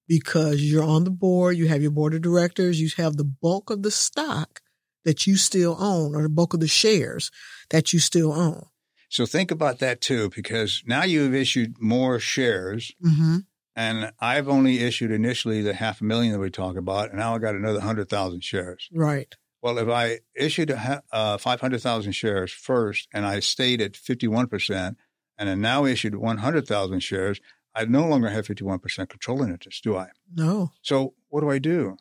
because 0.08 0.62
you're 0.62 0.82
on 0.82 1.04
the 1.04 1.11
board, 1.11 1.58
you 1.58 1.68
have 1.68 1.82
your 1.82 1.90
board 1.90 2.14
of 2.14 2.22
directors, 2.22 2.80
you 2.80 2.88
have 2.96 3.16
the 3.16 3.24
bulk 3.24 3.68
of 3.68 3.82
the 3.82 3.90
stock 3.90 4.61
that 5.04 5.26
you 5.26 5.37
still 5.37 5.76
own 5.78 6.14
or 6.14 6.22
the 6.22 6.28
bulk 6.30 6.54
of 6.54 6.61
the 6.61 6.68
shares 6.68 7.30
that 7.68 7.92
you 7.92 7.98
still 7.98 8.32
own. 8.32 8.64
So 9.11 9.26
think 9.26 9.50
about 9.50 9.78
that 9.80 10.00
too, 10.00 10.30
because 10.35 10.82
now 10.87 11.04
you've 11.04 11.35
issued 11.35 11.80
more 11.80 12.18
shares, 12.18 12.92
Mm-hmm. 13.04 13.38
And 13.76 14.12
I've 14.20 14.48
only 14.48 14.80
issued 14.80 15.11
initially 15.11 15.62
the 15.62 15.74
half 15.74 16.00
a 16.00 16.04
million 16.04 16.32
that 16.32 16.38
we 16.38 16.50
talk 16.50 16.76
about, 16.76 17.11
and 17.11 17.18
now 17.18 17.35
I 17.35 17.38
got 17.38 17.54
another 17.54 17.80
hundred 17.80 18.08
thousand 18.08 18.42
shares. 18.44 18.88
Right. 18.92 19.35
Well, 19.62 19.78
if 19.78 19.88
I 19.88 20.18
issued 20.35 20.72
uh, 20.72 21.38
500,000 21.38 22.11
shares 22.12 22.50
first 22.50 23.06
and 23.14 23.24
I 23.24 23.38
stayed 23.38 23.80
at 23.80 23.92
51% 23.92 24.96
and 25.38 25.48
I 25.48 25.54
now 25.54 25.85
issued 25.85 26.16
100,000 26.16 26.98
shares, 27.00 27.40
I 27.72 27.85
no 27.85 28.04
longer 28.08 28.28
have 28.28 28.44
51% 28.48 29.08
controlling 29.08 29.50
interest, 29.50 29.85
do 29.85 29.96
I? 29.96 30.08
No. 30.35 30.72
So 30.82 31.14
what 31.28 31.42
do 31.42 31.50
I 31.50 31.58
do? 31.61 31.96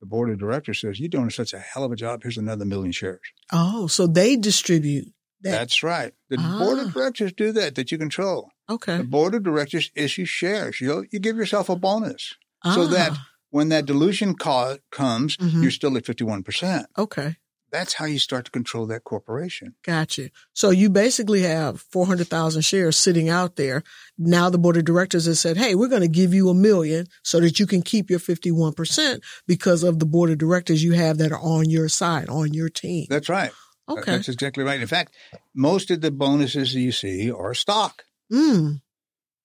The 0.00 0.06
board 0.06 0.30
of 0.30 0.38
directors 0.38 0.80
says, 0.80 0.98
You're 0.98 1.10
doing 1.10 1.28
such 1.28 1.52
a 1.52 1.58
hell 1.58 1.84
of 1.84 1.92
a 1.92 1.96
job. 1.96 2.20
Here's 2.22 2.38
another 2.38 2.64
million 2.64 2.92
shares. 2.92 3.20
Oh, 3.52 3.86
so 3.86 4.06
they 4.06 4.36
distribute 4.36 5.08
that. 5.42 5.50
That's 5.50 5.82
right. 5.82 6.14
The 6.30 6.38
board 6.38 6.78
Ah. 6.78 6.82
of 6.86 6.94
directors 6.94 7.34
do 7.34 7.52
that, 7.52 7.74
that 7.74 7.92
you 7.92 7.98
control. 7.98 8.48
Okay. 8.70 8.98
The 8.98 9.04
board 9.04 9.34
of 9.34 9.42
directors 9.42 9.90
issue 9.94 10.24
shares. 10.24 10.80
You, 10.80 11.06
you 11.10 11.18
give 11.18 11.36
yourself 11.36 11.68
a 11.68 11.76
bonus 11.76 12.34
so 12.74 12.86
that 12.86 13.12
Ah, 13.12 13.26
when 13.50 13.68
that 13.70 13.86
dilution 13.86 14.34
co- 14.34 14.78
comes, 14.90 15.36
Mhm. 15.36 15.62
you're 15.62 15.70
still 15.70 15.96
at 15.96 16.04
51%. 16.04 16.86
Okay. 16.96 17.36
That's 17.72 17.94
how 17.94 18.04
you 18.06 18.18
start 18.18 18.46
to 18.46 18.50
control 18.50 18.86
that 18.88 19.04
corporation. 19.04 19.76
Gotcha. 19.84 20.30
So 20.52 20.70
you 20.70 20.90
basically 20.90 21.42
have 21.42 21.80
400,000 21.92 22.62
shares 22.62 22.96
sitting 22.96 23.28
out 23.28 23.54
there. 23.54 23.84
Now 24.18 24.50
the 24.50 24.58
board 24.58 24.76
of 24.76 24.84
directors 24.84 25.26
has 25.26 25.38
said, 25.38 25.56
Hey, 25.56 25.76
we're 25.76 25.86
going 25.86 26.02
to 26.02 26.08
give 26.08 26.34
you 26.34 26.48
a 26.48 26.54
million 26.54 27.06
so 27.22 27.38
that 27.38 27.60
you 27.60 27.66
can 27.68 27.82
keep 27.82 28.10
your 28.10 28.18
51% 28.18 29.20
because 29.46 29.82
of 29.84 29.98
the 30.00 30.06
board 30.06 30.30
of 30.30 30.38
directors 30.38 30.82
you 30.82 30.92
have 30.94 31.18
that 31.18 31.30
are 31.32 31.40
on 31.40 31.70
your 31.70 31.88
side, 31.88 32.28
on 32.28 32.52
your 32.54 32.68
team. 32.68 33.06
That's 33.08 33.28
right. 33.28 33.52
Okay. 33.88 34.02
That's 34.16 34.28
exactly 34.28 34.64
right. 34.64 34.80
In 34.80 34.86
fact, 34.86 35.14
most 35.54 35.90
of 35.92 36.00
the 36.00 36.10
bonuses 36.10 36.74
you 36.74 36.92
see 36.92 37.30
are 37.30 37.54
stock. 37.54 38.02
Mm. 38.32 38.80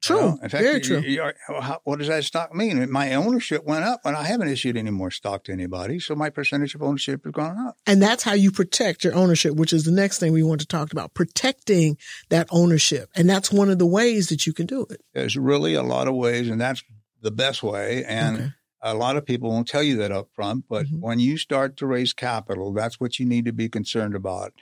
True. 0.01 0.19
You? 0.21 0.39
In 0.43 0.49
fact, 0.49 0.63
Very 0.63 0.79
true. 0.81 0.99
you 0.99 1.21
are- 1.23 1.33
how- 1.61 1.81
what 1.83 1.97
does 1.97 2.09
that 2.09 2.23
stock 2.25 2.53
mean? 2.53 2.91
My 2.91 3.15
ownership 3.15 3.63
went 3.65 3.85
up, 3.85 4.01
and 4.05 4.15
I 4.15 4.23
haven't 4.25 4.49
issued 4.49 4.77
any 4.77 4.91
more 4.91 5.09
stock 5.09 5.43
to 5.45 5.51
anybody, 5.51 5.99
so 5.99 6.13
my 6.13 6.29
percentage 6.29 6.75
of 6.75 6.83
ownership 6.83 7.23
has 7.23 7.31
gone 7.33 7.57
up. 7.57 7.77
And 7.87 7.99
that's 8.01 8.21
how 8.21 8.33
you 8.33 8.51
protect 8.51 9.03
your 9.03 9.15
ownership, 9.15 9.55
which 9.55 9.73
is 9.73 9.83
the 9.83 9.91
next 9.91 10.19
thing 10.19 10.31
we 10.31 10.43
want 10.43 10.61
to 10.61 10.67
talk 10.67 10.91
about, 10.91 11.15
protecting 11.15 11.97
that 12.29 12.47
ownership. 12.51 13.09
And 13.15 13.27
that's 13.27 13.51
one 13.51 13.69
of 13.71 13.79
the 13.79 13.85
ways 13.87 14.27
that 14.29 14.45
you 14.45 14.53
can 14.53 14.67
do 14.67 14.85
it. 14.91 15.01
There's 15.15 15.37
really 15.37 15.73
a 15.73 15.81
lot 15.83 16.07
of 16.07 16.13
ways, 16.13 16.49
and 16.49 16.61
that's 16.61 16.83
the 17.21 17.31
best 17.31 17.63
way. 17.63 18.05
And 18.05 18.35
Okay. 18.37 18.51
a 18.83 18.93
lot 18.93 19.17
of 19.17 19.25
people 19.25 19.49
won't 19.49 19.67
tell 19.67 19.81
you 19.81 19.95
that 19.97 20.11
up 20.11 20.29
front, 20.35 20.65
but 20.69 20.85
Mhm. 20.85 20.99
when 20.99 21.19
you 21.19 21.37
start 21.39 21.77
to 21.77 21.87
raise 21.87 22.13
capital, 22.13 22.73
that's 22.73 22.99
what 22.99 23.17
you 23.17 23.25
need 23.25 23.45
to 23.45 23.53
be 23.53 23.69
concerned 23.69 24.13
about. 24.13 24.53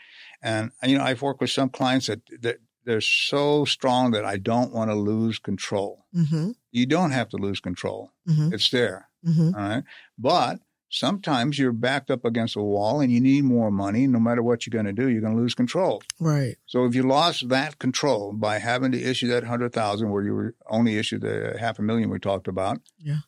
And 0.42 0.72
you 0.86 0.98
know, 0.98 1.04
I've 1.04 1.22
worked 1.22 1.42
with 1.42 1.50
some 1.52 1.68
clients 1.68 2.08
that, 2.08 2.22
that 2.42 2.60
they're 2.86 3.02
so 3.02 3.66
strong 3.66 4.12
that 4.12 4.26
I 4.26 4.38
don't 4.38 4.74
want 4.74 4.92
to 4.92 4.96
lose 4.96 5.40
control. 5.40 6.06
Mm-hmm. 6.16 6.52
You 6.72 6.86
don't 6.86 7.12
have 7.12 7.30
to 7.30 7.38
lose 7.38 7.60
control. 7.60 8.12
Mm-hmm. 8.28 8.54
It's 8.54 8.70
there. 8.70 9.10
Mm-hmm. 9.26 9.56
All 9.56 9.70
right. 9.70 9.84
But 10.18 10.60
sometimes 10.90 11.58
you're 11.58 11.72
backed 11.72 12.12
up 12.12 12.24
against 12.24 12.56
a 12.56 12.62
wall 12.62 13.02
and 13.02 13.12
you 13.12 13.20
need 13.20 13.44
more 13.44 13.72
money. 13.72 14.06
No 14.06 14.20
matter 14.20 14.44
what 14.44 14.66
you're 14.66 14.72
going 14.72 14.94
to 14.94 15.02
do, 15.02 15.10
you're 15.10 15.22
going 15.22 15.36
to 15.36 15.42
lose 15.42 15.56
control. 15.56 16.04
Right. 16.20 16.56
So 16.66 16.86
if 16.86 16.94
you 16.94 17.04
lost 17.04 17.50
that 17.50 17.80
control 17.80 18.34
by 18.34 18.60
having 18.60 18.92
to 18.92 19.02
issue 19.02 19.28
that 19.30 19.44
hundred 19.44 19.74
thousand, 19.74 20.12
where 20.12 20.24
you 20.24 20.34
were 20.36 20.56
only 20.68 20.98
issued 20.98 21.22
the 21.22 21.56
half 21.60 21.80
a 21.80 21.82
million 21.82 22.10
we 22.10 22.20
talked 22.20 22.48
about, 22.48 22.80
Yeah. 23.00 23.20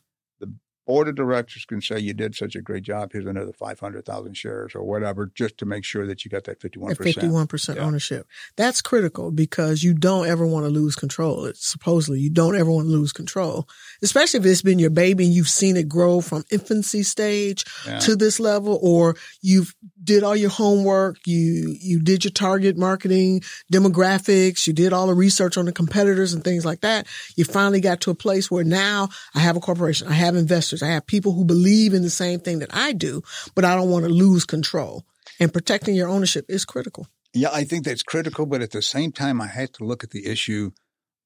The 0.86 0.92
board 0.92 1.08
of 1.08 1.14
directors 1.16 1.64
can 1.64 1.80
say 1.80 1.98
you 1.98 2.14
did 2.14 2.34
such 2.34 2.54
a 2.54 2.60
great 2.60 2.82
job. 2.84 3.10
Here's 3.12 3.26
another 3.26 3.52
five 3.52 3.80
hundred 3.80 4.04
thousand 4.06 4.36
shares 4.36 4.74
or 4.74 4.82
whatever, 4.84 5.30
just 5.34 5.58
to 5.58 5.66
make 5.66 5.84
sure 5.84 6.06
that 6.06 6.24
you 6.24 6.30
got 6.30 6.44
that 6.44 6.60
fifty 6.60 6.78
one 6.78 6.94
percent. 6.94 7.26
51% 7.32 7.76
ownership. 7.78 8.26
That's 8.56 8.80
critical 8.82 9.30
because 9.30 9.82
you 9.82 9.94
don't 9.94 10.26
ever 10.28 10.46
want 10.46 10.64
to 10.66 10.70
lose 10.70 10.94
control. 10.94 11.44
It's 11.46 11.66
supposedly 11.66 12.20
you 12.20 12.30
don't 12.30 12.56
ever 12.56 12.70
want 12.70 12.86
to 12.86 12.92
lose 12.92 13.12
control, 13.12 13.68
especially 14.02 14.40
if 14.40 14.46
it's 14.46 14.62
been 14.62 14.78
your 14.78 14.90
baby 14.90 15.24
and 15.24 15.34
you've 15.34 15.48
seen 15.48 15.76
it 15.76 15.88
grow 15.88 16.20
from 16.20 16.44
infancy 16.50 17.02
stage 17.02 17.64
Yeah. 17.86 17.98
to 18.00 18.16
this 18.16 18.38
level 18.40 18.78
or 18.82 19.16
you've 19.42 19.74
did 20.02 20.22
all 20.22 20.36
your 20.36 20.50
homework, 20.50 21.16
you 21.26 21.76
you 21.80 22.00
did 22.00 22.24
your 22.24 22.30
target 22.30 22.76
marketing, 22.76 23.42
demographics, 23.72 24.66
you 24.66 24.72
did 24.72 24.92
all 24.92 25.06
the 25.06 25.14
research 25.14 25.56
on 25.56 25.64
the 25.64 25.72
competitors 25.72 26.32
and 26.32 26.44
things 26.44 26.64
like 26.64 26.80
that. 26.82 27.06
You 27.36 27.44
finally 27.44 27.80
got 27.80 28.00
to 28.02 28.10
a 28.10 28.14
place 28.14 28.50
where 28.50 28.64
now 28.64 29.08
I 29.34 29.40
have 29.40 29.56
a 29.56 29.60
corporation, 29.60 30.06
I 30.08 30.12
have 30.12 30.36
investors, 30.36 30.75
I 30.82 30.88
have 30.88 31.06
people 31.06 31.32
who 31.32 31.44
believe 31.44 31.94
in 31.94 32.02
the 32.02 32.10
same 32.10 32.40
thing 32.40 32.60
that 32.60 32.74
I 32.74 32.92
do, 32.92 33.22
but 33.54 33.64
I 33.64 33.74
don't 33.74 33.90
want 33.90 34.04
to 34.04 34.10
lose 34.10 34.44
control. 34.44 35.04
And 35.40 35.52
protecting 35.52 35.94
your 35.94 36.08
ownership 36.08 36.46
is 36.48 36.64
critical. 36.64 37.06
Yeah, 37.34 37.50
I 37.52 37.64
think 37.64 37.84
that's 37.84 38.02
critical, 38.02 38.46
but 38.46 38.62
at 38.62 38.70
the 38.70 38.80
same 38.80 39.12
time, 39.12 39.40
I 39.40 39.48
had 39.48 39.74
to 39.74 39.84
look 39.84 40.02
at 40.02 40.10
the 40.10 40.26
issue: 40.26 40.70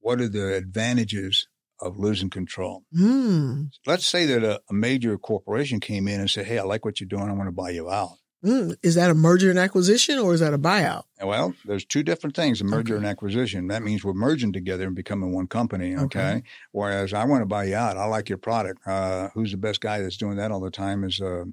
what 0.01 0.20
are 0.20 0.29
the 0.29 0.55
advantages 0.55 1.47
of 1.81 1.99
losing 1.99 2.31
control? 2.31 2.85
Mm. 2.97 3.70
Let's 3.87 4.07
say 4.07 4.27
that 4.27 4.43
a, 4.43 4.61
a 4.68 4.74
major 4.74 5.16
corporation 5.18 5.81
came 5.81 6.09
in 6.09 6.20
and 6.20 6.31
said, 6.31 6.47
"Hey, 6.47 6.59
I 6.59 6.62
like 6.62 6.85
what 6.85 7.01
you're 7.01 7.09
doing. 7.09 7.29
I 7.31 7.33
want 7.33 7.49
to 7.49 7.53
buy 7.53 7.70
you 7.70 7.91
out." 7.91 8.20
Mm. 8.45 8.74
Is 8.82 8.95
that 8.95 9.11
a 9.11 9.14
merger 9.14 9.51
and 9.51 9.59
acquisition 9.59 10.18
or 10.18 10.32
is 10.32 10.41
that 10.41 10.55
a 10.55 10.59
buyout? 10.59 11.03
Well, 11.22 11.53
there's 11.66 11.84
two 11.84 12.03
different 12.03 12.34
things: 12.34 12.61
a 12.62 12.64
merger 12.64 12.95
Okay. 12.95 12.99
and 12.99 13.07
acquisition. 13.07 13.66
That 13.68 13.82
means 13.82 14.03
we're 14.03 14.14
merging 14.14 14.53
together 14.53 14.86
and 14.86 14.97
becoming 14.97 15.32
one 15.32 15.47
company. 15.47 15.95
Okay. 15.95 16.03
Okay. 16.05 16.43
Whereas 16.72 17.12
I 17.12 17.24
want 17.24 17.43
to 17.43 17.47
buy 17.47 17.64
you 17.64 17.74
out. 17.76 17.99
I 17.99 18.07
like 18.07 18.28
your 18.30 18.38
product. 18.38 18.80
Uh, 18.86 19.28
who's 19.34 19.51
the 19.51 19.59
best 19.59 19.80
guy 19.82 20.01
that's 20.01 20.16
doing 20.16 20.36
that 20.38 20.51
all 20.51 20.61
the 20.61 20.70
time? 20.70 21.05
Is 21.05 21.20
uh, 21.20 21.45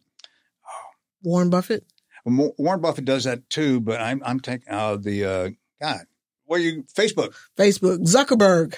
Warren 1.23 1.49
Buffett? 1.49 1.85
Wa- 2.25 2.51
Warren 2.57 2.79
Buffett 2.81 3.05
does 3.05 3.25
that 3.25 3.49
too. 3.49 3.81
But 3.81 3.99
I'm 3.99 4.21
I'm 4.25 4.39
taking 4.39 4.71
uh, 4.71 4.95
the 4.95 5.25
uh, 5.25 5.49
God. 5.81 6.05
Where 6.45 6.59
you 6.61 6.83
Facebook? 6.83 7.35
Facebook, 7.57 8.07
Zuckerberg. 8.07 8.75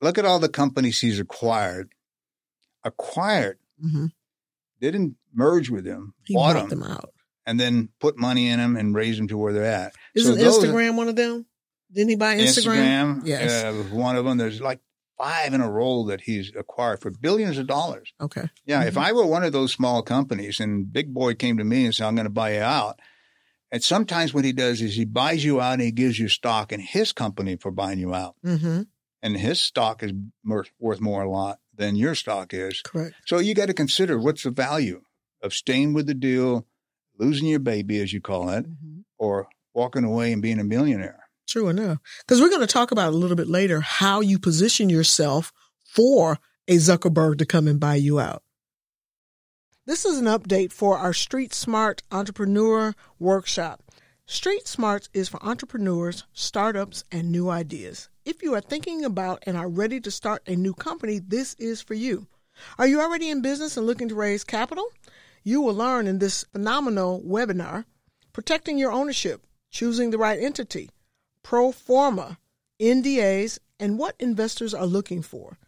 Look 0.00 0.18
at 0.18 0.24
all 0.24 0.40
the 0.40 0.48
companies 0.48 0.98
he's 0.98 1.20
acquired. 1.20 1.92
Acquired 2.84 3.58
hmm 3.80 4.06
didn't 4.80 5.14
merge 5.32 5.70
with 5.70 5.84
them. 5.84 6.14
He 6.24 6.34
bought 6.34 6.54
bought 6.54 6.68
them. 6.70 6.80
them 6.80 6.90
out. 6.90 7.11
And 7.46 7.58
then 7.58 7.88
put 8.00 8.16
money 8.18 8.48
in 8.48 8.58
them 8.58 8.76
and 8.76 8.94
raise 8.94 9.16
them 9.16 9.28
to 9.28 9.36
where 9.38 9.52
they're 9.52 9.64
at. 9.64 9.94
Isn't 10.14 10.38
So 10.38 10.60
Instagram 10.60 10.96
one 10.96 11.08
of 11.08 11.16
them? 11.16 11.46
Didn't 11.92 12.10
he 12.10 12.16
buy 12.16 12.36
Instagram? 12.36 13.22
Instagram, 13.22 13.26
Yes. 13.26 13.64
uh, 13.64 13.72
one 13.94 14.16
of 14.16 14.24
them. 14.24 14.38
There's 14.38 14.60
like 14.60 14.80
five 15.18 15.52
in 15.52 15.60
a 15.60 15.70
row 15.70 16.04
that 16.06 16.22
he's 16.22 16.50
acquired 16.56 17.00
for 17.00 17.10
billions 17.10 17.58
of 17.58 17.66
dollars. 17.66 18.12
Okay. 18.20 18.48
Yeah, 18.64 18.84
if 18.84 18.96
I 18.96 19.12
were 19.12 19.26
one 19.26 19.44
of 19.44 19.52
those 19.52 19.72
small 19.72 20.02
companies 20.02 20.58
and 20.58 20.90
Big 20.92 21.12
Boy 21.12 21.34
came 21.34 21.58
to 21.58 21.64
me 21.64 21.84
and 21.84 21.94
said, 21.94 22.06
I'm 22.06 22.14
going 22.14 22.24
to 22.24 22.30
buy 22.30 22.54
you 22.54 22.60
out, 22.62 22.98
and 23.70 23.82
sometimes 23.84 24.34
what 24.34 24.44
he 24.44 24.52
does 24.52 24.80
is 24.82 24.96
he 24.96 25.04
buys 25.04 25.44
you 25.44 25.60
out 25.60 25.74
and 25.74 25.82
he 25.82 25.92
gives 25.92 26.18
you 26.18 26.28
stock 26.28 26.72
in 26.72 26.80
his 26.80 27.12
company 27.12 27.56
for 27.56 27.70
buying 27.70 27.98
you 27.98 28.14
out. 28.14 28.36
Mm-hmm. 28.44 28.82
And 29.22 29.36
his 29.36 29.60
stock 29.60 30.02
is 30.02 30.12
worth 30.44 31.00
more 31.00 31.22
a 31.22 31.30
lot 31.30 31.60
than 31.74 31.94
your 31.96 32.14
stock 32.14 32.52
is. 32.52 32.82
Correct. 32.82 33.14
So 33.26 33.38
you 33.38 33.54
got 33.54 33.66
to 33.66 33.74
consider 33.74 34.18
what's 34.18 34.42
the 34.42 34.50
value 34.50 35.02
of 35.42 35.54
staying 35.54 35.92
with 35.92 36.06
the 36.06 36.14
deal, 36.14 36.66
losing 37.22 37.48
your 37.48 37.60
baby, 37.60 38.00
as 38.00 38.12
you 38.12 38.20
call 38.20 38.48
it, 38.50 38.64
Mm-hmm. 38.66 39.00
or 39.18 39.48
walking 39.74 40.04
away 40.04 40.32
and 40.32 40.42
being 40.42 40.58
a 40.60 40.64
millionaire. 40.64 41.20
True 41.48 41.68
enough. 41.68 41.98
Because 42.20 42.40
we're 42.40 42.48
going 42.50 42.60
to 42.60 42.66
talk 42.66 42.90
about 42.92 43.12
a 43.12 43.16
little 43.16 43.36
bit 43.36 43.48
later 43.48 43.80
how 43.80 44.20
you 44.20 44.38
position 44.38 44.88
yourself 44.90 45.52
for 45.84 46.38
a 46.68 46.76
Zuckerberg 46.76 47.38
to 47.38 47.46
come 47.46 47.66
and 47.68 47.80
buy 47.80 47.94
you 47.96 48.20
out. 48.20 48.42
This 49.86 50.04
is 50.04 50.18
an 50.18 50.26
update 50.26 50.72
for 50.72 50.96
our 50.98 51.12
Street 51.12 51.52
Smart 51.52 52.02
Entrepreneur 52.12 52.94
Workshop. 53.18 53.82
Street 54.26 54.68
Smarts 54.68 55.08
is 55.12 55.28
for 55.28 55.42
entrepreneurs, 55.44 56.24
startups, 56.32 57.02
and 57.10 57.30
new 57.32 57.50
ideas. 57.50 58.08
If 58.24 58.42
you 58.42 58.54
are 58.54 58.60
thinking 58.60 59.04
about 59.04 59.42
and 59.46 59.56
are 59.56 59.68
ready 59.68 60.00
to 60.00 60.10
start 60.10 60.42
a 60.46 60.54
new 60.54 60.72
company, 60.74 61.18
this 61.18 61.54
is 61.54 61.82
for 61.82 61.94
you. 61.94 62.28
Are 62.78 62.86
you 62.86 63.00
already 63.00 63.28
in 63.30 63.42
business 63.42 63.76
and 63.76 63.86
looking 63.86 64.08
to 64.08 64.14
raise 64.14 64.44
capital? 64.44 64.86
You 65.42 65.60
will 65.60 65.74
learn 65.74 66.06
in 66.06 66.18
this 66.18 66.44
phenomenal 66.52 67.20
webinar 67.26 67.84
protecting 68.32 68.78
your 68.78 68.92
ownership, 68.92 69.46
choosing 69.70 70.10
the 70.10 70.18
right 70.18 70.40
entity, 70.40 70.90
pro 71.42 71.72
forma, 71.72 72.38
NDAs, 72.80 73.58
and 73.78 73.98
what 73.98 74.14
investors 74.18 74.72
are 74.72 74.86
looking 74.86 75.22
for. 75.22 75.58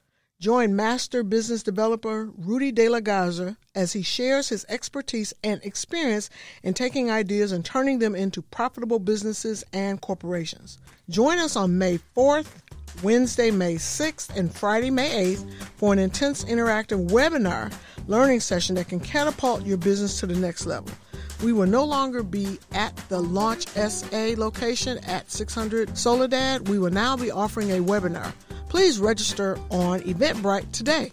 Join 0.41 0.77
master 0.77 1.23
business 1.23 1.63
developer 1.63 2.27
Rudy 2.37 2.71
De 2.71 2.89
La 2.89 3.01
Garza 3.01 3.57
as 3.75 3.93
he 3.93 4.03
shares 4.03 4.51
his 4.51 4.67
expertise 4.69 5.33
and 5.43 5.61
experience 5.65 6.29
in 6.63 6.75
taking 6.75 7.11
ideas 7.11 7.51
and 7.51 7.65
turning 7.65 7.99
them 7.99 8.15
into 8.15 8.43
profitable 8.43 8.99
businesses 8.99 9.65
and 9.73 10.01
corporations. 10.01 10.79
Join 11.09 11.39
us 11.39 11.57
on 11.57 11.79
May 11.79 11.99
4th, 12.17 12.49
Wednesday, 13.03 13.51
May 13.51 13.75
6th, 13.75 14.37
and 14.37 14.55
Friday, 14.55 14.91
May 14.91 15.35
8th 15.35 15.51
for 15.77 15.93
an 15.93 15.99
intense 15.99 16.45
interactive 16.45 17.09
webinar 17.09 17.73
learning 18.07 18.41
session 18.41 18.75
that 18.77 18.89
can 18.89 19.01
catapult 19.01 19.65
your 19.65 19.77
business 19.77 20.21
to 20.21 20.27
the 20.27 20.37
next 20.37 20.67
level. 20.67 20.91
We 21.43 21.53
will 21.53 21.67
no 21.67 21.85
longer 21.85 22.23
be 22.23 22.59
at 22.73 22.97
the 23.09 23.21
Launch 23.21 23.67
SA 23.69 24.35
location 24.37 24.99
at 25.05 25.31
600 25.31 25.97
Soledad. 25.97 26.69
We 26.69 26.79
will 26.79 26.91
now 26.91 27.17
be 27.17 27.31
offering 27.31 27.73
a 27.73 27.83
webinar. 27.83 28.33
Please 28.69 28.99
register 28.99 29.59
on 29.71 30.01
Eventbrite 30.01 30.71
today. 30.73 31.11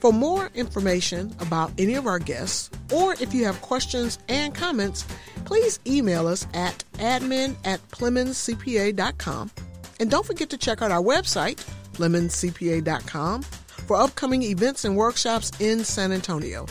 For 0.00 0.12
more 0.12 0.50
information 0.54 1.34
about 1.40 1.72
any 1.76 1.94
of 1.94 2.06
our 2.06 2.18
guests, 2.18 2.70
or 2.90 3.12
if 3.14 3.34
you 3.34 3.44
have 3.44 3.60
questions 3.60 4.18
and 4.28 4.54
comments, 4.54 5.06
please 5.44 5.78
email 5.86 6.26
us 6.26 6.46
at 6.54 6.82
admin 6.94 7.56
at 7.64 7.86
PlemonsCPA.com. 7.90 9.50
And 10.00 10.10
don't 10.10 10.26
forget 10.26 10.50
to 10.50 10.56
check 10.56 10.82
out 10.82 10.90
our 10.90 11.02
website, 11.02 11.64
PlemonsCPA.com, 11.92 13.42
for 13.42 13.96
upcoming 13.96 14.42
events 14.42 14.84
and 14.84 14.96
workshops 14.96 15.52
in 15.60 15.84
San 15.84 16.10
Antonio. 16.10 16.66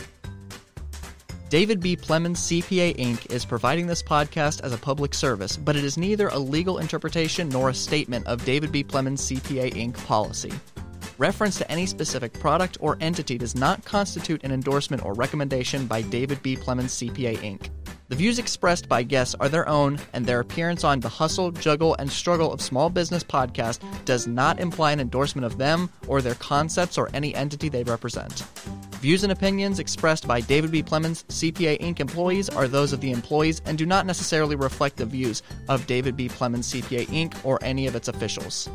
David 1.48 1.80
B. 1.80 1.96
Plemons 1.96 2.38
CPA 2.38 2.96
Inc. 2.96 3.28
is 3.32 3.44
providing 3.44 3.88
this 3.88 4.04
podcast 4.04 4.60
as 4.60 4.72
a 4.72 4.78
public 4.78 5.14
service, 5.14 5.56
but 5.56 5.74
it 5.74 5.82
is 5.82 5.98
neither 5.98 6.28
a 6.28 6.38
legal 6.38 6.78
interpretation 6.78 7.48
nor 7.48 7.70
a 7.70 7.74
statement 7.74 8.24
of 8.28 8.44
David 8.44 8.70
B. 8.70 8.84
Plemons 8.84 9.18
CPA 9.18 9.72
Inc. 9.74 9.94
policy. 10.06 10.52
Reference 11.18 11.58
to 11.58 11.70
any 11.70 11.86
specific 11.86 12.32
product 12.34 12.78
or 12.80 12.96
entity 13.00 13.36
does 13.36 13.56
not 13.56 13.84
constitute 13.84 14.44
an 14.44 14.52
endorsement 14.52 15.04
or 15.04 15.12
recommendation 15.12 15.86
by 15.86 16.02
David 16.02 16.40
B. 16.42 16.56
Plemons 16.56 17.10
CPA 17.10 17.36
Inc. 17.38 17.68
The 18.10 18.16
views 18.16 18.40
expressed 18.40 18.88
by 18.88 19.04
guests 19.04 19.36
are 19.38 19.48
their 19.48 19.68
own, 19.68 20.00
and 20.12 20.26
their 20.26 20.40
appearance 20.40 20.82
on 20.82 20.98
the 20.98 21.08
Hustle, 21.08 21.52
Juggle, 21.52 21.94
and 22.00 22.10
Struggle 22.10 22.52
of 22.52 22.60
Small 22.60 22.90
Business 22.90 23.22
podcast 23.22 23.78
does 24.04 24.26
not 24.26 24.58
imply 24.58 24.90
an 24.90 24.98
endorsement 24.98 25.44
of 25.44 25.58
them 25.58 25.88
or 26.08 26.20
their 26.20 26.34
concepts 26.34 26.98
or 26.98 27.08
any 27.14 27.32
entity 27.36 27.68
they 27.68 27.84
represent. 27.84 28.42
Views 29.00 29.22
and 29.22 29.32
opinions 29.32 29.78
expressed 29.78 30.28
by 30.28 30.42
David 30.42 30.70
B. 30.70 30.82
Plemons, 30.82 31.24
CPA 31.28 31.80
Inc. 31.80 32.00
employees 32.00 32.50
are 32.50 32.68
those 32.68 32.92
of 32.92 33.00
the 33.00 33.12
employees 33.12 33.62
and 33.64 33.78
do 33.78 33.86
not 33.86 34.04
necessarily 34.04 34.56
reflect 34.56 34.98
the 34.98 35.06
views 35.06 35.42
of 35.70 35.86
David 35.86 36.18
B. 36.18 36.28
Plemons, 36.28 36.68
CPA 36.68 37.06
Inc. 37.06 37.34
or 37.42 37.58
any 37.62 37.86
of 37.86 37.94
its 37.94 38.08
officials. 38.08 38.68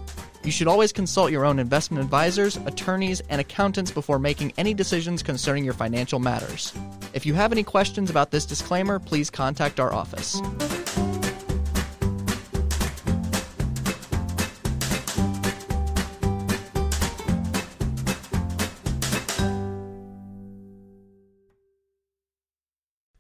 You 0.44 0.50
should 0.50 0.68
always 0.68 0.92
consult 0.92 1.32
your 1.32 1.46
own 1.46 1.60
investment 1.60 2.04
advisors, 2.04 2.58
attorneys, 2.66 3.22
and 3.30 3.40
accountants 3.40 3.92
before 3.92 4.18
making 4.18 4.52
any 4.58 4.74
decisions 4.74 5.22
concerning 5.22 5.64
your 5.64 5.76
financial 5.76 6.18
matters. 6.18 6.74
If 7.14 7.28
you 7.28 7.36
have 7.36 7.52
any 7.52 7.64
questions 7.64 8.10
about 8.10 8.32
this 8.32 8.48
disclaimer, 8.48 8.98
please 8.98 9.30
contact 9.30 9.80
our 9.80 9.94
office. 9.94 10.42